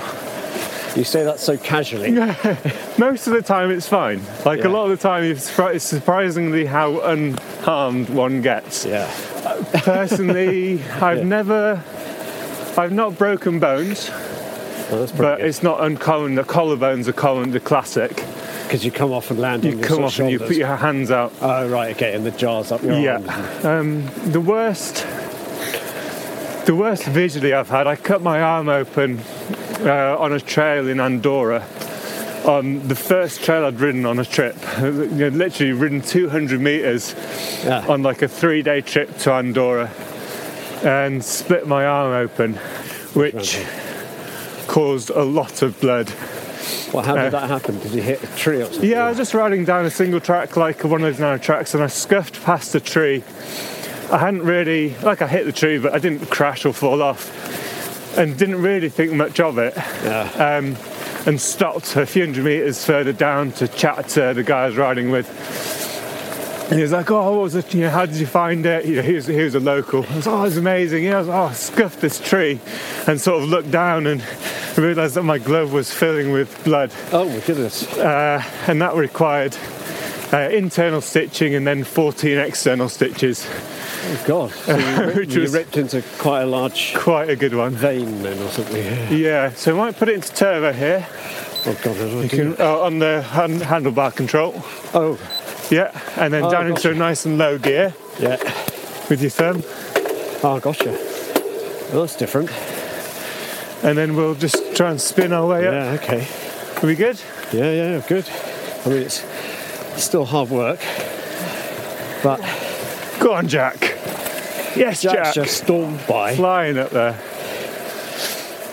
You 0.97 1.05
say 1.05 1.25
that 1.25 1.39
so 1.41 1.59
casually. 1.59 2.11
Most 2.99 3.27
of 3.27 3.35
the 3.35 3.43
time, 3.45 3.71
it's 3.71 3.87
fine. 3.87 4.23
Like 4.47 4.61
Yeah. 4.61 4.69
a 4.69 4.71
lot 4.71 4.91
of 4.91 4.99
the 4.99 5.09
time, 5.09 5.25
it's 5.25 5.57
it's 5.59 5.85
surprisingly 5.85 6.65
how 6.65 7.01
unharmed 7.01 8.09
one 8.09 8.41
gets. 8.41 8.87
Yeah. 8.87 9.07
Personally, 9.75 10.83
I've 11.03 11.19
Yeah. 11.19 11.25
never, 11.25 11.83
I've 12.79 12.93
not 12.93 13.19
broken 13.19 13.59
bones, 13.59 14.11
Well, 14.91 15.07
but 15.07 15.17
pretty 15.37 15.43
it's 15.49 15.63
not 15.63 15.83
uncommon. 15.83 16.35
The 16.37 16.45
collarbones 16.45 17.09
are 17.09 17.13
common, 17.13 17.51
the 17.51 17.61
classic. 17.61 18.15
because 18.65 18.85
you 18.85 18.91
come 18.91 19.13
off 19.13 19.31
and 19.31 19.41
land 19.41 19.65
You 19.65 19.79
come 19.79 20.05
off 20.05 20.15
of 20.15 20.21
and 20.21 20.31
you 20.31 20.39
put 20.39 20.57
your 20.57 20.75
hands 20.77 21.11
out. 21.11 21.33
Oh 21.41 21.69
right, 21.69 21.95
okay, 21.97 22.15
and 22.15 22.25
the 22.25 22.31
jars 22.33 22.71
up 22.73 22.83
your. 22.83 22.99
Yeah. 22.99 23.17
Um, 23.65 24.07
the 24.31 24.41
worst, 24.41 25.05
the 26.67 26.75
worst 26.75 27.05
visually 27.05 27.53
I've 27.53 27.69
had. 27.69 27.87
I 27.87 27.97
cut 27.97 28.23
my 28.23 28.41
arm 28.41 28.69
open 28.69 29.21
uh, 29.81 30.17
on 30.19 30.33
a 30.33 30.41
trail 30.41 30.89
in 30.89 31.01
Andorra. 31.01 31.65
On 32.45 32.87
the 32.87 32.95
first 32.95 33.43
trail 33.43 33.65
I'd 33.65 33.81
ridden 33.81 34.07
on 34.07 34.21
a 34.21 34.25
trip, 34.25 34.57
You 34.81 34.93
know, 35.09 35.29
literally 35.29 35.73
ridden 35.73 36.01
200 36.01 36.61
meters 36.61 37.13
Yeah. 37.65 37.85
on 37.89 38.05
like 38.05 38.23
a 38.23 38.29
three-day 38.29 38.83
trip 38.83 39.17
to 39.19 39.33
Andorra, 39.33 39.91
and 40.85 41.25
split 41.25 41.67
my 41.67 41.85
arm 41.87 42.13
open, 42.13 42.55
which 43.15 43.57
caused 44.67 45.11
a 45.11 45.23
lot 45.23 45.63
of 45.63 45.81
blood. 45.81 46.13
Well, 46.93 47.03
how 47.05 47.15
did 47.15 47.27
Uh, 47.27 47.41
that 47.41 47.49
happen? 47.49 47.79
Did 47.79 47.93
you 47.93 48.03
hit 48.03 48.23
a 48.23 48.27
tree 48.37 48.63
or 48.63 48.67
something? 48.67 48.89
Yeah, 48.89 49.05
I 49.05 49.09
was 49.09 49.19
just 49.19 49.35
riding 49.35 49.65
down 49.65 49.85
a 49.85 49.91
single 49.91 50.21
track, 50.21 50.57
like 50.57 50.85
one 50.85 51.03
of 51.03 51.07
those 51.13 51.21
narrow 51.21 51.39
tracks, 51.39 51.75
and 51.75 51.83
I 51.83 51.87
scuffed 51.89 52.43
past 52.45 52.75
a 52.75 52.81
tree. 52.81 53.23
I 54.11 54.19
hadn't 54.19 54.43
really, 54.43 54.95
like, 55.03 55.21
I 55.23 55.27
hit 55.27 55.47
the 55.47 55.53
tree, 55.53 55.79
but 55.79 55.93
I 55.95 55.99
didn't 55.99 56.31
crash 56.31 56.65
or 56.65 56.73
fall 56.73 57.03
off, 57.03 57.31
and 58.17 58.37
didn't 58.37 58.63
really 58.63 58.89
think 58.89 59.13
much 59.13 59.41
of 59.41 59.59
it. 59.59 59.75
Yeah. 60.05 60.31
Um, 60.59 60.77
and 61.27 61.41
stopped 61.41 61.97
a 61.97 62.07
few 62.07 62.25
hundred 62.25 62.45
meters 62.45 62.85
further 62.85 63.13
down 63.13 63.51
to 63.53 63.67
chat 63.67 64.09
to 64.11 64.33
the 64.33 64.45
guy 64.45 64.63
I 64.63 64.67
was 64.67 64.77
riding 64.77 65.11
with. 65.11 65.27
And 66.69 66.75
he 66.75 66.83
was 66.83 66.91
like, 66.93 67.11
"Oh, 67.13 67.33
what 67.35 67.43
was 67.43 67.55
it? 67.55 67.73
You 67.75 67.83
know, 67.83 67.91
how 67.91 68.07
did 68.07 68.17
you 68.17 68.27
find 68.27 68.67
it?" 68.67 68.85
You 68.87 68.97
know, 68.97 69.03
he 69.03 69.13
was, 69.15 69.27
he 69.27 69.41
was 69.43 69.55
a 69.55 69.61
local. 69.61 70.05
I 70.11 70.17
was, 70.17 70.27
"Oh, 70.27 70.39
it 70.41 70.43
was 70.43 70.57
amazing." 70.57 71.05
Yeah, 71.05 71.17
I 71.17 71.19
was, 71.21 71.29
"Oh, 71.29 71.33
I 71.45 71.53
scuffed 71.53 72.01
this 72.01 72.19
tree," 72.19 72.59
and 73.07 73.21
sort 73.21 73.43
of 73.43 73.49
looked 73.49 73.71
down 73.71 74.07
and 74.09 74.21
realised 74.77 75.15
that 75.15 75.23
my 75.23 75.39
glove 75.39 75.73
was 75.73 75.93
filling 75.93 76.33
with 76.33 76.63
blood 76.65 76.93
Oh 77.13 77.27
my 77.29 77.39
goodness. 77.41 77.87
uh, 77.97 78.43
and 78.67 78.83
that 78.83 78.95
required 78.95 79.57
uh, 80.33 80.51
internal 80.53 81.01
stitching 81.01 81.55
and 81.55 81.67
then 81.67 81.83
14 81.85 82.37
external 82.37 82.89
stitches. 82.91 83.47
Oh 83.49 84.25
God. 84.27 84.51
So 84.51 84.77
you, 84.77 84.97
ripped, 85.07 85.17
Which 85.17 85.35
you 85.35 85.41
was- 85.43 85.53
ripped 85.55 85.77
into 85.79 86.03
quite 86.19 86.43
a 86.43 86.47
large 86.47 86.95
Quite 86.95 87.31
a 87.31 87.37
good 87.37 87.55
one. 87.55 87.73
vein 87.75 88.23
then 88.23 88.39
or 88.43 88.51
something. 88.51 88.85
Yeah. 88.85 89.11
Yeah, 89.11 89.51
so 89.53 89.73
I 89.75 89.79
might 89.79 89.97
put 89.97 90.09
it 90.11 90.17
into 90.17 90.35
turbo 90.35 90.73
here. 90.73 91.07
Oh 91.65 91.79
God. 91.83 91.97
how 91.97 92.05
do 92.05 92.19
I 92.21 92.23
You 92.25 92.29
can 92.29 92.57
uh, 92.61 92.79
on 92.81 92.99
the 92.99 93.23
hand, 93.23 93.63
handlebar 93.63 94.15
control. 94.15 94.53
Oh. 94.93 95.17
Yeah, 95.71 95.91
and 96.17 96.33
then 96.33 96.45
Oh, 96.45 96.51
down 96.51 96.69
into 96.69 96.91
a 96.91 96.95
nice 96.95 97.25
and 97.27 97.39
low 97.39 97.59
gear 97.59 97.95
Yeah. 98.19 98.37
with 99.09 99.21
your 99.21 99.31
thumb, 99.31 99.63
Oh, 100.45 100.61
gotcha. 100.61 100.91
Well, 101.93 102.03
that's 102.03 102.15
different. 102.17 102.51
and 103.83 103.97
then 103.99 104.15
we'll 104.17 104.35
just 104.35 104.77
try 104.77 104.91
and 104.91 105.01
spin 105.01 105.33
our 105.33 105.47
way 105.47 105.67
up. 105.67 105.73
Yeah. 105.73 105.91
Okay. 106.03 106.27
Are 106.83 106.87
we 106.87 106.95
good? 106.95 107.19
Yeah. 107.53 107.71
Yeah. 107.71 107.91
yeah, 107.97 108.03
Good. 108.07 108.29
I 108.85 108.89
mean, 108.89 108.99
it's 109.03 109.25
still 109.97 110.25
hard 110.25 110.51
work, 110.51 110.81
but 112.23 112.41
Go 113.19 113.33
on, 113.33 113.49
Jack. 113.49 113.81
Yes, 114.77 115.01
Jack's 115.03 115.15
Jack. 115.17 115.35
just 115.35 115.57
stormed 115.65 116.01
by. 116.07 116.37
Flying 116.37 116.77
up 116.79 116.91
there. 116.91 117.19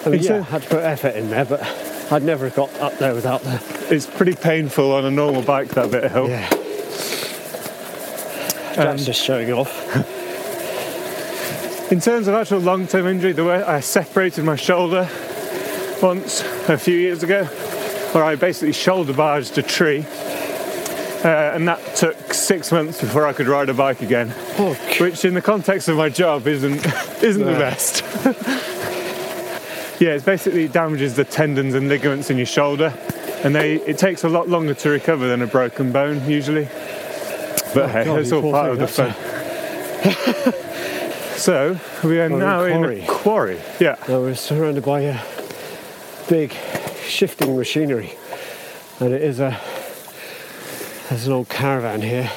I 0.06 0.10
mean, 0.10 0.20
It's 0.20 0.28
yeah, 0.30 0.36
a- 0.36 0.40
I 0.42 0.44
had 0.44 0.64
to 0.64 0.68
put 0.70 0.84
effort 0.84 1.16
in 1.16 1.30
there, 1.30 1.46
but 1.46 1.62
I'd 2.12 2.24
never 2.24 2.46
have 2.46 2.56
got 2.56 2.78
up 2.82 2.98
there 3.00 3.16
without 3.16 3.42
the. 3.44 3.62
It's 3.90 4.06
pretty 4.06 4.36
painful 4.36 4.92
on 4.92 5.06
a 5.06 5.12
normal 5.12 5.42
bike 5.44 5.70
that 5.70 5.90
bit 5.92 6.04
of 6.04 6.12
hill. 6.12 6.30
Yeah. 6.30 6.50
Um, 8.78 8.86
Jack's 8.86 9.06
just 9.06 9.24
showing 9.24 9.52
off. 9.52 9.96
In 11.92 12.00
terms 12.00 12.28
of 12.28 12.34
actual 12.34 12.60
long-term 12.60 13.06
injury, 13.06 13.34
the 13.34 13.44
way 13.44 13.62
I 13.62 13.82
separated 13.82 14.44
my 14.44 14.56
shoulder 14.56 15.08
once 16.02 16.42
a 16.68 16.76
few 16.76 16.98
years 16.98 17.22
ago, 17.22 17.44
where 18.14 18.24
I 18.24 18.36
basically 18.36 18.74
shoulder 18.74 19.14
barged 19.14 19.56
a 19.60 19.62
tree, 19.62 20.04
uh, 21.24 21.52
and 21.54 21.68
that 21.68 21.96
took 21.96 22.34
six 22.34 22.72
months 22.72 23.00
before 23.00 23.28
I 23.28 23.34
could 23.34 23.48
ride 23.48 23.70
a 23.70 23.76
bike 23.76 24.02
again. 24.02 24.34
Oh, 24.58 24.74
Which, 25.00 25.24
in 25.24 25.36
the 25.36 25.42
context 25.42 25.88
of 25.88 25.98
my 25.98 26.10
job, 26.10 26.48
isn't 26.48 26.84
isn't 27.24 27.46
the 27.46 27.52
best. 27.52 28.02
yeah, 30.02 30.16
it 30.16 30.26
basically 30.26 30.68
damages 30.68 31.16
the 31.16 31.26
tendons 31.26 31.76
and 31.76 31.90
ligaments 31.90 32.32
in 32.32 32.38
your 32.38 32.48
shoulder, 32.48 32.92
and 33.44 33.54
they 33.54 33.76
it 33.76 34.00
takes 34.00 34.24
a 34.24 34.30
lot 34.30 34.50
longer 34.50 34.74
to 34.74 34.90
recover 34.90 35.28
than 35.28 35.44
a 35.44 35.48
broken 35.48 35.92
bone 35.92 36.28
usually. 36.28 36.68
But 37.74 37.90
hey, 37.90 38.06
God, 38.06 38.20
it's 38.20 38.32
all 38.32 38.52
part 38.52 38.72
of 38.72 38.80
the 38.80 38.88
fun. 38.88 39.14
so 41.38 41.80
we 42.04 42.20
are 42.20 42.30
We're 42.30 42.36
in 42.36 42.40
now 42.40 42.64
in 42.64 42.78
quarry. 42.78 43.02
a 43.02 43.08
quarry. 43.08 43.60
Yeah. 43.80 43.96
Now 44.08 44.22
we're 44.22 44.36
surrounded 44.36 44.84
by 44.84 45.02
a 45.02 45.20
big 46.30 46.54
shifting 47.06 47.58
machinery, 47.58 48.16
and 49.00 49.14
it 49.14 49.22
is 49.22 49.40
a 49.40 49.60
there's 51.10 51.28
an 51.28 51.34
old 51.34 51.50
caravan 51.50 52.02
here, 52.02 52.32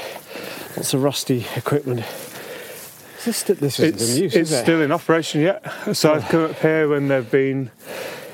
lots 0.76 0.94
of 0.94 1.02
rusty 1.02 1.46
equipment. 1.56 2.00
Is 2.00 3.24
this, 3.24 3.42
this 3.42 3.80
isn't 3.80 3.94
It's, 3.94 4.16
in 4.16 4.22
use, 4.22 4.36
it's 4.36 4.56
still 4.56 4.82
in 4.82 4.92
operation 4.92 5.40
yet. 5.40 5.64
So 5.94 6.14
I've 6.14 6.28
come 6.28 6.44
up 6.44 6.58
here 6.60 6.88
when 6.88 7.08
there've 7.08 7.30
been, 7.30 7.70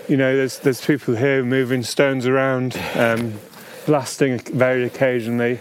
you 0.08 0.16
know, 0.16 0.36
there's 0.36 0.58
there's 0.58 0.84
people 0.84 1.14
here 1.16 1.44
moving 1.44 1.82
stones 1.82 2.26
around, 2.26 2.78
um, 2.94 3.38
blasting 3.86 4.38
very 4.40 4.84
occasionally. 4.84 5.60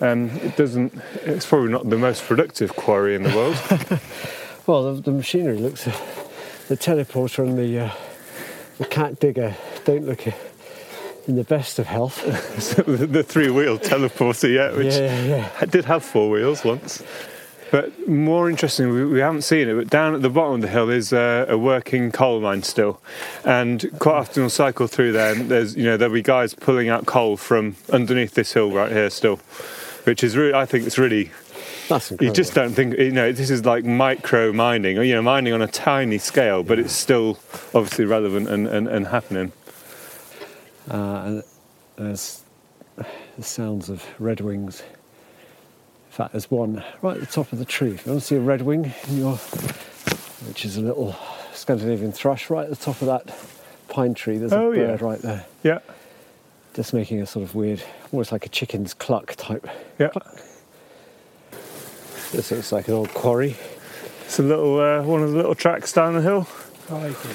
Um, 0.00 0.30
it 0.30 0.56
doesn't. 0.56 0.92
It's 1.22 1.46
probably 1.46 1.70
not 1.70 1.88
the 1.88 1.98
most 1.98 2.24
productive 2.24 2.74
quarry 2.76 3.14
in 3.14 3.22
the 3.22 3.34
world. 3.34 4.00
Well, 4.66 4.94
the, 4.94 5.02
the 5.02 5.10
machinery 5.10 5.58
looks. 5.58 5.84
the 5.84 6.76
teleporter 6.76 7.46
and 7.46 7.58
the 7.58 7.80
uh, 7.80 7.90
the 8.78 8.86
cat 8.86 9.20
digger 9.20 9.54
don't 9.84 10.06
look 10.06 10.26
in 10.26 11.36
the 11.36 11.44
best 11.44 11.78
of 11.78 11.86
health. 11.86 12.22
So 12.60 12.82
the, 12.82 13.06
the 13.06 13.22
three-wheel 13.22 13.78
teleporter 13.78 14.54
yeah, 14.54 14.74
which 14.74 14.94
yeah, 14.94 15.22
yeah. 15.24 15.50
I 15.60 15.66
did 15.66 15.84
have 15.84 16.02
four 16.02 16.30
wheels 16.30 16.64
once. 16.64 17.02
But 17.70 18.08
more 18.08 18.48
interesting, 18.48 18.90
we, 18.90 19.04
we 19.04 19.18
haven't 19.18 19.42
seen 19.42 19.68
it, 19.68 19.74
but 19.74 19.90
down 19.90 20.14
at 20.14 20.22
the 20.22 20.30
bottom 20.30 20.54
of 20.54 20.60
the 20.60 20.68
hill 20.68 20.88
is 20.90 21.12
uh, 21.12 21.46
a 21.48 21.58
working 21.58 22.12
coal 22.12 22.40
mine 22.40 22.62
still. 22.62 23.00
And 23.44 23.84
quite 23.98 24.14
often 24.14 24.44
we'll 24.44 24.50
cycle 24.50 24.86
through 24.86 25.12
there 25.12 25.34
and 25.34 25.50
there's, 25.50 25.76
you 25.76 25.84
know, 25.84 25.96
there'll 25.96 26.14
be 26.14 26.22
guys 26.22 26.54
pulling 26.54 26.88
out 26.88 27.04
coal 27.04 27.36
from 27.36 27.76
underneath 27.92 28.34
this 28.34 28.52
hill 28.52 28.70
right 28.70 28.92
here 28.92 29.10
still. 29.10 29.40
Which 30.04 30.22
is 30.22 30.36
really, 30.36 30.54
I 30.54 30.66
think 30.66 30.86
it's 30.86 30.98
really, 30.98 31.30
That's 31.88 32.10
incredible. 32.10 32.24
you 32.26 32.32
just 32.32 32.54
don't 32.54 32.72
think, 32.72 32.96
you 32.98 33.10
know, 33.10 33.32
this 33.32 33.50
is 33.50 33.64
like 33.64 33.84
micro 33.84 34.52
mining, 34.52 34.98
or, 34.98 35.02
you 35.02 35.14
know, 35.14 35.22
mining 35.22 35.52
on 35.54 35.62
a 35.62 35.66
tiny 35.66 36.18
scale, 36.18 36.62
but 36.62 36.78
it's 36.78 36.92
still 36.92 37.38
obviously 37.74 38.04
relevant 38.04 38.48
and, 38.48 38.66
and, 38.66 38.86
and 38.86 39.06
happening. 39.06 39.52
Uh, 40.90 41.22
and 41.24 41.42
there's 41.96 42.42
the 42.96 43.42
sounds 43.42 43.88
of 43.88 44.04
redwings. 44.20 44.80
In 44.82 46.10
fact, 46.10 46.32
there's 46.32 46.50
one 46.50 46.84
right 47.02 47.14
at 47.16 47.20
the 47.20 47.26
top 47.26 47.52
of 47.52 47.58
the 47.58 47.64
tree. 47.64 47.92
If 47.92 48.04
you 48.06 48.12
want 48.12 48.22
to 48.22 48.26
see 48.26 48.36
a 48.36 48.40
redwing, 48.40 48.92
in 49.08 49.18
your, 49.18 49.36
which 50.46 50.64
is 50.66 50.76
a 50.76 50.80
little 50.82 51.16
Scandinavian 51.54 52.12
thrush, 52.12 52.50
right 52.50 52.64
at 52.64 52.70
the 52.70 52.76
top 52.76 53.00
of 53.00 53.06
that 53.06 53.34
pine 53.88 54.12
tree, 54.14 54.36
there's 54.36 54.52
Oh, 54.52 54.70
a 54.72 54.76
yeah. 54.76 54.86
bird 54.88 55.02
right 55.02 55.18
there, 55.20 55.46
Yeah, 55.62 55.78
just 56.74 56.92
making 56.92 57.20
a 57.22 57.26
sort 57.26 57.44
of 57.44 57.54
weird, 57.54 57.82
almost 58.12 58.32
like 58.32 58.44
a 58.46 58.48
chicken's 58.48 58.94
cluck 58.94 59.34
type. 59.36 59.66
yeah. 59.98 60.10
This 62.32 62.50
looks 62.50 62.72
like 62.72 62.88
an 62.88 62.94
old 62.94 63.10
quarry. 63.14 63.56
It's 64.24 64.38
a 64.40 64.42
little, 64.42 64.80
uh, 64.80 65.02
one 65.02 65.22
of 65.22 65.30
the 65.30 65.36
little 65.36 65.54
tracks 65.54 65.92
down 65.92 66.14
the 66.14 66.20
hill. 66.22 66.48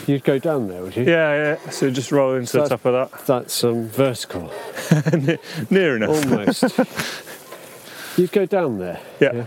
You'd 0.06 0.24
go 0.26 0.38
down 0.38 0.68
there, 0.68 0.84
would 0.84 0.96
you? 0.96 1.04
Yeah, 1.06 1.56
yeah. 1.64 1.70
So 1.72 1.90
just 1.90 2.12
roll 2.12 2.36
into 2.36 2.48
So 2.48 2.64
the 2.64 2.70
top 2.70 2.86
of 2.86 3.12
that. 3.12 3.26
That's 3.26 3.64
um, 3.64 3.88
vertical, 3.88 4.48
that. 4.90 5.40
Near 5.72 5.96
enough. 5.96 6.10
almost. 6.26 6.64
You'd 8.18 8.32
go 8.32 8.46
down 8.46 8.78
there. 8.80 9.00
Yeah. 9.20 9.34
Yeah, 9.34 9.46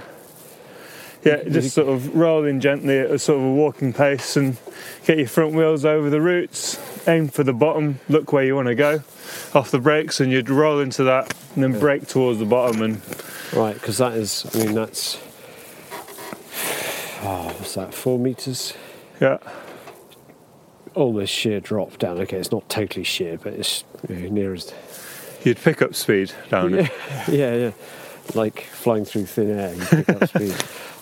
just 1.24 1.74
sort 1.74 1.88
of 1.88 2.14
rolling 2.14 2.60
gently 2.60 2.98
at 2.98 3.10
a 3.10 3.18
sort 3.18 3.38
of 3.38 3.44
a 3.44 3.52
walking 3.52 3.92
pace 3.92 4.36
and 4.36 4.56
get 5.06 5.18
your 5.18 5.28
front 5.28 5.54
wheels 5.54 5.84
over 5.84 6.10
the 6.10 6.20
roots, 6.20 6.78
aim 7.08 7.28
for 7.28 7.44
the 7.44 7.52
bottom, 7.52 8.00
look 8.08 8.32
where 8.32 8.44
you 8.44 8.54
want 8.56 8.68
to 8.68 8.74
go, 8.74 9.02
off 9.54 9.70
the 9.70 9.78
brakes, 9.78 10.20
and 10.20 10.32
you'd 10.32 10.50
roll 10.50 10.80
into 10.80 11.04
that 11.04 11.32
and 11.54 11.62
then 11.62 11.78
brake 11.78 12.06
towards 12.06 12.38
the 12.38 12.44
bottom 12.46 12.82
and 12.82 13.00
Right, 13.54 13.74
because 13.74 13.98
that 13.98 14.14
is, 14.14 14.46
I 14.54 14.64
mean, 14.64 14.74
that's, 14.74 15.18
oh, 17.22 17.52
what's 17.58 17.74
that, 17.74 17.92
four 17.92 18.18
metres? 18.18 18.72
Yeah. 19.20 19.38
Almost 20.94 21.32
sheer 21.32 21.60
drop 21.60 21.98
down. 21.98 22.18
Okay, 22.20 22.38
it's 22.38 22.50
not 22.50 22.68
totally 22.70 23.04
sheer, 23.04 23.38
but 23.38 23.52
it's 23.52 23.84
near 24.08 24.54
as. 24.54 24.72
You'd 25.44 25.58
pick 25.58 25.82
up 25.82 25.94
speed 25.94 26.32
down 26.50 26.72
Yeah, 26.72 26.80
it. 26.80 27.28
yeah, 27.28 27.54
yeah. 27.54 27.70
Like 28.34 28.62
flying 28.62 29.04
through 29.04 29.26
thin 29.26 29.50
air, 29.58 29.74
you 29.74 29.84
pick 29.84 30.08
up 30.08 30.28
speed. 30.28 30.54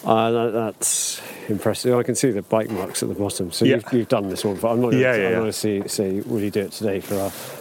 Uh, 0.04 0.30
that, 0.30 0.50
that's 0.52 1.20
impressive. 1.48 1.94
I 1.96 2.02
can 2.02 2.14
see 2.14 2.30
the 2.30 2.42
bike 2.42 2.70
marks 2.70 3.02
at 3.02 3.08
the 3.10 3.14
bottom. 3.14 3.52
So 3.52 3.64
Yeah. 3.64 3.76
you've, 3.76 3.92
you've 3.92 4.08
done 4.08 4.28
this 4.30 4.44
one, 4.44 4.56
but 4.56 4.70
I'm 4.72 4.80
not 4.80 4.90
going 4.92 5.02
Yeah, 5.02 5.12
to 5.12 5.18
yeah, 5.18 5.22
yeah. 5.28 5.34
I'm 5.36 5.40
going 5.42 5.52
to 5.52 5.52
see, 5.52 5.82
say, 5.88 6.20
will 6.20 6.40
you 6.40 6.50
do 6.50 6.60
it 6.60 6.72
today 6.72 7.00
for 7.00 7.16
us? 7.16 7.60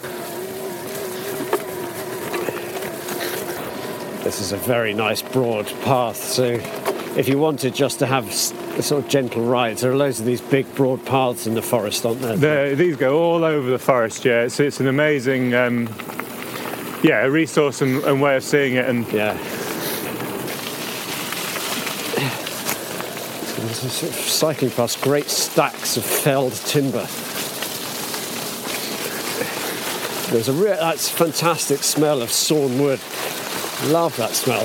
This 4.24 4.40
is 4.40 4.52
a 4.52 4.56
very 4.56 4.94
nice 4.94 5.22
broad 5.22 5.66
path. 5.82 6.16
So 6.16 6.44
if 7.16 7.28
you 7.28 7.38
wanted 7.38 7.74
just 7.74 7.98
to 7.98 8.06
have 8.06 8.28
a 8.28 8.82
sort 8.82 9.04
of 9.04 9.10
gentle 9.10 9.44
rides, 9.44 9.80
there 9.82 9.90
are 9.90 9.96
loads 9.96 10.20
of 10.20 10.26
these 10.26 10.40
big 10.40 10.72
broad 10.74 11.04
paths 11.04 11.46
in 11.46 11.54
the 11.54 11.62
forest, 11.62 12.06
aren't 12.06 12.20
there? 12.20 12.74
These 12.76 12.96
go 12.96 13.18
all 13.22 13.44
over 13.44 13.68
the 13.70 13.78
forest. 13.78 14.24
Yeah, 14.24 14.42
it's, 14.42 14.60
it's 14.60 14.78
an 14.80 14.86
amazing, 14.88 15.54
um, 15.54 15.88
yeah, 17.02 17.24
a 17.24 17.30
resource 17.30 17.80
and, 17.82 18.02
and 18.04 18.20
way 18.22 18.36
of 18.36 18.44
seeing 18.44 18.74
it. 18.76 18.88
And 18.88 19.10
Yeah. 19.12 19.36
So 22.16 22.16
this 22.16 23.26
is 23.32 23.40
sort 23.40 23.49
of 23.49 23.49
cycling 23.68 24.70
past 24.72 25.00
great 25.02 25.28
stacks 25.28 25.96
of 25.96 26.04
felled 26.04 26.52
timber. 26.52 27.06
There's 30.32 30.48
a 30.48 30.52
real, 30.52 30.76
that's 30.76 31.08
fantastic 31.08 31.82
smell 31.82 32.22
of 32.22 32.30
sawn 32.30 32.78
wood. 32.78 33.00
Love 33.90 34.16
that 34.18 34.30
smell. 34.30 34.62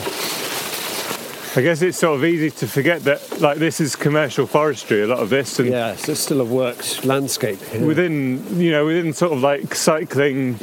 I 1.58 1.62
guess 1.64 1.82
it's 1.82 1.98
sort 1.98 2.18
of 2.20 2.26
easy 2.26 2.52
to 2.52 2.68
forget 2.68 3.04
that, 3.06 3.40
like, 3.42 3.58
this 3.58 3.80
is 3.82 3.96
commercial 3.96 4.46
forestry. 4.46 5.02
A 5.02 5.08
lot 5.08 5.20
of 5.20 5.30
this, 5.30 5.58
and 5.58 5.70
Yeah, 5.70 5.96
so 5.96 6.12
it's 6.12 6.22
still 6.22 6.42
a 6.42 6.46
worked 6.46 7.04
landscape. 7.06 7.60
within 7.80 8.60
you 8.60 8.72
know 8.72 8.86
within 8.86 9.12
sort 9.14 9.32
of 9.32 9.42
like 9.42 9.74
cycling 9.74 10.60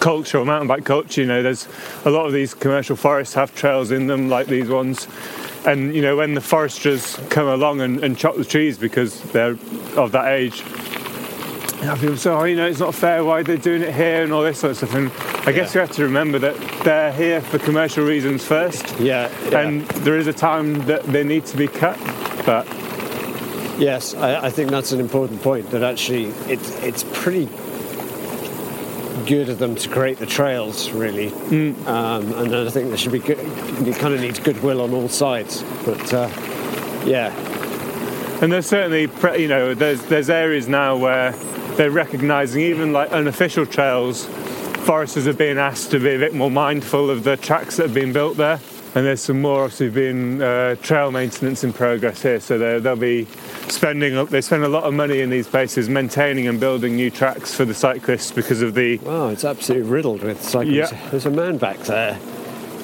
culture 0.00 0.38
or 0.38 0.44
mountain 0.44 0.66
bike 0.66 0.84
culture 0.84 1.20
you 1.20 1.26
know 1.28 1.44
there's 1.44 1.68
a 2.04 2.10
lot 2.10 2.26
of 2.26 2.32
these 2.32 2.54
commercial 2.54 2.96
forests 2.96 3.34
have 3.34 3.54
trails 3.54 3.92
in 3.92 4.08
them 4.08 4.28
like 4.28 4.48
these 4.48 4.68
ones 4.68 5.06
and 5.66 5.94
you 5.94 6.02
know 6.02 6.16
when 6.16 6.34
the 6.34 6.40
foresters 6.40 7.16
come 7.30 7.46
along 7.46 7.80
and, 7.80 8.02
and 8.02 8.16
chop 8.18 8.36
the 8.36 8.44
trees 8.44 8.76
because 8.78 9.20
they're 9.32 9.56
of 9.96 10.12
that 10.12 10.32
age 10.32 10.62
people 12.00 12.16
say 12.16 12.30
oh 12.30 12.44
you 12.44 12.56
know 12.56 12.66
it's 12.66 12.78
not 12.80 12.94
fair 12.94 13.24
why 13.24 13.42
they're 13.42 13.56
doing 13.56 13.82
it 13.82 13.92
here 13.94 14.22
and 14.22 14.32
all 14.32 14.42
this 14.42 14.58
sort 14.60 14.70
of 14.72 14.76
stuff 14.76 14.94
and 14.94 15.10
I 15.46 15.52
guess 15.52 15.74
Yeah. 15.74 15.82
you 15.82 15.86
have 15.86 15.96
to 15.96 16.04
remember 16.04 16.38
that 16.38 16.56
they're 16.84 17.12
here 17.12 17.40
for 17.40 17.58
commercial 17.58 18.04
reasons 18.04 18.44
first 18.44 18.98
Yeah, 19.00 19.30
yeah. 19.50 19.60
and 19.60 19.82
there 20.04 20.16
is 20.16 20.26
a 20.28 20.32
time 20.32 20.74
that 20.86 21.02
they 21.04 21.24
need 21.24 21.44
to 21.46 21.56
be 21.56 21.66
cut 21.68 21.98
but 22.46 22.66
Yes, 23.78 24.14
I, 24.14 24.46
I 24.46 24.50
think 24.50 24.70
that's 24.70 24.92
an 24.92 25.00
important 25.00 25.42
point. 25.42 25.70
That 25.70 25.82
actually, 25.82 26.26
it, 26.46 26.60
it's 26.84 27.04
pretty 27.14 27.46
good 29.26 29.48
of 29.48 29.58
them 29.58 29.74
to 29.76 29.88
create 29.88 30.18
the 30.18 30.26
trails, 30.26 30.90
really. 30.90 31.28
Um, 31.86 32.32
and 32.32 32.54
I 32.54 32.70
think 32.70 32.88
there 32.88 32.96
should 32.96 33.12
be 33.12 33.18
good. 33.18 33.38
It 33.38 33.96
kind 33.96 34.14
of 34.14 34.20
needs 34.20 34.38
goodwill 34.38 34.80
on 34.80 34.92
all 34.92 35.08
sides. 35.08 35.62
But 35.84 36.12
uh, 36.12 36.28
yeah, 37.04 37.32
And 38.42 38.52
there's 38.52 38.66
certainly, 38.66 39.08
you 39.40 39.48
know, 39.48 39.74
there's 39.74 40.02
there's 40.06 40.30
areas 40.30 40.68
now 40.68 40.96
where 40.96 41.32
they're 41.76 41.90
recognising 41.90 42.62
even 42.62 42.92
like 42.92 43.10
unofficial 43.10 43.66
trails. 43.66 44.26
Foresters 44.86 45.26
are 45.28 45.32
being 45.32 45.58
asked 45.58 45.90
to 45.92 46.00
be 46.00 46.14
a 46.14 46.18
bit 46.18 46.34
more 46.34 46.50
mindful 46.50 47.08
of 47.08 47.24
the 47.24 47.36
tracks 47.36 47.76
that 47.76 47.84
have 47.84 47.94
been 47.94 48.12
built 48.12 48.36
there. 48.36 48.58
And 48.94 49.06
there's 49.06 49.22
some 49.22 49.40
more 49.40 49.62
obviously 49.64 49.88
being 49.88 50.42
uh, 50.42 50.74
trail 50.76 51.10
maintenance 51.10 51.64
in 51.64 51.72
progress 51.72 52.22
here. 52.22 52.40
So 52.40 52.78
they'll 52.78 52.94
be 52.96 53.24
spending 53.68 54.22
they 54.26 54.42
spend 54.42 54.64
a 54.64 54.68
lot 54.68 54.84
of 54.84 54.92
money 54.92 55.20
in 55.20 55.30
these 55.30 55.48
places 55.48 55.88
maintaining 55.88 56.46
and 56.46 56.60
building 56.60 56.96
new 56.96 57.10
tracks 57.10 57.54
for 57.54 57.64
the 57.64 57.72
cyclists 57.74 58.30
because 58.32 58.60
of 58.60 58.74
the 58.74 58.98
wow, 58.98 59.28
it's 59.28 59.44
absolutely 59.44 59.88
riddled 59.88 60.22
with 60.22 60.42
cyclists. 60.42 60.92
Yeah. 60.92 61.08
There's 61.10 61.24
a 61.26 61.30
man 61.30 61.56
back 61.56 61.78
there 61.80 62.18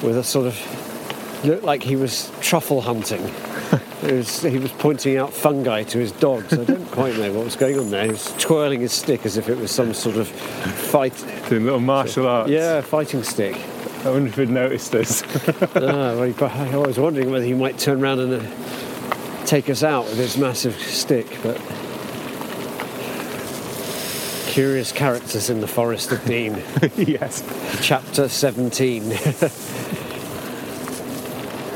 with 0.01 0.17
a 0.17 0.23
sort 0.23 0.47
of 0.47 1.45
looked 1.45 1.63
like 1.63 1.83
he 1.83 1.95
was 1.95 2.31
truffle 2.41 2.81
hunting. 2.81 3.31
Was, 4.01 4.41
he 4.43 4.57
was 4.57 4.71
pointing 4.71 5.17
out 5.17 5.33
fungi 5.33 5.83
to 5.83 5.97
his 5.97 6.13
dogs. 6.13 6.53
I 6.53 6.63
don't 6.63 6.89
quite 6.89 7.17
know 7.17 7.33
what 7.33 7.43
was 7.43 7.57
going 7.57 7.77
on 7.77 7.89
there. 7.91 8.05
He 8.05 8.11
was 8.11 8.33
twirling 8.37 8.79
his 8.79 8.93
stick 8.93 9.25
as 9.25 9.35
if 9.35 9.49
it 9.49 9.57
was 9.57 9.71
some 9.71 9.93
sort 9.93 10.15
of 10.15 10.29
fight. 10.29 11.13
doing 11.49 11.65
little 11.65 11.81
martial 11.81 12.25
arts. 12.25 12.49
Yeah, 12.49 12.79
fighting 12.79 13.23
stick. 13.23 13.57
I 14.05 14.11
wonder 14.11 14.29
if 14.29 14.35
he'd 14.35 14.49
noticed 14.49 14.91
this. 14.93 15.23
Ah, 15.75 16.15
well, 16.15 16.33
I 16.41 16.77
was 16.77 16.97
wondering 16.97 17.31
whether 17.31 17.45
he 17.45 17.53
might 17.53 17.77
turn 17.77 18.01
around 18.01 18.19
and 18.19 18.33
uh, 18.33 19.45
take 19.45 19.69
us 19.69 19.83
out 19.83 20.05
with 20.05 20.17
his 20.17 20.37
massive 20.37 20.79
stick, 20.79 21.27
but 21.43 21.57
curious 24.47 24.91
characters 24.91 25.49
in 25.49 25.59
the 25.59 25.67
Forest 25.67 26.11
of 26.11 26.23
Dean, 26.25 26.63
yes. 26.95 27.43
chapter 27.81 28.29
17. 28.29 29.09
the 29.09 29.15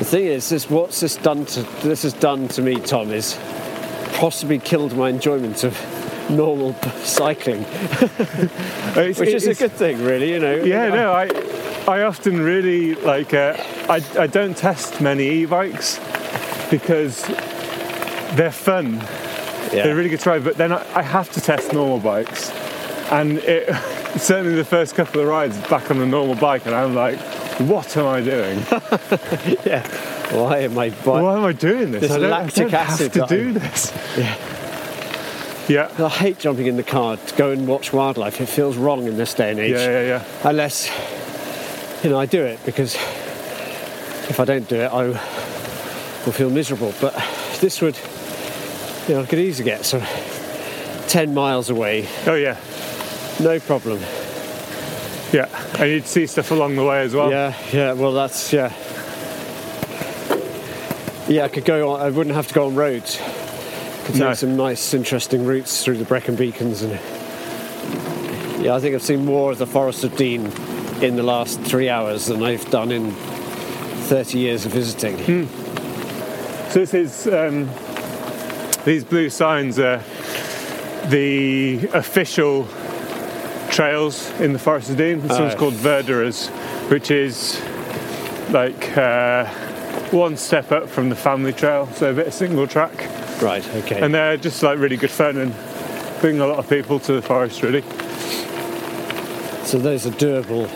thing 0.04 0.26
is, 0.26 0.48
this 0.50 0.70
what's 0.70 1.02
this 1.02 1.18
done 1.18 1.46
to 1.46 1.64
this 1.82 2.04
has 2.04 2.14
done 2.14 2.48
to 2.50 2.62
me, 2.62 2.76
Tom, 2.76 3.12
is 3.12 3.38
possibly 4.14 4.60
killed 4.60 4.96
my 4.96 5.10
enjoyment 5.10 5.64
of 5.64 5.78
normal 6.30 6.74
cycling, 7.04 7.64
which 8.96 9.20
is 9.20 9.48
a 9.48 9.56
good 9.56 9.74
thing, 9.74 10.02
really. 10.04 10.32
You 10.32 10.40
know. 10.40 10.56
Yeah, 10.56 10.90
no, 10.90 11.12
I 11.12 11.28
I 11.88 12.02
often 12.04 12.40
really 12.42 12.96
like 12.96 13.34
uh, 13.34 13.56
I 13.90 14.02
I 14.18 14.28
don't 14.28 14.56
test 14.56 15.02
many 15.02 15.28
e-bikes 15.44 16.00
because 16.70 17.22
they're 18.36 18.52
fun. 18.52 18.96
Yeah. 19.74 19.84
They're 19.84 19.96
really 19.96 20.10
good 20.10 20.20
to 20.22 20.30
ride, 20.30 20.44
but 20.44 20.56
then 20.58 20.72
I, 20.72 20.86
I 20.96 21.02
have 21.02 21.32
to 21.34 21.42
test 21.42 21.74
normal 21.74 22.00
bikes, 22.00 22.52
and 23.12 23.40
it 23.40 23.68
certainly 24.20 24.56
the 24.56 24.66
first 24.66 24.96
couple 24.96 25.22
of 25.22 25.28
rides 25.28 25.58
back 25.68 25.90
on 25.92 26.00
a 26.00 26.06
normal 26.06 26.36
bike, 26.36 26.66
and 26.66 26.76
I'm 26.76 26.96
like, 26.96 27.18
what 27.60 27.98
am 27.98 28.06
I 28.08 28.22
doing? 28.22 28.60
yeah. 29.66 29.86
Why 30.34 30.60
am 30.60 30.78
I? 30.78 30.90
Why 30.92 31.38
am 31.38 31.44
I 31.46 31.52
doing 31.54 31.92
this? 31.92 32.02
This 32.02 32.12
I 32.12 32.20
don't, 32.20 32.30
lactic 32.30 32.68
I 32.68 32.70
don't 32.70 32.74
acid 32.74 33.14
have 33.16 33.28
to 33.30 33.36
do 33.36 33.50
I- 33.50 33.54
this. 33.54 33.92
Yeah. 34.18 35.90
Yeah. 35.98 36.06
I 36.06 36.10
hate 36.10 36.40
jumping 36.40 36.68
in 36.68 36.76
the 36.76 36.84
car 36.84 37.16
to 37.18 37.36
go 37.36 37.52
and 37.52 37.68
watch 37.68 37.94
wildlife. 37.94 38.42
It 38.42 38.48
feels 38.48 38.76
wrong 38.76 39.08
in 39.08 39.16
this 39.16 39.34
day 39.34 39.50
and 39.52 39.60
age. 39.60 39.72
Yeah, 39.72 40.02
yeah, 40.02 40.02
yeah. 40.02 40.24
Unless, 40.50 40.90
you 42.04 42.10
know, 42.10 42.20
I 42.20 42.26
do 42.26 42.44
it 42.44 42.60
because 42.66 42.96
if 44.30 44.40
I 44.40 44.46
don't 44.46 44.68
do 44.68 44.76
it, 44.78 44.92
I 44.92 45.08
will 45.08 46.32
feel 46.32 46.50
miserable. 46.50 46.94
But 47.02 47.14
this 47.62 47.82
would, 47.82 47.98
you 49.08 49.16
know, 49.16 49.22
I 49.22 49.26
could 49.26 49.40
easily 49.40 49.66
get 49.70 49.94
of 49.94 50.04
10 51.08 51.34
miles 51.34 51.70
away, 51.70 52.08
Oh 52.26 52.36
yeah, 52.36 52.58
no 53.40 53.60
problem. 53.60 54.00
yeah. 55.32 55.48
And 55.80 55.90
you'd 55.92 56.08
see 56.08 56.26
stuff 56.28 56.52
along 56.52 56.76
the 56.76 56.84
way 56.84 57.02
as 57.02 57.14
well. 57.14 57.30
Yeah, 57.30 57.54
yeah, 57.72 57.94
well, 57.94 58.12
that's, 58.14 58.52
yeah. 58.54 58.74
Yeah, 61.28 61.46
I 61.46 61.48
could 61.48 61.66
go 61.66 61.92
on, 61.94 62.02
I 62.02 62.10
wouldn't 62.10 62.36
have 62.36 62.48
to 62.50 62.54
go 62.54 62.66
on 62.68 62.76
roads. 62.76 63.18
Could 64.06 64.16
take 64.16 64.20
No. 64.20 64.34
some 64.34 64.58
nice, 64.58 64.94
interesting 64.94 65.46
routes 65.46 65.84
through 65.84 65.98
the 65.98 66.04
Brecon 66.04 66.36
Beacons. 66.36 66.82
and 66.82 66.92
Yeah, 68.62 68.76
I 68.76 68.80
think 68.82 68.94
I've 68.96 69.02
seen 69.04 69.24
more 69.24 69.52
of 69.52 69.58
the 69.58 69.68
Forest 69.68 70.04
of 70.04 70.18
Dean 70.18 70.52
in 71.04 71.16
the 71.18 71.24
last 71.24 71.60
three 71.62 71.90
hours 71.90 72.28
than 72.28 72.42
I've 72.42 72.70
done 72.72 72.90
in 72.92 73.12
30 73.12 74.40
years 74.40 74.66
of 74.66 74.72
visiting. 74.72 75.18
So 76.70 76.80
this 76.80 76.94
is 76.94 77.28
um, 77.28 77.70
these 78.86 79.04
blue 79.04 79.30
signs 79.30 79.78
are 79.80 79.98
the 81.10 81.88
official 81.94 82.68
trails 83.70 84.30
in 84.40 84.54
the 84.54 84.60
Forest 84.60 84.92
of 84.92 84.98
Dean. 84.98 85.20
This 85.22 85.38
one's 85.38 85.54
Oh. 85.56 85.58
called 85.58 85.74
Verderers, 85.74 86.48
which 86.90 87.12
is 87.12 87.62
like 88.52 88.98
uh, 88.98 89.46
one 90.12 90.38
step 90.38 90.72
up 90.72 90.88
from 90.90 91.10
the 91.10 91.16
family 91.16 91.52
trail, 91.54 91.88
so 91.96 92.12
a 92.12 92.14
bit 92.14 92.28
of 92.28 92.34
single 92.34 92.66
track. 92.68 92.94
Right, 93.42 93.68
okay. 93.76 94.00
And 94.00 94.14
they're 94.14 94.38
just 94.38 94.64
like 94.64 94.80
really 94.80 94.96
good 94.98 95.12
fun 95.12 95.38
and 95.38 95.54
bring 96.22 96.40
a 96.40 96.48
lot 96.48 96.60
of 96.60 96.70
people 96.70 96.98
to 97.02 97.14
the 97.14 97.22
forest 97.22 97.62
really. 97.62 97.82
so 99.66 99.78
those 99.80 100.06
are 100.08 100.12
doable 100.12 100.70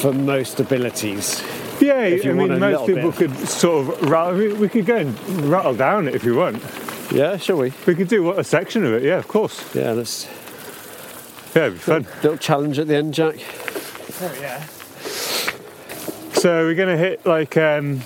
for 0.00 0.12
most 0.12 0.60
abilities. 0.60 1.42
Yeah, 1.80 2.02
If 2.02 2.24
you 2.24 2.32
I 2.32 2.34
mean, 2.34 2.58
most 2.58 2.86
people 2.86 3.10
bit. 3.10 3.14
could 3.18 3.48
sort 3.48 3.88
of 3.88 4.10
rattle. 4.10 4.34
I 4.34 4.38
mean, 4.38 4.58
we 4.60 4.68
could 4.68 4.86
go 4.86 4.96
and 4.96 5.18
rattle 5.42 5.74
down 5.74 6.08
it 6.08 6.14
if 6.14 6.24
you 6.24 6.34
want. 6.36 6.62
Yeah, 7.12 7.36
shall 7.36 7.56
we? 7.58 7.72
We 7.86 7.94
could 7.94 8.08
do 8.08 8.22
what 8.22 8.38
a 8.38 8.44
section 8.44 8.84
of 8.84 8.92
it. 8.94 9.02
Yeah, 9.02 9.18
of 9.18 9.28
course. 9.28 9.74
Yeah, 9.74 9.92
let's. 9.92 10.26
Yeah, 11.54 11.66
it'd 11.66 11.74
be 11.74 11.78
fun. 11.78 12.06
Little 12.22 12.36
challenge 12.36 12.78
at 12.78 12.88
the 12.88 12.96
end, 12.96 13.14
Jack. 13.14 13.36
Oh 14.20 14.36
yeah. 14.40 14.64
So 16.34 16.64
we're 16.66 16.74
gonna 16.74 16.96
hit 16.96 17.24
like 17.26 17.56
um, 17.56 18.00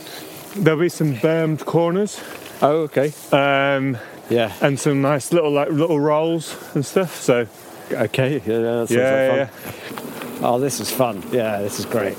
there'll 0.56 0.80
be 0.80 0.88
some 0.88 1.14
bermed 1.14 1.64
corners 1.66 2.20
Oh, 2.62 2.82
okay. 2.88 3.12
um, 3.32 3.98
Yeah. 4.30 4.52
and 4.60 4.78
some 4.78 5.02
nice 5.02 5.32
little 5.32 5.50
like 5.50 5.68
little 5.70 5.98
rolls 6.00 6.56
and 6.74 6.84
stuff. 6.86 7.20
So 7.20 7.46
Okay. 7.90 8.34
Yeah, 8.46 8.58
that 8.58 8.88
sounds 8.88 8.90
yeah, 8.92 9.28
like 9.28 9.36
yeah, 9.38 9.46
fun. 9.46 10.01
Oh, 10.40 10.58
this 10.58 10.80
is 10.80 10.90
fun. 10.90 11.22
Yeah, 11.32 11.60
this 11.60 11.78
is 11.78 11.84
great. 11.84 12.16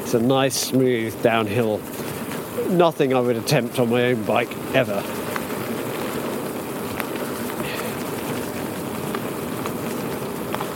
It's 0.00 0.14
a 0.14 0.20
nice, 0.20 0.56
smooth 0.56 1.22
downhill. 1.22 1.78
Nothing 2.68 3.14
I 3.14 3.20
would 3.20 3.36
attempt 3.36 3.78
on 3.78 3.90
my 3.90 4.06
own 4.06 4.24
bike 4.24 4.50
ever. 4.74 5.00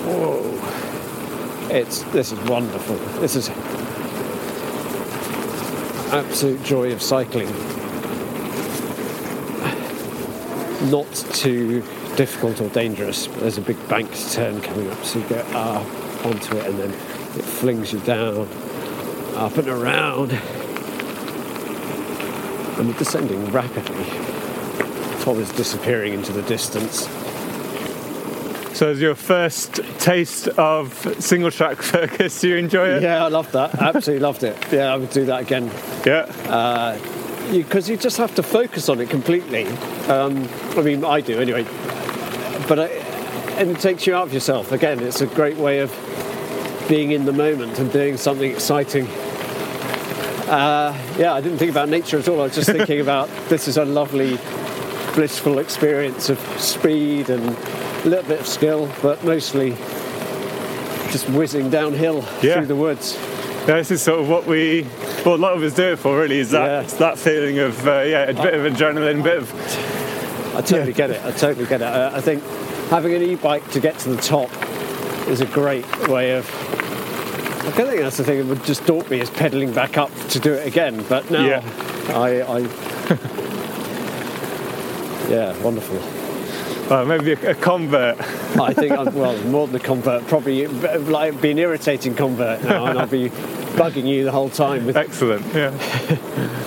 Whoa. 0.06 1.74
It's 1.74 2.02
this 2.12 2.30
is 2.30 2.38
wonderful. 2.48 2.96
This 3.20 3.34
is 3.34 3.50
absolute 6.12 6.62
joy 6.62 6.92
of 6.92 7.02
cycling. 7.02 7.48
Not 10.90 11.12
too 11.32 11.82
difficult 12.16 12.60
or 12.60 12.68
dangerous. 12.70 13.26
There's 13.26 13.58
a 13.58 13.62
big 13.62 13.88
bank 13.88 14.12
to 14.12 14.30
turn 14.32 14.60
coming 14.60 14.90
up, 14.90 15.04
so 15.04 15.18
you 15.18 15.28
get 15.28 15.46
up 15.54 15.86
onto 16.24 16.56
it 16.56 16.66
and 16.66 16.78
then 16.78 16.90
it 16.90 17.44
flings 17.44 17.92
you 17.92 18.00
down, 18.00 18.48
up 19.34 19.56
and 19.56 19.68
around. 19.68 20.32
And 22.78 22.88
we're 22.88 22.98
descending 22.98 23.44
rapidly. 23.50 24.04
Tom 25.22 25.38
is 25.38 25.50
disappearing 25.52 26.12
into 26.12 26.32
the 26.32 26.42
distance. 26.42 27.08
So, 28.76 28.88
as 28.88 29.00
your 29.00 29.14
first 29.14 29.76
taste 30.00 30.48
of 30.48 30.92
single 31.20 31.52
track 31.52 31.76
Fergus, 31.82 32.40
do 32.40 32.48
you 32.48 32.56
enjoy 32.56 32.88
it? 32.88 33.02
Yeah, 33.02 33.24
I 33.24 33.28
loved 33.28 33.52
that. 33.52 33.74
Absolutely 33.80 34.20
loved 34.20 34.42
it. 34.42 34.56
Yeah, 34.72 34.92
I 34.92 34.96
would 34.96 35.10
do 35.10 35.24
that 35.26 35.42
again. 35.42 35.70
Yeah. 36.04 36.98
Because 37.52 37.88
you, 37.88 37.96
just 37.96 38.16
have 38.16 38.34
to 38.34 38.42
focus 38.42 38.88
on 38.88 39.00
it 39.00 39.10
completely. 39.10 39.66
Um, 40.08 40.48
I 40.76 40.82
mean, 40.82 41.04
I 41.04 41.20
do 41.20 41.40
anyway. 41.40 41.64
But 42.68 42.78
I, 42.78 42.86
and 43.58 43.70
it 43.70 43.80
takes 43.80 44.06
you 44.06 44.14
out 44.14 44.26
of 44.28 44.32
yourself. 44.34 44.72
Again, 44.72 45.00
it's 45.00 45.20
a 45.20 45.26
great 45.26 45.56
way 45.56 45.80
of 45.80 45.90
being 46.88 47.12
in 47.12 47.24
the 47.24 47.32
moment 47.32 47.78
and 47.78 47.90
doing 47.92 48.16
something 48.16 48.50
exciting. 48.50 49.06
Uh, 50.48 50.96
yeah, 51.18 51.32
I 51.32 51.40
didn't 51.40 51.58
think 51.58 51.70
about 51.70 51.88
nature 51.88 52.18
at 52.18 52.28
all. 52.28 52.40
I 52.40 52.44
was 52.44 52.54
just 52.54 52.70
thinking 52.70 53.00
about 53.08 53.28
this 53.48 53.66
is 53.68 53.76
a 53.76 53.84
lovely, 53.84 54.38
blissful 55.14 55.58
experience 55.58 56.28
of 56.28 56.38
speed 56.60 57.30
and 57.30 57.42
a 58.04 58.08
little 58.08 58.28
bit 58.28 58.40
of 58.40 58.46
skill, 58.46 58.90
but 59.02 59.22
mostly 59.24 59.70
just 61.10 61.28
whizzing 61.30 61.70
downhill 61.70 62.24
Yeah. 62.42 62.54
through 62.56 62.66
the 62.66 62.76
woods. 62.76 63.16
Yeah, 63.66 63.76
this 63.76 63.90
is 63.90 64.02
sort 64.02 64.20
of 64.20 64.28
what 64.28 64.46
we, 64.46 64.82
what 65.22 65.34
a 65.38 65.42
lot 65.42 65.54
of 65.54 65.62
us 65.62 65.72
do 65.74 65.92
it 65.92 65.98
for, 65.98 66.18
really, 66.18 66.38
is 66.38 66.50
that 66.50 66.84
Yeah. 66.90 66.96
that 66.98 67.18
feeling 67.18 67.58
of, 67.60 67.86
uh, 67.86 68.02
yeah, 68.02 68.24
a 68.24 68.34
bit 68.34 68.52
of 68.52 68.70
adrenaline, 68.70 69.20
a 69.20 69.22
bit 69.22 69.38
of, 69.38 69.50
I 70.56 70.60
totally 70.62 70.92
get 70.92 71.10
it. 71.10 71.20
I 71.24 71.32
totally 71.32 71.66
get 71.66 71.80
it. 71.80 71.84
I, 71.84 72.16
I 72.16 72.20
think 72.20 72.42
having 72.90 73.14
an 73.14 73.22
e-bike 73.22 73.68
to 73.72 73.80
get 73.80 73.98
to 74.00 74.10
the 74.10 74.20
top 74.22 74.50
is 75.28 75.40
a 75.40 75.46
great 75.46 75.86
way 76.08 76.32
of. 76.36 76.48
I 77.66 77.70
don't 77.76 77.88
think 77.88 78.02
that's 78.02 78.18
the 78.18 78.24
thing 78.24 78.38
that 78.38 78.46
would 78.46 78.62
just 78.64 78.84
daunt 78.86 79.10
me 79.10 79.20
is 79.20 79.30
pedaling 79.30 79.72
back 79.72 79.96
up 79.96 80.10
to 80.30 80.38
do 80.38 80.52
it 80.52 80.66
again. 80.66 81.02
But 81.08 81.30
now, 81.30 81.44
Yeah. 81.44 81.62
I, 82.10 82.42
I 82.42 82.58
yeah, 85.30 85.56
wonderful. 85.62 85.98
uh, 86.92 87.04
maybe 87.06 87.32
a, 87.32 87.52
a 87.52 87.54
convert. 87.54 88.20
I 88.60 88.74
think 88.74 88.92
I'm 88.92 89.14
well 89.14 89.36
more 89.44 89.66
than 89.66 89.76
a 89.76 89.80
convert, 89.80 90.26
probably 90.26 90.66
like 90.66 91.40
be 91.40 91.50
an 91.52 91.58
irritating 91.58 92.14
convert 92.14 92.62
now, 92.62 92.84
and 92.86 92.98
I'll 92.98 93.06
be 93.06 93.30
bugging 93.30 94.06
you 94.06 94.24
the 94.24 94.32
whole 94.32 94.50
time 94.50 94.84
with 94.86 94.96
Excellent, 94.96 95.46
yeah. 95.54 95.70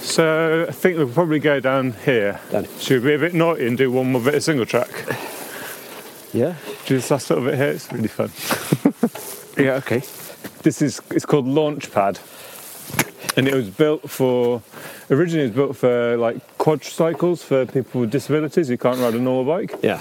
so, 0.00 0.66
I 0.68 0.72
think 0.72 0.96
we'll 0.98 1.08
probably 1.08 1.38
go 1.38 1.60
down 1.60 1.92
here. 2.04 2.40
Done. 2.50 2.66
Should 2.78 3.02
we 3.02 3.10
be 3.10 3.14
a 3.14 3.18
bit 3.18 3.34
naughty 3.34 3.66
and 3.66 3.76
do 3.76 3.90
one 3.90 4.12
more 4.12 4.20
bit 4.22 4.34
of 4.34 4.42
single 4.42 4.66
track? 4.66 4.90
yeah, 6.32 6.54
Do 6.86 6.96
this 6.96 7.10
last 7.10 7.30
little 7.30 7.44
bit 7.44 7.54
here, 7.56 7.68
it's 7.68 7.92
really 7.92 8.08
fun. 8.08 8.30
yeah, 9.64 9.72
okay. 9.74 10.02
This 10.62 10.82
is 10.82 11.00
it's 11.10 11.24
called 11.24 11.46
Launchpad, 11.46 12.18
and 13.36 13.48
it 13.48 13.54
was 13.54 13.68
built 13.70 14.08
for 14.10 14.62
originally 15.10 15.44
it 15.44 15.48
was 15.48 15.56
built 15.56 15.76
for 15.76 16.16
like 16.18 16.58
quadricycles 16.58 17.42
for 17.42 17.64
people 17.66 18.02
with 18.02 18.10
disabilities 18.10 18.68
who 18.68 18.76
can't 18.76 18.98
ride 18.98 19.14
a 19.14 19.18
normal 19.18 19.44
bike. 19.44 19.74
Yeah, 19.82 19.98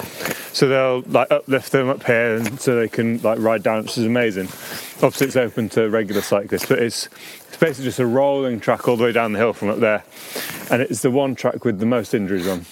So 0.51 0.67
they'll 0.67 1.01
like 1.11 1.31
uplift 1.31 1.71
them 1.71 1.89
up 1.89 2.03
here, 2.03 2.35
and 2.35 2.59
so 2.59 2.75
they 2.75 2.87
can 2.87 3.21
like 3.21 3.39
ride 3.39 3.63
down, 3.63 3.83
which 3.83 3.97
is 3.97 4.05
amazing. 4.05 4.45
Obviously, 5.01 5.27
it's 5.27 5.35
open 5.35 5.69
to 5.69 5.89
regular 5.89 6.21
cyclists, 6.21 6.65
but 6.65 6.79
it's 6.79 7.07
it's 7.47 7.57
basically 7.57 7.85
just 7.85 7.99
a 7.99 8.05
rolling 8.05 8.59
track 8.59 8.87
all 8.87 8.97
the 8.97 9.03
way 9.03 9.11
down 9.11 9.33
the 9.33 9.39
hill 9.39 9.53
from 9.53 9.69
up 9.69 9.79
there, 9.79 10.03
and 10.71 10.81
it's 10.81 11.01
the 11.01 11.11
one 11.11 11.35
track 11.35 11.65
with 11.65 11.79
the 11.79 11.85
most 11.85 12.13
injuries 12.13 12.47
on 12.47 12.65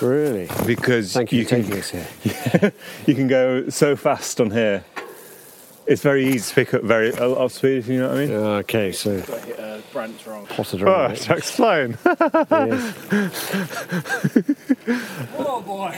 really. 0.00 0.48
because 0.66 1.12
Thank 1.12 1.32
you, 1.32 1.44
for 1.44 1.50
can 1.50 1.62
taking 1.64 1.78
us 1.78 1.90
here. 1.90 2.72
you 3.06 3.14
can 3.14 3.28
go 3.28 3.68
so 3.68 3.96
fast 3.96 4.40
on 4.40 4.50
here. 4.50 4.84
It's 5.88 6.02
very 6.02 6.26
easy 6.26 6.40
to 6.50 6.54
pick 6.54 6.74
up 6.74 6.82
very 6.82 7.10
a 7.12 7.26
lot 7.26 7.38
of 7.38 7.50
speed. 7.52 7.78
if 7.78 7.88
You 7.88 8.00
know 8.00 8.08
what 8.08 8.18
I 8.18 8.26
mean? 8.26 8.32
Okay, 8.34 8.92
so 8.92 9.22
Brandt's 9.92 10.26
wrong. 10.26 10.46
potted 10.46 10.82
Oh, 10.82 10.86
around. 10.86 11.12
it. 11.12 11.20
Jack's 11.22 11.50
flying. 11.50 11.96
Yeah. 12.50 12.92
Oh 15.38 15.62
boy. 15.64 15.94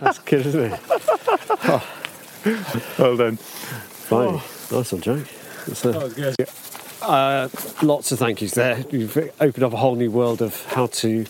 That's 0.00 0.18
good, 0.20 0.46
isn't 0.46 0.72
it? 0.72 0.80
well 2.98 3.16
done. 3.16 3.36
Fine. 3.36 4.34
Nice 4.70 4.92
one, 4.92 5.00
Jack. 5.00 5.26
That's 5.66 5.84
a- 5.84 5.92
That 5.92 6.02
was 6.02 6.14
good. 6.14 6.36
uh, 7.02 7.48
lots 7.82 8.12
of 8.12 8.18
thank 8.20 8.40
yous 8.42 8.52
there. 8.54 8.84
You've 8.90 9.16
opened 9.40 9.64
up 9.64 9.72
a 9.72 9.76
whole 9.76 9.96
new 9.96 10.10
world 10.10 10.40
of 10.42 10.64
how 10.66 10.86
to 10.86 11.24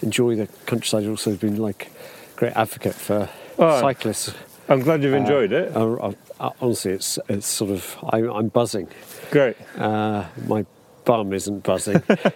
enjoy 0.00 0.36
the 0.36 0.46
countryside. 0.66 1.02
You've 1.02 1.12
also 1.12 1.34
been 1.36 1.56
like 1.56 1.90
a 2.34 2.38
great 2.38 2.52
advocate 2.56 2.94
for 2.94 3.28
Oh. 3.58 3.80
cyclists. 3.80 4.32
I'm 4.68 4.80
glad 4.80 5.02
you've 5.02 5.12
enjoyed 5.14 5.52
it. 5.52 5.74
Uh, 5.76 5.92
uh, 5.94 6.08
uh, 6.08 6.12
honestly, 6.38 6.92
it's 6.92 7.18
it's 7.28 7.46
sort 7.46 7.70
of 7.70 7.96
I'm, 8.12 8.30
I'm 8.30 8.48
buzzing. 8.48 8.88
Great. 9.30 9.56
Uh, 9.78 10.24
my 10.46 10.64
bum 11.04 11.32
isn't 11.32 11.62
buzzing, 11.64 12.02
but 12.06 12.34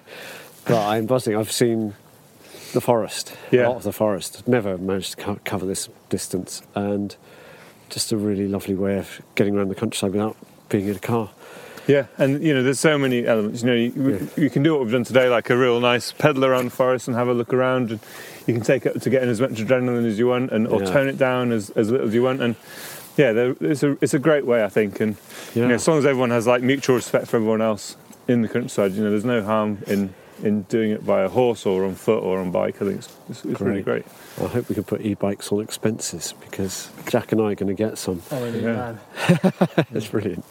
I'm 0.69 1.07
buzzing. 1.07 1.37
I've 1.37 1.53
seen 1.53 1.95
the 2.73 2.81
forest, 2.81 3.35
Yeah. 3.51 3.67
a 3.67 3.69
lot 3.69 3.77
of 3.79 3.83
the 3.85 3.93
forest. 3.93 4.47
Never 4.49 4.77
managed 4.79 5.13
to 5.13 5.25
co- 5.25 5.41
cover 5.45 5.67
this 5.67 5.89
distance, 6.09 6.63
and 6.75 7.15
just 7.91 8.13
a 8.13 8.17
really 8.17 8.49
lovely 8.49 8.75
way 8.75 8.99
of 8.99 9.21
getting 9.35 9.57
around 9.57 9.69
the 9.69 9.75
countryside 9.75 10.13
without 10.13 10.37
being 10.69 10.89
in 10.89 10.97
a 10.97 11.01
car. 11.01 11.31
Yeah, 11.87 12.07
and 12.19 12.43
you 12.43 12.53
know, 12.53 12.65
there's 12.65 12.81
so 12.81 12.99
many 12.99 13.25
elements. 13.25 13.63
You 13.63 13.69
know, 13.69 13.75
you, 13.75 14.29
you 14.37 14.51
can 14.51 14.65
do 14.65 14.73
what 14.73 14.83
we've 14.83 14.91
done 14.93 15.05
today, 15.05 15.29
like 15.29 15.49
a 15.51 15.57
real 15.57 15.79
nice 15.79 16.11
pedal 16.11 16.45
around 16.45 16.65
the 16.65 16.71
forest 16.73 17.07
and 17.07 17.17
have 17.17 17.29
a 17.29 17.33
look 17.35 17.55
around, 17.55 17.93
and 17.93 18.01
you 18.49 18.55
can 18.55 18.65
take 18.65 18.85
it 18.87 19.01
to 19.01 19.09
get 19.11 19.23
in 19.23 19.29
as 19.29 19.41
much 19.41 19.53
adrenaline 19.53 20.05
as 20.05 20.19
you 20.19 20.27
want, 20.27 20.51
and 20.51 20.67
or 20.67 20.83
Yeah. 20.83 20.91
tone 20.91 21.09
it 21.09 21.17
down 21.17 21.53
as, 21.53 21.71
as 21.71 21.89
little 21.89 22.09
as 22.09 22.15
you 22.15 22.25
want. 22.25 22.43
And 22.43 22.57
yeah, 23.17 23.53
it's 23.61 23.83
a 23.83 23.97
it's 24.01 24.15
a 24.15 24.19
great 24.19 24.47
way, 24.47 24.65
I 24.65 24.69
think. 24.69 25.01
And 25.01 25.17
you 25.55 25.67
know, 25.67 25.75
as 25.75 25.87
long 25.89 25.99
as 25.99 26.07
everyone 26.07 26.31
has 26.31 26.47
like 26.47 26.63
mutual 26.63 26.97
respect 26.97 27.29
for 27.29 27.37
everyone 27.37 27.63
else 27.63 27.97
in 28.29 28.43
the 28.43 28.49
countryside, 28.49 28.93
you 28.93 29.03
know, 29.03 29.11
there's 29.11 29.25
no 29.25 29.43
harm 29.43 29.79
in 29.87 30.15
in 30.43 30.63
doing 30.65 30.91
it 30.91 31.07
by 31.07 31.23
a 31.23 31.29
horse 31.31 31.65
or 31.65 31.87
on 31.87 31.95
foot 31.95 32.23
or 32.23 32.39
on 32.39 32.51
bike. 32.51 32.77
I 32.77 32.85
think 32.85 32.99
it's, 32.99 33.17
it's, 33.31 33.45
it's 33.47 33.61
really 33.61 33.81
great. 33.81 34.05
I 34.39 34.47
hope 34.47 34.69
we 34.69 34.75
can 34.75 34.85
put 34.85 35.01
e-bikes 35.01 35.51
on 35.51 35.63
expenses 35.63 36.35
because 36.41 36.91
Jack 37.09 37.33
and 37.33 37.41
I 37.41 37.53
are 37.53 37.55
going 37.55 37.75
to 37.75 37.83
get 37.83 37.97
some. 37.97 38.21
Oh, 38.31 38.45
really 38.45 38.63
Yeah. 38.63 38.73
man. 38.75 39.01
That's 39.91 40.09
brilliant. 40.11 40.45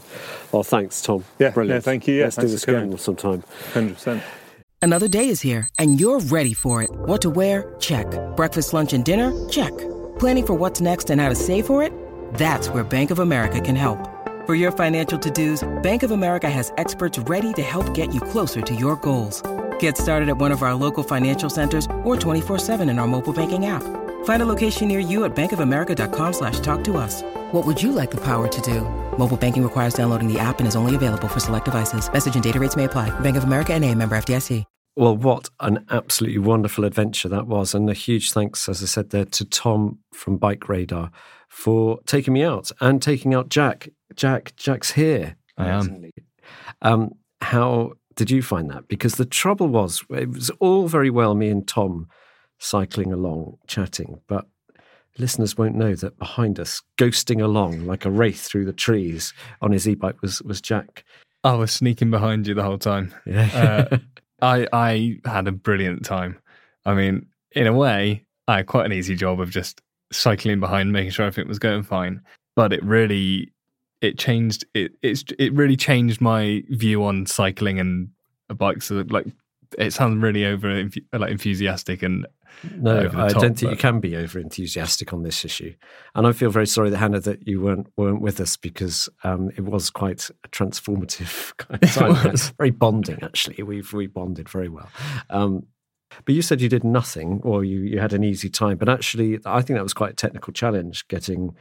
Well, 0.52 0.64
thanks, 0.64 1.04
Tom. 1.04 1.24
Yeah, 1.38 1.52
brilliant. 1.52 1.78
no, 1.78 1.82
thank 1.82 2.08
you. 2.08 2.16
Yeah, 2.16 2.24
Let's 2.24 2.36
do 2.38 2.42
thanks 2.48 2.52
this 2.54 2.64
again 2.64 2.98
sometime. 2.98 3.44
Hundred 3.76 3.94
percent. 3.94 4.24
Another 4.82 5.08
day 5.08 5.28
is 5.30 5.42
here, 5.42 5.68
and 5.78 6.00
you're 6.02 6.20
ready 6.20 6.54
for 6.54 6.82
it. 6.82 6.90
What 6.92 7.22
to 7.22 7.30
wear? 7.30 7.72
Check. 7.80 8.08
Breakfast, 8.36 8.74
lunch, 8.74 8.94
and 8.94 9.06
dinner? 9.06 9.32
Check. 9.50 9.72
Planning 10.18 10.48
for 10.48 10.56
what's 10.56 10.82
next 10.82 11.12
and 11.12 11.22
how 11.22 11.30
to 11.30 11.36
save 11.36 11.68
for 11.68 11.84
it? 11.84 11.94
That's 12.36 12.68
where 12.68 12.84
Bank 12.84 13.12
of 13.12 13.20
America 13.20 13.62
can 13.62 13.78
help. 13.78 14.10
For 14.46 14.56
your 14.56 14.74
financial 14.74 15.18
to-dos, 15.18 15.64
Bank 15.82 16.04
of 16.04 16.12
America 16.12 16.50
has 16.50 16.72
experts 16.78 17.18
ready 17.18 17.52
to 17.54 17.64
help 17.64 17.94
get 17.96 18.14
you 18.14 18.22
closer 18.22 18.62
to 18.62 18.76
your 18.76 18.96
goals. 18.98 19.42
Get 19.80 19.98
started 19.98 20.30
at 20.30 20.38
one 20.38 20.52
of 20.52 20.62
our 20.62 20.76
local 20.76 21.02
financial 21.02 21.50
centers 21.50 21.88
or 22.04 22.16
24-7 22.16 22.88
in 22.90 23.00
our 23.00 23.08
mobile 23.08 23.34
banking 23.34 23.66
app. 23.66 23.82
Find 24.26 24.42
a 24.44 24.46
location 24.46 24.88
near 24.88 25.00
you 25.00 25.26
at 25.26 25.36
bankofamerica.com 25.36 26.34
slash 26.34 26.60
talk 26.60 26.84
to 26.84 26.98
us. 26.98 27.24
What 27.52 27.66
would 27.66 27.82
you 27.82 27.92
like 27.92 28.12
the 28.12 28.22
power 28.22 28.48
to 28.48 28.62
do? 28.62 28.82
Mobile 29.18 29.38
banking 29.38 29.64
requires 29.64 29.96
downloading 29.96 30.32
the 30.32 30.38
app 30.38 30.60
and 30.60 30.68
is 30.68 30.76
only 30.76 30.94
available 30.94 31.28
for 31.28 31.40
select 31.40 31.66
devices. 31.66 32.12
Message 32.12 32.36
and 32.36 32.44
data 32.44 32.60
rates 32.60 32.76
may 32.76 32.84
apply. 32.84 33.18
Bank 33.22 33.38
of 33.38 33.46
America 33.46 33.74
and 33.74 33.84
a 33.84 33.96
member 33.96 34.16
FDIC. 34.16 34.66
Well, 34.98 35.18
what 35.18 35.50
an 35.60 35.86
absolutely 35.90 36.40
wonderful 36.40 36.86
adventure 36.86 37.28
that 37.28 37.48
was. 37.48 37.74
And 37.76 37.90
a 37.90 37.94
huge 37.94 38.32
thanks, 38.32 38.70
as 38.70 38.82
I 38.82 38.86
said 38.86 39.10
there, 39.10 39.26
to 39.26 39.44
Tom 39.44 40.00
from 40.14 40.40
BikeRadar 40.40 41.12
for 41.56 42.00
taking 42.06 42.34
me 42.34 42.44
out 42.44 42.70
and 42.82 43.02
taking 43.02 43.34
out 43.34 43.48
Jack. 43.48 43.88
Jack, 44.14 44.54
Jack's 44.58 44.92
here. 44.92 45.38
I 45.58 45.70
am. 45.70 46.12
Um, 46.82 47.12
how 47.40 47.94
did 48.16 48.30
you 48.30 48.42
find 48.42 48.70
that? 48.70 48.90
Because 48.90 49.16
the 49.16 49.26
trouble 49.26 49.70
was, 49.70 50.04
it 50.10 50.30
was 50.30 50.50
all 50.60 50.90
very 50.90 51.10
well 51.10 51.34
me 51.34 51.48
and 51.48 51.66
Tom 51.66 52.10
cycling 52.60 53.14
along, 53.14 53.58
chatting, 53.68 54.20
but 54.28 54.46
listeners 55.18 55.58
won't 55.58 55.76
know 55.76 55.96
that 55.96 56.20
behind 56.20 56.60
us, 56.60 56.82
ghosting 56.98 57.42
along 57.42 57.86
like 57.88 58.04
a 58.04 58.12
wraith 58.12 58.42
through 58.42 58.66
the 58.66 58.74
trees 58.74 59.34
on 59.62 59.72
his 59.72 59.88
e-bike 59.88 60.22
was 60.22 60.42
was 60.42 60.60
Jack. 60.60 61.06
I 61.46 61.54
was 61.54 61.72
sneaking 61.72 62.12
behind 62.12 62.48
you 62.48 62.54
the 62.54 62.64
whole 62.64 62.78
time. 62.78 63.14
Yeah. 63.26 63.88
Uh, 63.92 63.98
I 64.42 64.68
I 64.74 65.20
had 65.24 65.48
a 65.48 65.54
brilliant 65.54 66.04
time. 66.04 66.38
I 66.86 66.96
mean, 66.96 67.28
in 67.52 67.66
a 67.66 67.74
way, 67.74 68.26
I 68.46 68.58
had 68.58 68.68
quite 68.68 68.86
an 68.86 68.94
easy 68.94 69.16
job 69.16 69.40
of 69.40 69.50
just 69.50 69.82
cycling 70.16 70.60
behind, 70.60 70.92
making 70.92 71.12
sure 71.12 71.26
everything 71.26 71.48
was 71.48 71.60
going 71.60 71.84
fine. 71.84 72.22
But 72.56 72.74
it 72.74 72.84
really 72.84 73.52
it 74.02 74.18
changed 74.18 74.66
it 74.74 74.94
it's 75.02 75.24
it 75.40 75.54
really 75.54 75.76
changed 75.76 76.22
my 76.22 76.64
view 76.70 77.04
on 77.04 77.26
cycling 77.26 77.80
and 77.80 78.10
bikes. 78.56 78.88
So 78.88 79.04
like 79.10 79.28
it 79.78 79.94
sounds 79.94 80.22
really 80.22 80.46
over 80.46 80.88
like 81.14 81.32
enthusiastic 81.32 82.04
and 82.04 82.26
no, 82.78 83.12
I 83.14 83.28
top, 83.30 83.42
don't 83.42 83.60
think 83.60 83.62
but... 83.62 83.72
you 83.72 83.78
can 83.78 84.00
be 84.00 84.16
over 84.16 84.40
enthusiastic 84.40 85.12
on 85.14 85.24
this 85.24 85.44
issue. 85.44 85.74
And 86.14 86.26
I 86.26 86.32
feel 86.32 86.50
very 86.50 86.68
sorry 86.68 86.90
that 86.90 86.98
Hannah 86.98 87.20
that 87.22 87.48
you 87.48 87.62
weren't 87.62 87.88
weren't 87.98 88.22
with 88.22 88.40
us 88.40 88.58
because 88.58 89.10
um, 89.24 89.52
it 89.58 89.62
was 89.62 89.90
quite 89.90 90.30
a 90.44 90.48
transformative 90.50 91.56
kind 91.58 91.84
of 91.84 91.92
time. 91.92 92.36
Very 92.58 92.72
bonding 92.72 93.20
actually. 93.22 93.62
We've 93.64 93.92
we 93.92 94.08
bonded 94.08 94.50
very 94.50 94.70
well. 94.70 94.90
Um, 95.30 95.68
but 96.26 96.36
you 96.36 96.42
said 96.42 96.62
you 96.62 96.70
did 96.70 96.84
nothing 96.84 97.42
or 97.44 97.64
you, 97.64 97.82
you 97.82 98.00
had 98.00 98.14
an 98.14 98.24
easy 98.24 98.50
time. 98.50 98.78
But 98.78 98.90
actually, 98.90 99.40
I 99.46 99.62
think 99.62 99.78
that 99.78 99.84
was 99.84 99.94
quite 99.94 100.12
a 100.12 100.16
technical 100.16 100.54
challenge 100.54 101.08
getting, 101.08 101.56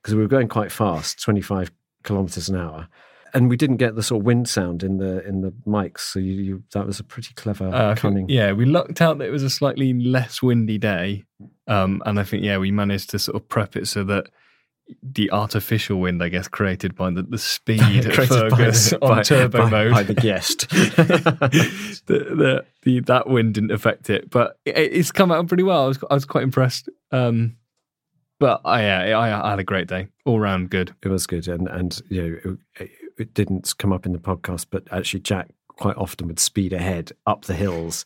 because 0.00 0.14
we 0.14 0.22
were 0.22 0.28
going 0.28 0.48
quite 0.48 0.72
fast, 0.72 1.22
25 1.22 1.70
kilometers 2.04 2.48
an 2.48 2.56
hour. 2.56 2.88
And 3.34 3.50
we 3.50 3.56
didn't 3.56 3.76
get 3.76 3.94
the 3.94 4.02
sort 4.02 4.22
of 4.22 4.26
wind 4.26 4.48
sound 4.48 4.82
in 4.82 4.96
the 4.96 5.22
in 5.28 5.42
the 5.42 5.50
mics, 5.66 6.00
so 6.00 6.18
you, 6.18 6.32
you 6.32 6.62
that 6.72 6.86
was 6.86 6.98
a 6.98 7.04
pretty 7.04 7.34
clever 7.34 7.68
uh, 7.68 7.94
cunning. 7.94 8.26
Think, 8.26 8.30
yeah, 8.30 8.52
we 8.52 8.64
lucked 8.64 9.02
out 9.02 9.18
that 9.18 9.28
it 9.28 9.30
was 9.30 9.42
a 9.42 9.50
slightly 9.50 9.92
less 9.92 10.40
windy 10.40 10.78
day, 10.78 11.24
um, 11.66 12.02
and 12.06 12.18
I 12.18 12.22
think 12.22 12.42
yeah 12.42 12.56
we 12.56 12.70
managed 12.70 13.10
to 13.10 13.18
sort 13.18 13.36
of 13.36 13.46
prep 13.46 13.76
it 13.76 13.86
so 13.86 14.02
that 14.04 14.30
the 15.02 15.30
artificial 15.30 16.00
wind, 16.00 16.22
I 16.22 16.28
guess, 16.28 16.48
created 16.48 16.94
by 16.94 17.10
the, 17.10 17.22
the 17.22 17.38
speed 17.38 18.06
of 18.06 18.14
Fergus 18.14 18.90
by, 19.00 19.06
on 19.06 19.16
by, 19.16 19.22
turbo 19.22 19.58
by, 19.64 19.70
mode 19.70 19.92
by 19.92 20.02
the 20.02 20.14
guest. 20.14 20.68
the, 20.70 21.94
the, 22.06 22.64
the, 22.82 23.00
that 23.00 23.28
wind 23.28 23.54
didn't 23.54 23.72
affect 23.72 24.10
it, 24.10 24.30
but 24.30 24.58
it, 24.64 24.76
it's 24.76 25.12
come 25.12 25.30
out 25.30 25.46
pretty 25.48 25.62
well. 25.62 25.84
I 25.84 25.88
was 25.88 25.98
I 26.10 26.14
was 26.14 26.24
quite 26.24 26.44
impressed. 26.44 26.88
Um, 27.12 27.56
but 28.38 28.60
I, 28.64 28.82
yeah, 28.82 29.18
I, 29.18 29.46
I, 29.46 29.50
had 29.50 29.58
a 29.58 29.64
great 29.64 29.88
day, 29.88 30.08
all 30.24 30.38
round 30.38 30.70
good. 30.70 30.94
It 31.02 31.08
was 31.08 31.26
good, 31.26 31.48
and 31.48 31.68
and 31.68 32.00
you 32.08 32.22
know 32.22 32.56
it, 32.78 32.90
it 33.18 33.34
didn't 33.34 33.74
come 33.78 33.92
up 33.92 34.06
in 34.06 34.12
the 34.12 34.18
podcast, 34.18 34.66
but 34.70 34.84
actually 34.92 35.20
Jack 35.20 35.48
quite 35.68 35.96
often 35.96 36.28
would 36.28 36.38
speed 36.38 36.72
ahead 36.72 37.12
up 37.26 37.44
the 37.44 37.54
hills 37.54 38.04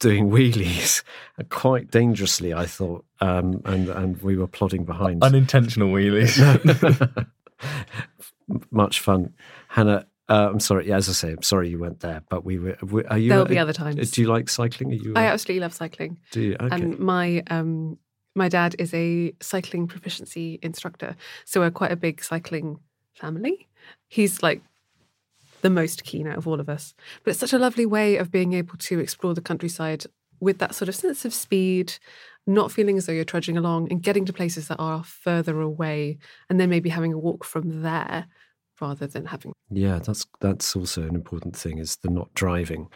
doing 0.00 0.30
wheelies 0.32 1.04
quite 1.48 1.90
dangerously, 1.90 2.52
I 2.52 2.66
thought, 2.66 3.04
um, 3.20 3.62
and 3.64 3.88
and 3.88 4.20
we 4.22 4.36
were 4.36 4.48
plodding 4.48 4.84
behind. 4.84 5.22
Unintentional 5.22 5.90
wheelies. 5.90 6.36
Much 8.70 8.98
fun, 9.00 9.32
Hannah. 9.68 10.06
Uh, 10.28 10.48
I'm 10.50 10.60
sorry. 10.60 10.88
Yeah, 10.88 10.96
as 10.96 11.08
I 11.08 11.12
say, 11.12 11.30
I'm 11.32 11.42
sorry 11.42 11.68
you 11.70 11.78
went 11.78 12.00
there, 12.00 12.22
but 12.28 12.44
we 12.44 12.58
were. 12.58 12.76
Are 13.08 13.18
you? 13.18 13.28
There'll 13.28 13.44
be 13.44 13.58
other 13.58 13.72
times. 13.72 14.10
Do 14.10 14.20
you 14.20 14.28
like 14.28 14.48
cycling? 14.48 14.90
Are 14.92 14.96
you? 14.96 15.12
I 15.14 15.26
absolutely 15.26 15.60
love 15.60 15.72
cycling. 15.72 16.18
Do 16.32 16.40
you? 16.40 16.56
Okay. 16.60 16.74
And 16.74 16.98
my 16.98 17.42
um, 17.48 17.98
my 18.34 18.48
dad 18.48 18.76
is 18.78 18.92
a 18.94 19.32
cycling 19.40 19.86
proficiency 19.86 20.58
instructor, 20.62 21.16
so 21.44 21.60
we're 21.60 21.70
quite 21.70 21.92
a 21.92 21.96
big 21.96 22.22
cycling 22.22 22.78
family. 23.14 23.68
He's 24.08 24.42
like 24.42 24.62
the 25.62 25.70
most 25.70 26.04
keen 26.04 26.26
out 26.26 26.38
of 26.38 26.46
all 26.46 26.60
of 26.60 26.68
us. 26.68 26.94
But 27.24 27.32
it's 27.32 27.40
such 27.40 27.52
a 27.52 27.58
lovely 27.58 27.86
way 27.86 28.16
of 28.16 28.30
being 28.30 28.52
able 28.52 28.76
to 28.76 28.98
explore 28.98 29.34
the 29.34 29.40
countryside 29.40 30.04
with 30.40 30.58
that 30.58 30.74
sort 30.74 30.88
of 30.88 30.94
sense 30.94 31.24
of 31.24 31.34
speed, 31.34 31.94
not 32.46 32.72
feeling 32.72 32.96
as 32.96 33.06
though 33.06 33.12
you're 33.12 33.24
trudging 33.24 33.56
along 33.56 33.90
and 33.90 34.02
getting 34.02 34.24
to 34.24 34.32
places 34.32 34.68
that 34.68 34.78
are 34.78 35.04
further 35.04 35.60
away 35.60 36.18
and 36.48 36.58
then 36.58 36.70
maybe 36.70 36.88
having 36.88 37.12
a 37.12 37.18
walk 37.18 37.44
from 37.44 37.82
there 37.82 38.26
rather 38.80 39.06
than 39.06 39.26
having 39.26 39.52
Yeah, 39.68 39.98
that's 39.98 40.26
that's 40.40 40.74
also 40.74 41.02
an 41.02 41.14
important 41.14 41.54
thing 41.54 41.78
is 41.78 41.96
the 41.96 42.08
not 42.08 42.32
driving. 42.34 42.88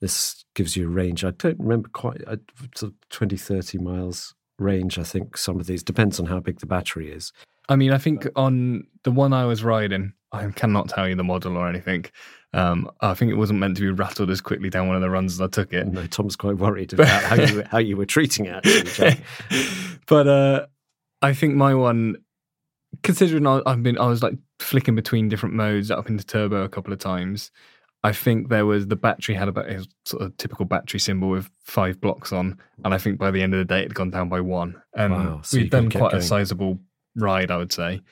This 0.00 0.44
gives 0.54 0.76
you 0.76 0.86
a 0.86 0.90
range. 0.90 1.24
I 1.24 1.32
don't 1.32 1.58
remember 1.58 1.88
quite 1.88 2.22
uh, 2.26 2.36
sort 2.76 2.92
of 2.92 3.08
20 3.10 3.36
30 3.36 3.78
miles 3.78 4.34
range 4.58 4.98
I 4.98 5.02
think 5.02 5.36
some 5.36 5.58
of 5.58 5.66
these 5.66 5.82
depends 5.82 6.20
on 6.20 6.26
how 6.26 6.38
big 6.38 6.60
the 6.60 6.66
battery 6.66 7.10
is. 7.10 7.32
I 7.68 7.76
mean, 7.76 7.92
I 7.92 7.98
think 7.98 8.28
on 8.36 8.84
the 9.04 9.10
one 9.10 9.32
I 9.32 9.46
was 9.46 9.64
riding, 9.64 10.12
I 10.34 10.50
cannot 10.50 10.88
tell 10.88 11.08
you 11.08 11.14
the 11.14 11.24
model 11.24 11.56
or 11.56 11.68
anything. 11.68 12.06
Um, 12.52 12.88
I 13.00 13.14
think 13.14 13.32
it 13.32 13.34
wasn't 13.34 13.58
meant 13.58 13.76
to 13.78 13.82
be 13.82 13.90
rattled 13.90 14.30
as 14.30 14.40
quickly 14.40 14.70
down 14.70 14.86
one 14.86 14.94
of 14.94 15.02
the 15.02 15.10
runs 15.10 15.34
as 15.34 15.40
I 15.40 15.48
took 15.48 15.72
it. 15.72 15.86
No, 15.88 16.06
Tom's 16.06 16.36
quite 16.36 16.56
worried 16.56 16.92
about 16.92 17.22
how 17.22 17.34
you 17.34 17.62
how 17.64 17.78
you 17.78 17.96
were 17.96 18.06
treating 18.06 18.46
it. 18.46 18.64
Actually, 18.64 19.16
but 20.06 20.28
uh, 20.28 20.66
I 21.20 21.34
think 21.34 21.56
my 21.56 21.74
one, 21.74 22.16
considering 23.02 23.46
I, 23.46 23.60
I've 23.66 23.82
been, 23.82 23.98
I 23.98 24.06
was 24.06 24.22
like 24.22 24.34
flicking 24.60 24.94
between 24.94 25.28
different 25.28 25.54
modes 25.54 25.90
up 25.90 26.08
into 26.08 26.24
turbo 26.24 26.62
a 26.62 26.68
couple 26.68 26.92
of 26.92 27.00
times. 27.00 27.50
I 28.04 28.12
think 28.12 28.50
there 28.50 28.66
was 28.66 28.86
the 28.86 28.96
battery 28.96 29.34
had 29.34 29.48
about 29.48 29.68
a 29.68 29.84
sort 30.04 30.22
of 30.22 30.36
typical 30.36 30.66
battery 30.66 31.00
symbol 31.00 31.30
with 31.30 31.48
five 31.64 32.00
blocks 32.00 32.32
on, 32.32 32.58
and 32.84 32.92
I 32.92 32.98
think 32.98 33.18
by 33.18 33.30
the 33.30 33.42
end 33.42 33.54
of 33.54 33.58
the 33.58 33.64
day 33.64 33.80
it 33.80 33.84
had 33.84 33.94
gone 33.94 34.10
down 34.10 34.28
by 34.28 34.40
one. 34.40 34.80
And 34.94 35.12
wow, 35.12 35.40
so 35.42 35.56
we'd 35.56 35.70
done 35.70 35.90
quite 35.90 36.12
going. 36.12 36.16
a 36.16 36.22
sizable 36.22 36.78
ride, 37.16 37.50
I 37.50 37.56
would 37.56 37.72
say. 37.72 38.02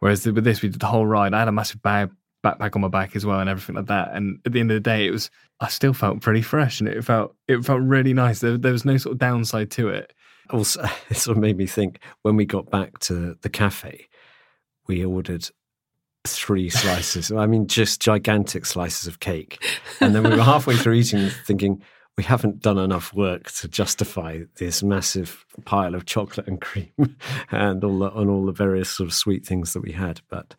Whereas 0.00 0.26
with 0.26 0.44
this, 0.44 0.62
we 0.62 0.68
did 0.68 0.80
the 0.80 0.86
whole 0.86 1.06
ride. 1.06 1.34
I 1.34 1.40
had 1.40 1.48
a 1.48 1.52
massive 1.52 1.82
bag, 1.82 2.10
backpack 2.44 2.76
on 2.76 2.82
my 2.82 2.88
back 2.88 3.16
as 3.16 3.24
well, 3.24 3.40
and 3.40 3.48
everything 3.48 3.76
like 3.76 3.86
that. 3.86 4.12
And 4.12 4.40
at 4.44 4.52
the 4.52 4.60
end 4.60 4.70
of 4.70 4.76
the 4.76 4.80
day, 4.80 5.06
it 5.06 5.10
was 5.10 5.30
I 5.60 5.68
still 5.68 5.94
felt 5.94 6.20
pretty 6.20 6.42
fresh, 6.42 6.80
and 6.80 6.88
it 6.88 7.02
felt 7.04 7.34
it 7.48 7.64
felt 7.64 7.82
really 7.82 8.12
nice. 8.12 8.40
There, 8.40 8.58
there 8.58 8.72
was 8.72 8.84
no 8.84 8.96
sort 8.96 9.14
of 9.14 9.18
downside 9.18 9.70
to 9.72 9.88
it. 9.88 10.12
Also, 10.50 10.84
it 11.10 11.16
sort 11.16 11.36
of 11.36 11.40
made 11.40 11.56
me 11.56 11.66
think 11.66 12.00
when 12.22 12.36
we 12.36 12.44
got 12.44 12.70
back 12.70 12.98
to 13.00 13.36
the 13.40 13.48
cafe, 13.48 14.08
we 14.86 15.04
ordered 15.04 15.48
three 16.26 16.68
slices. 16.68 17.32
I 17.32 17.46
mean, 17.46 17.66
just 17.66 18.00
gigantic 18.00 18.66
slices 18.66 19.06
of 19.06 19.20
cake, 19.20 19.64
and 20.00 20.14
then 20.14 20.22
we 20.22 20.30
were 20.30 20.42
halfway 20.42 20.76
through 20.76 20.94
eating, 20.94 21.30
thinking 21.46 21.82
we 22.16 22.24
haven't 22.24 22.60
done 22.60 22.78
enough 22.78 23.12
work 23.12 23.50
to 23.52 23.68
justify 23.68 24.40
this 24.56 24.82
massive 24.82 25.44
pile 25.64 25.94
of 25.94 26.06
chocolate 26.06 26.46
and 26.46 26.60
cream 26.60 26.92
and 27.50 27.84
all 27.84 27.98
the, 27.98 28.10
and 28.12 28.30
all 28.30 28.46
the 28.46 28.52
various 28.52 28.88
sort 28.88 29.08
of 29.08 29.14
sweet 29.14 29.44
things 29.44 29.72
that 29.74 29.82
we 29.82 29.92
had. 29.92 30.20
But 30.30 30.54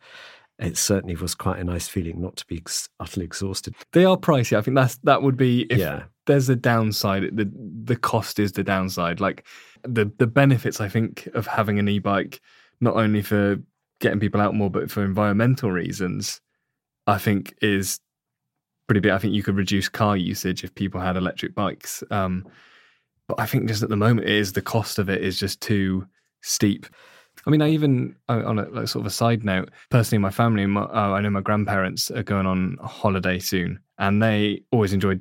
it 0.58 0.76
certainly 0.76 1.16
was 1.16 1.34
quite 1.34 1.58
a 1.58 1.64
nice 1.64 1.88
feeling 1.88 2.20
not 2.20 2.36
to 2.36 2.46
be 2.46 2.58
ex- 2.58 2.88
utterly 3.00 3.26
exhausted. 3.26 3.74
They 3.92 4.04
are 4.04 4.16
pricey. 4.16 4.56
I 4.56 4.60
think 4.60 4.76
that's 4.76 4.96
that 4.98 5.22
would 5.22 5.36
be 5.36 5.62
if 5.70 5.78
yeah. 5.78 6.04
there's 6.26 6.48
a 6.48 6.56
downside. 6.56 7.36
The 7.36 7.50
the 7.84 7.96
cost 7.96 8.38
is 8.38 8.52
the 8.52 8.64
downside. 8.64 9.20
Like 9.20 9.44
the 9.82 10.10
the 10.18 10.26
benefits, 10.26 10.80
I 10.80 10.88
think, 10.88 11.28
of 11.34 11.46
having 11.46 11.78
an 11.78 11.88
e-bike, 11.88 12.40
not 12.80 12.96
only 12.96 13.22
for 13.22 13.56
getting 14.00 14.20
people 14.20 14.40
out 14.40 14.54
more, 14.54 14.70
but 14.70 14.90
for 14.90 15.04
environmental 15.04 15.70
reasons, 15.72 16.40
I 17.06 17.18
think 17.18 17.54
is 17.62 18.00
pretty 18.88 19.00
big. 19.00 19.12
I 19.12 19.18
think 19.18 19.34
you 19.34 19.42
could 19.42 19.56
reduce 19.56 19.88
car 19.88 20.16
usage 20.16 20.64
if 20.64 20.74
people 20.74 21.00
had 21.00 21.16
electric 21.16 21.54
bikes. 21.54 22.02
Um, 22.10 22.44
but 23.28 23.38
I 23.38 23.46
think 23.46 23.68
just 23.68 23.82
at 23.82 23.90
the 23.90 23.96
moment, 23.96 24.26
it 24.26 24.34
is 24.34 24.54
the 24.54 24.62
cost 24.62 24.98
of 24.98 25.08
it 25.08 25.22
is 25.22 25.38
just 25.38 25.60
too 25.60 26.06
steep. 26.40 26.86
I 27.46 27.50
mean, 27.50 27.62
I 27.62 27.68
even 27.68 28.16
on 28.28 28.58
a 28.58 28.68
like, 28.70 28.88
sort 28.88 29.02
of 29.02 29.06
a 29.06 29.10
side 29.10 29.44
note, 29.44 29.70
personally, 29.90 30.20
my 30.20 30.30
family, 30.30 30.66
my, 30.66 30.82
uh, 30.82 31.12
I 31.12 31.20
know 31.20 31.30
my 31.30 31.42
grandparents 31.42 32.10
are 32.10 32.22
going 32.22 32.46
on 32.46 32.78
holiday 32.82 33.38
soon, 33.38 33.78
and 33.98 34.22
they 34.22 34.62
always 34.72 34.92
enjoyed 34.92 35.20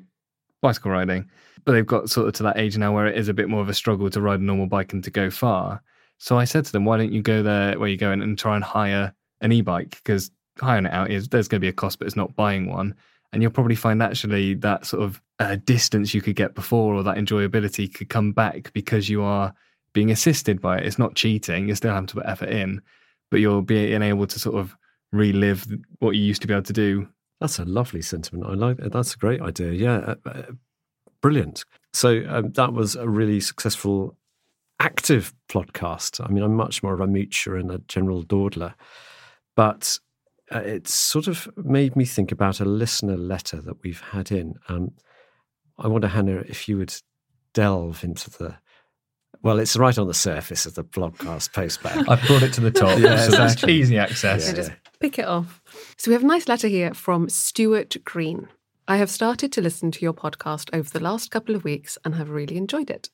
bicycle 0.62 0.92
riding, 0.92 1.30
but 1.64 1.74
they've 1.74 1.86
got 1.86 2.10
sort 2.10 2.28
of 2.28 2.34
to 2.36 2.44
that 2.44 2.58
age 2.58 2.78
now 2.78 2.94
where 2.94 3.06
it 3.06 3.18
is 3.18 3.28
a 3.28 3.34
bit 3.34 3.50
more 3.50 3.62
of 3.62 3.70
a 3.70 3.74
struggle 3.74 4.10
to 4.10 4.22
ride 4.22 4.40
a 4.40 4.44
normal 4.44 4.66
bike 4.66 4.94
and 4.94 5.04
to 5.04 5.12
go 5.12 5.30
far. 5.30 5.84
So 6.18 6.40
I 6.40 6.46
said 6.46 6.66
to 6.66 6.72
them, 6.72 6.86
why 6.86 6.98
don't 6.98 7.12
you 7.12 7.22
go 7.22 7.44
there 7.44 7.78
where 7.78 7.90
you 7.90 7.98
go 7.98 8.12
and 8.12 8.40
try 8.40 8.56
and 8.56 8.64
hire 8.64 9.14
an 9.42 9.52
e-bike 9.52 9.92
because 9.92 10.32
hiring 10.60 10.88
it 10.88 10.94
out 10.94 11.12
is 11.12 11.28
there's 11.28 11.48
going 11.48 11.60
to 11.60 11.66
be 11.66 11.70
a 11.70 11.74
cost, 11.74 12.00
but 12.00 12.08
it's 12.08 12.16
not 12.16 12.36
buying 12.36 12.68
one 12.68 12.96
and 13.32 13.42
you'll 13.42 13.52
probably 13.52 13.76
find 13.76 14.02
actually 14.02 14.54
that 14.56 14.86
sort 14.86 15.04
of 15.04 15.22
uh, 15.40 15.58
distance 15.66 16.14
you 16.14 16.22
could 16.22 16.36
get 16.36 16.56
before 16.56 16.96
or 16.96 17.04
that 17.04 17.18
enjoyability 17.18 17.94
could 17.94 18.10
come 18.10 18.32
back 18.32 18.72
because 18.74 19.10
you 19.10 19.22
are 19.22 19.54
being 19.94 20.12
assisted 20.12 20.62
by 20.62 20.78
it. 20.78 20.86
It's 20.86 21.00
not 21.00 21.16
cheating; 21.16 21.68
you're 21.68 21.76
still 21.76 21.94
having 21.94 22.08
to 22.08 22.16
put 22.16 22.26
effort 22.26 22.50
in, 22.50 22.82
but 23.30 23.40
you'll 23.40 23.62
be 23.62 23.94
able 23.94 24.28
to 24.28 24.40
sort 24.40 24.56
of 24.56 24.76
relive 25.12 25.66
what 26.00 26.16
you 26.16 26.24
used 26.24 26.42
to 26.42 26.48
be 26.48 26.54
able 26.54 26.64
to 26.64 26.74
do. 26.74 27.08
That's 27.40 27.60
a 27.60 27.66
lovely 27.66 28.02
sentiment. 28.02 28.46
I 28.46 28.54
like 28.54 28.78
that. 28.78 28.92
That's 28.92 29.14
a 29.14 29.18
great 29.18 29.42
idea. 29.42 29.72
Yeah, 29.72 29.98
uh, 29.98 30.16
uh, 30.26 30.42
brilliant. 31.22 31.66
So 31.94 32.24
um, 32.28 32.52
that 32.54 32.74
was 32.74 32.96
a 32.96 33.08
really 33.08 33.40
successful 33.40 34.18
active 34.80 35.34
podcast. 35.50 36.24
I 36.24 36.32
mean, 36.32 36.44
I'm 36.44 36.56
much 36.56 36.84
more 36.84 36.94
of 36.94 37.02
a 37.02 37.08
moocher 37.08 37.60
and 37.60 37.72
a 37.72 37.80
general 37.88 38.24
dawdler, 38.24 38.76
but 39.56 40.00
uh, 40.54 40.60
it 40.60 40.88
sort 40.88 41.28
of 41.28 41.48
made 41.58 41.96
me 41.96 42.06
think 42.06 42.32
about 42.32 42.60
a 42.60 42.66
listener 42.66 43.18
letter 43.18 43.62
that 43.62 43.84
we've 43.84 44.02
had 44.02 44.32
in. 44.32 44.56
Um, 44.70 44.92
I 45.78 45.88
wonder, 45.88 46.08
Hannah, 46.08 46.44
if 46.48 46.68
you 46.68 46.78
would 46.78 46.94
delve 47.54 48.04
into 48.04 48.30
the. 48.30 48.58
Well, 49.44 49.60
it's 49.60 49.76
right 49.76 49.98
on 49.98 50.08
the 50.08 50.14
surface 50.14 50.66
of 50.66 50.74
the 50.76 50.84
podcast 50.84 51.52
postback. 51.52 52.08
I 52.10 52.26
brought 52.26 52.44
it 52.44 52.54
to 52.54 52.62
the 52.62 52.72
top, 52.72 52.98
yeah, 53.00 53.18
so 53.18 53.32
that's 53.32 53.64
easy 53.66 53.98
access. 53.98 54.48
Yeah. 54.48 54.54
Just 54.56 54.72
pick 55.00 55.20
it 55.20 55.26
off. 55.26 55.62
So 55.98 56.10
we 56.10 56.14
have 56.14 56.24
a 56.24 56.28
nice 56.28 56.48
letter 56.48 56.68
here 56.68 56.94
from 56.94 57.30
Stuart 57.30 57.96
Green. 58.04 58.48
I 58.90 58.98
have 58.98 59.10
started 59.10 59.52
to 59.52 59.62
listen 59.62 59.92
to 59.92 60.02
your 60.02 60.14
podcast 60.14 60.70
over 60.72 60.90
the 60.90 61.02
last 61.02 61.30
couple 61.30 61.56
of 61.56 61.66
weeks 61.66 61.98
and 62.06 62.16
have 62.16 62.30
really 62.30 62.56
enjoyed 62.56 62.90
it. 62.90 63.10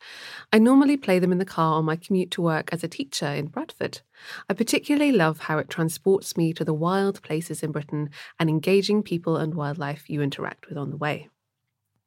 I 0.52 0.60
normally 0.60 0.98
play 0.98 1.18
them 1.18 1.32
in 1.32 1.40
the 1.40 1.46
car 1.46 1.74
on 1.74 1.86
my 1.86 1.96
commute 1.96 2.30
to 2.32 2.44
work 2.44 2.70
as 2.72 2.84
a 2.84 2.88
teacher 2.88 3.26
in 3.26 3.48
Bradford. 3.48 4.02
I 4.48 4.54
particularly 4.54 5.12
love 5.12 5.40
how 5.40 5.58
it 5.58 5.72
transports 5.72 6.38
me 6.38 6.54
to 6.54 6.64
the 6.64 6.76
wild 6.76 7.24
places 7.24 7.64
in 7.64 7.72
Britain 7.72 8.12
and 8.40 8.52
engaging 8.52 9.02
people 9.02 9.36
and 9.36 9.56
wildlife 9.56 10.12
you 10.12 10.22
interact 10.22 10.70
with 10.70 10.78
on 10.78 10.92
the 10.92 10.98
way. 10.98 11.30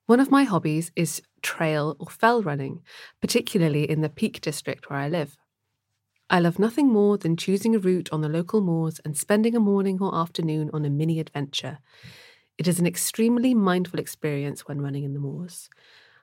One 0.07 0.21
of 0.21 0.31
my 0.31 0.45
hobbies 0.45 0.93
is 0.95 1.21
trail 1.43 1.97
or 1.99 2.07
fell 2.07 2.45
running, 2.45 2.83
particularly 3.21 3.91
in 3.91 4.01
the 4.01 4.09
Peak 4.09 4.41
District 4.41 4.89
where 4.89 5.01
I 5.01 5.09
live. 5.09 5.37
I 6.31 6.39
love 6.39 6.61
nothing 6.61 6.89
more 6.89 7.19
than 7.19 7.37
choosing 7.37 7.75
a 7.75 7.81
route 7.81 8.11
on 8.13 8.21
the 8.21 8.29
local 8.29 8.61
moors 8.61 9.01
and 9.05 9.17
spending 9.17 9.57
a 9.57 9.61
morning 9.61 9.99
or 10.01 10.15
afternoon 10.15 10.71
on 10.73 10.85
a 10.85 10.91
mini 10.91 11.19
adventure. 11.19 11.79
It 12.59 12.67
is 12.69 12.79
an 12.79 12.87
extremely 12.87 13.55
mindful 13.55 14.01
experience 14.01 14.67
when 14.67 14.81
running 14.81 15.05
in 15.05 15.13
the 15.13 15.21
moors. 15.21 15.69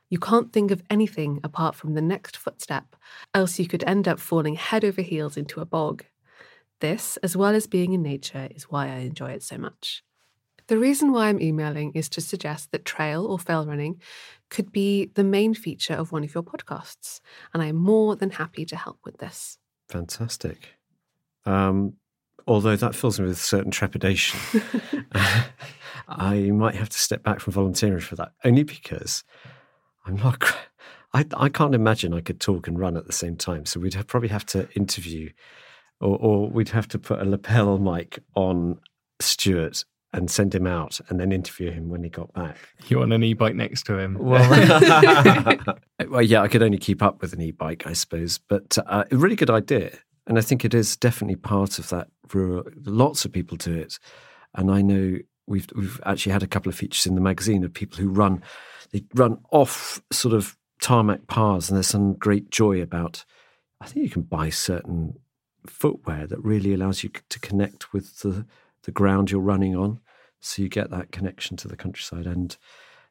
You 0.10 0.20
can't 0.20 0.52
think 0.54 0.72
of 0.72 0.84
anything 0.90 1.40
apart 1.44 1.76
from 1.76 1.94
the 1.94 2.02
next 2.02 2.38
footstep, 2.38 2.96
else 3.34 3.60
you 3.60 3.68
could 3.68 3.84
end 3.86 4.08
up 4.08 4.20
falling 4.20 4.56
head 4.56 4.84
over 4.84 5.02
heels 5.02 5.38
into 5.38 5.60
a 5.60 5.66
bog. 5.66 6.06
This, 6.82 7.18
as 7.18 7.38
well 7.38 7.56
as 7.56 7.68
being 7.68 7.94
in 7.94 8.02
nature, 8.02 8.50
is 8.54 8.64
why 8.64 8.88
I 8.88 8.98
enjoy 8.98 9.32
it 9.32 9.44
so 9.44 9.58
much. 9.58 10.04
The 10.68 10.78
reason 10.78 11.12
why 11.12 11.28
I'm 11.28 11.42
emailing 11.42 11.92
is 11.94 12.10
to 12.10 12.22
suggest 12.22 12.72
that 12.72 12.86
trail 12.86 13.26
or 13.26 13.38
fell 13.38 13.66
running 13.66 14.02
could 14.50 14.72
be 14.72 15.12
the 15.14 15.24
main 15.24 15.54
feature 15.54 15.94
of 15.94 16.12
one 16.12 16.24
of 16.24 16.34
your 16.34 16.44
podcasts, 16.44 17.20
and 17.54 17.62
I'm 17.62 17.76
more 17.76 18.16
than 18.16 18.32
happy 18.32 18.66
to 18.66 18.76
help 18.76 19.00
with 19.04 19.18
this. 19.18 19.58
Fantastic. 19.90 20.76
Um, 21.46 21.96
although 22.48 22.76
that 22.76 22.96
fills 22.96 23.20
me 23.20 23.28
with 23.28 23.40
certain 23.40 23.72
trepidation. 23.72 24.40
I 26.08 26.52
might 26.52 26.76
have 26.76 26.90
to 26.90 27.00
step 27.00 27.24
back 27.24 27.40
from 27.40 27.54
volunteering 27.54 28.02
for 28.02 28.16
that, 28.16 28.34
only 28.44 28.64
because 28.64 29.24
I'm 30.06 30.16
not. 30.18 30.44
I, 31.14 31.26
I 31.38 31.50
can't 31.50 31.76
imagine 31.76 32.14
I 32.14 32.22
could 32.22 32.40
talk 32.40 32.68
and 32.68 32.80
run 32.80 32.98
at 32.98 33.06
the 33.06 33.14
same 33.14 33.36
time. 33.36 33.66
So 33.66 33.80
we'd 33.80 33.94
have, 33.94 34.08
probably 34.08 34.30
have 34.30 34.46
to 34.48 34.68
interview, 34.74 35.30
or, 36.02 36.18
or 36.18 36.50
we'd 36.50 36.70
have 36.70 36.88
to 36.90 37.00
put 37.00 37.20
a 37.20 37.26
lapel 37.26 37.78
mic 37.78 38.20
on 38.36 38.80
Stuart 39.20 39.86
and 40.14 40.30
send 40.30 40.54
him 40.54 40.68
out 40.68 41.00
and 41.10 41.20
then 41.20 41.32
interview 41.32 41.72
him 41.72 41.90
when 41.90 42.04
he 42.04 42.10
got 42.10 42.32
back. 42.34 42.58
You're 42.88 43.02
on 43.02 43.12
an 43.12 43.24
e-bike 43.24 43.56
next 43.56 43.84
to 43.88 43.98
him? 43.98 44.18
Well, 44.20 44.48
well 46.08 46.22
yeah, 46.22 46.42
I 46.42 46.48
could 46.48 46.62
only 46.62 46.78
keep 46.78 47.02
up 47.02 47.22
with 47.22 47.34
an 47.34 47.42
e-bike, 47.42 47.88
I 47.88 47.94
suppose, 47.94 48.38
but 48.38 48.78
uh, 48.86 49.06
a 49.12 49.18
really 49.18 49.36
good 49.36 49.50
idea. 49.50 49.98
And 50.28 50.38
I 50.38 50.42
think 50.42 50.64
it 50.64 50.74
is 50.74 50.96
definitely 50.96 51.36
part 51.36 51.80
of 51.80 51.90
that. 51.90 52.08
For 52.28 52.64
lots 52.86 53.26
of 53.26 53.32
people 53.32 53.58
do 53.58 53.74
it, 53.74 54.00
and 54.56 54.72
I 54.72 54.82
know 54.82 55.18
we've 55.48 55.68
we've 55.76 56.00
actually 56.06 56.32
had 56.32 56.44
a 56.44 56.48
couple 56.48 56.70
of 56.70 56.76
features 56.76 57.06
in 57.06 57.16
the 57.16 57.22
magazine 57.22 57.64
of 57.64 57.74
people 57.74 57.98
who 57.98 58.10
run 58.10 58.42
they 58.92 59.04
run 59.14 59.40
off 59.52 60.02
sort 60.12 60.34
of 60.34 60.58
tarmac 60.82 61.28
paths, 61.28 61.70
and 61.70 61.76
there's 61.76 61.88
some 61.88 62.14
great 62.14 62.50
joy 62.50 62.82
about. 62.82 63.26
I 63.82 63.88
think 63.88 64.06
you 64.06 64.12
can 64.12 64.22
buy 64.22 64.50
certain 64.50 65.16
footwear 65.68 66.26
that 66.28 66.44
really 66.44 66.74
allows 66.74 67.04
you 67.04 67.12
to 67.30 67.40
connect 67.40 67.92
with 67.92 68.20
the 68.20 68.46
the 68.84 68.92
ground 68.92 69.32
you're 69.32 69.42
running 69.42 69.76
on, 69.76 70.00
so 70.40 70.62
you 70.62 70.70
get 70.70 70.90
that 70.92 71.12
connection 71.12 71.58
to 71.58 71.68
the 71.68 71.78
countryside 71.78 72.26
and 72.26 72.58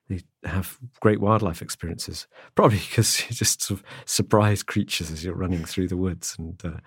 they 0.09 0.21
have 0.45 0.79
great 1.01 1.21
wildlife 1.21 1.63
experiences. 1.63 2.27
Probably 2.55 2.79
because 2.79 3.21
you're 3.21 3.31
just 3.31 3.63
sort 3.63 3.81
of 3.81 3.87
surprise 4.05 4.63
creatures 4.63 5.11
as 5.11 5.25
you're 5.25 5.35
running 5.35 5.65
through 5.65 5.89
the 5.89 5.97
woods. 5.97 6.37
And 6.39 6.61
uh, 6.65 6.79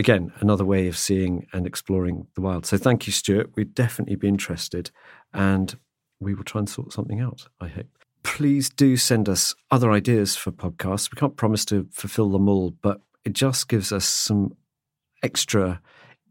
again, 0.00 0.32
another 0.40 0.64
way 0.64 0.88
of 0.88 0.96
seeing 0.96 1.46
and 1.52 1.66
exploring 1.66 2.26
the 2.34 2.40
wild. 2.40 2.66
So 2.66 2.76
thank 2.76 3.06
you, 3.06 3.12
Stuart. 3.12 3.50
We'd 3.54 3.74
definitely 3.74 4.16
be 4.16 4.28
interested, 4.28 4.90
and 5.32 5.78
we 6.18 6.34
will 6.34 6.42
try 6.42 6.60
and 6.60 6.68
sort 6.68 6.92
something 6.92 7.20
out. 7.20 7.46
I 7.60 7.68
hope. 7.68 7.86
Please 8.22 8.68
do 8.70 8.96
send 8.96 9.28
us 9.28 9.54
other 9.70 9.92
ideas 9.92 10.36
for 10.36 10.50
podcasts. 10.50 11.12
We 11.12 11.18
can't 11.18 11.36
promise 11.36 11.64
to 11.66 11.86
fulfill 11.92 12.30
them 12.30 12.48
all, 12.48 12.70
but 12.82 13.00
it 13.24 13.34
just 13.34 13.68
gives 13.68 13.92
us 13.92 14.06
some 14.06 14.56
extra 15.22 15.80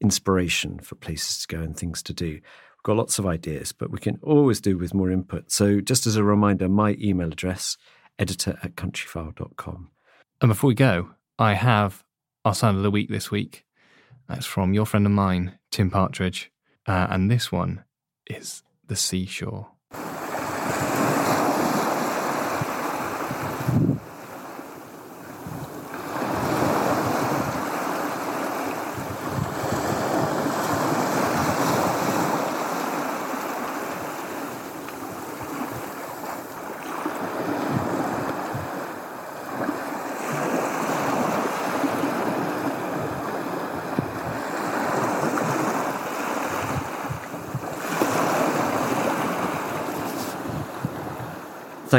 inspiration 0.02 0.80
for 0.80 0.96
places 0.96 1.46
to 1.46 1.56
go 1.56 1.62
and 1.62 1.78
things 1.78 2.02
to 2.04 2.14
do. 2.14 2.34
We've 2.34 2.84
got 2.84 2.98
lots 2.98 3.20
of 3.20 3.26
ideas, 3.26 3.72
but 3.72 3.92
we 3.92 4.00
can 4.00 4.20
always 4.24 4.60
do 4.60 4.78
with 4.78 4.94
more 4.94 5.12
input. 5.12 5.52
So, 5.52 5.80
just 5.80 6.08
as 6.08 6.16
a 6.16 6.24
reminder, 6.24 6.68
my 6.68 6.98
email 7.00 7.32
address, 7.32 7.78
editor 8.18 8.58
at 8.64 8.76
countryfile.com. 8.76 9.92
And 10.42 10.50
before 10.50 10.70
we 10.70 10.76
go, 10.76 11.12
I 11.38 11.54
have 11.54 12.04
our 12.50 12.56
sound 12.56 12.78
of 12.78 12.82
the 12.82 12.90
week 12.90 13.10
this 13.10 13.30
week. 13.30 13.64
That's 14.28 14.48
from 14.48 14.74
your 14.74 14.88
friend 14.88 15.06
of 15.06 15.12
mine, 15.12 15.60
Tim 15.70 15.92
Partridge. 15.92 16.52
Uh, 16.88 17.06
and 17.12 17.30
this 17.30 17.52
one 17.52 17.84
is 18.26 18.64
The 18.88 18.96
Seashore. 18.96 19.68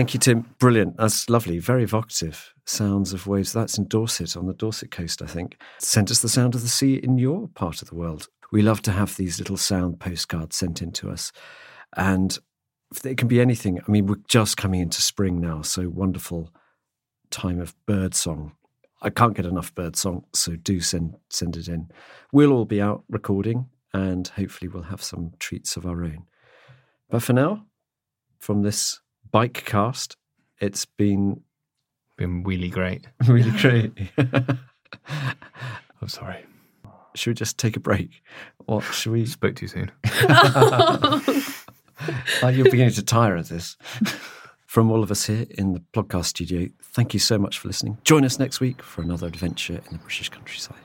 Thank 0.01 0.15
you, 0.15 0.21
Tim. 0.21 0.47
Brilliant. 0.59 0.97
That's 0.97 1.29
lovely. 1.29 1.59
Very 1.59 1.83
evocative. 1.83 2.55
Sounds 2.65 3.13
of 3.13 3.27
waves. 3.27 3.53
That's 3.53 3.77
in 3.77 3.87
Dorset, 3.87 4.35
on 4.35 4.47
the 4.47 4.55
Dorset 4.55 4.91
coast, 4.91 5.21
I 5.21 5.27
think. 5.27 5.59
Send 5.79 6.11
us 6.11 6.23
the 6.23 6.29
sound 6.31 6.55
of 6.55 6.63
the 6.63 6.69
sea 6.69 6.95
in 6.95 7.19
your 7.19 7.49
part 7.49 7.83
of 7.83 7.91
the 7.91 7.95
world. 7.95 8.29
We 8.51 8.63
love 8.63 8.81
to 8.85 8.93
have 8.93 9.15
these 9.17 9.39
little 9.39 9.59
sound 9.59 10.01
postcards 10.01 10.57
sent 10.57 10.81
in 10.81 10.91
to 10.93 11.11
us. 11.11 11.33
And 11.99 12.39
it 13.05 13.19
can 13.19 13.29
be 13.29 13.43
anything. 13.43 13.79
I 13.79 13.91
mean, 13.91 14.07
we're 14.07 14.17
just 14.27 14.57
coming 14.57 14.81
into 14.81 15.03
spring 15.03 15.39
now, 15.39 15.61
so 15.61 15.91
wonderful 15.91 16.49
time 17.29 17.61
of 17.61 17.75
bird 17.85 18.15
song. 18.15 18.53
I 19.03 19.11
can't 19.11 19.37
get 19.37 19.45
enough 19.45 19.75
bird 19.75 19.97
song, 19.97 20.25
so 20.33 20.57
do 20.57 20.81
send 20.81 21.17
send 21.29 21.59
it 21.59 21.69
in. 21.69 21.91
We'll 22.33 22.55
all 22.55 22.65
be 22.65 22.81
out 22.81 23.05
recording, 23.11 23.69
and 23.93 24.27
hopefully 24.29 24.71
we'll 24.71 24.85
have 24.85 25.03
some 25.03 25.33
treats 25.39 25.77
of 25.77 25.85
our 25.85 26.03
own. 26.05 26.25
But 27.11 27.23
for 27.23 27.35
now, 27.35 27.67
from 28.39 28.63
this 28.63 28.99
bike 29.31 29.65
cast. 29.65 30.17
It's 30.61 30.85
been 30.85 31.43
been 32.17 32.43
really 32.43 32.69
great. 32.69 33.07
Really 33.27 33.51
great. 33.53 33.93
I'm 36.03 36.09
sorry. 36.09 36.45
Should 37.15 37.31
we 37.31 37.35
just 37.35 37.59
take 37.59 37.77
a 37.77 37.81
break? 37.81 38.23
What 38.67 38.83
should 38.83 39.13
we 39.13 39.25
spoke 39.27 39.57
too 39.57 39.69
soon? 39.69 39.91
oh, 42.45 42.51
you're 42.53 42.65
beginning 42.65 42.93
to 42.95 43.03
tire 43.03 43.37
of 43.37 43.49
this. 43.49 43.77
From 44.67 44.91
all 44.91 45.03
of 45.03 45.11
us 45.11 45.27
here 45.27 45.47
in 45.51 45.73
the 45.73 45.81
podcast 45.93 46.27
studio, 46.27 46.69
thank 46.83 47.15
you 47.15 47.21
so 47.21 47.39
much 47.39 47.59
for 47.59 47.69
listening. 47.69 47.99
Join 48.05 48.25
us 48.25 48.39
next 48.39 48.61
week 48.61 48.83
for 48.83 49.03
another 49.03 49.27
adventure 49.27 49.81
in 49.87 49.93
the 49.93 49.99
British 49.99 50.29
countryside. 50.29 50.77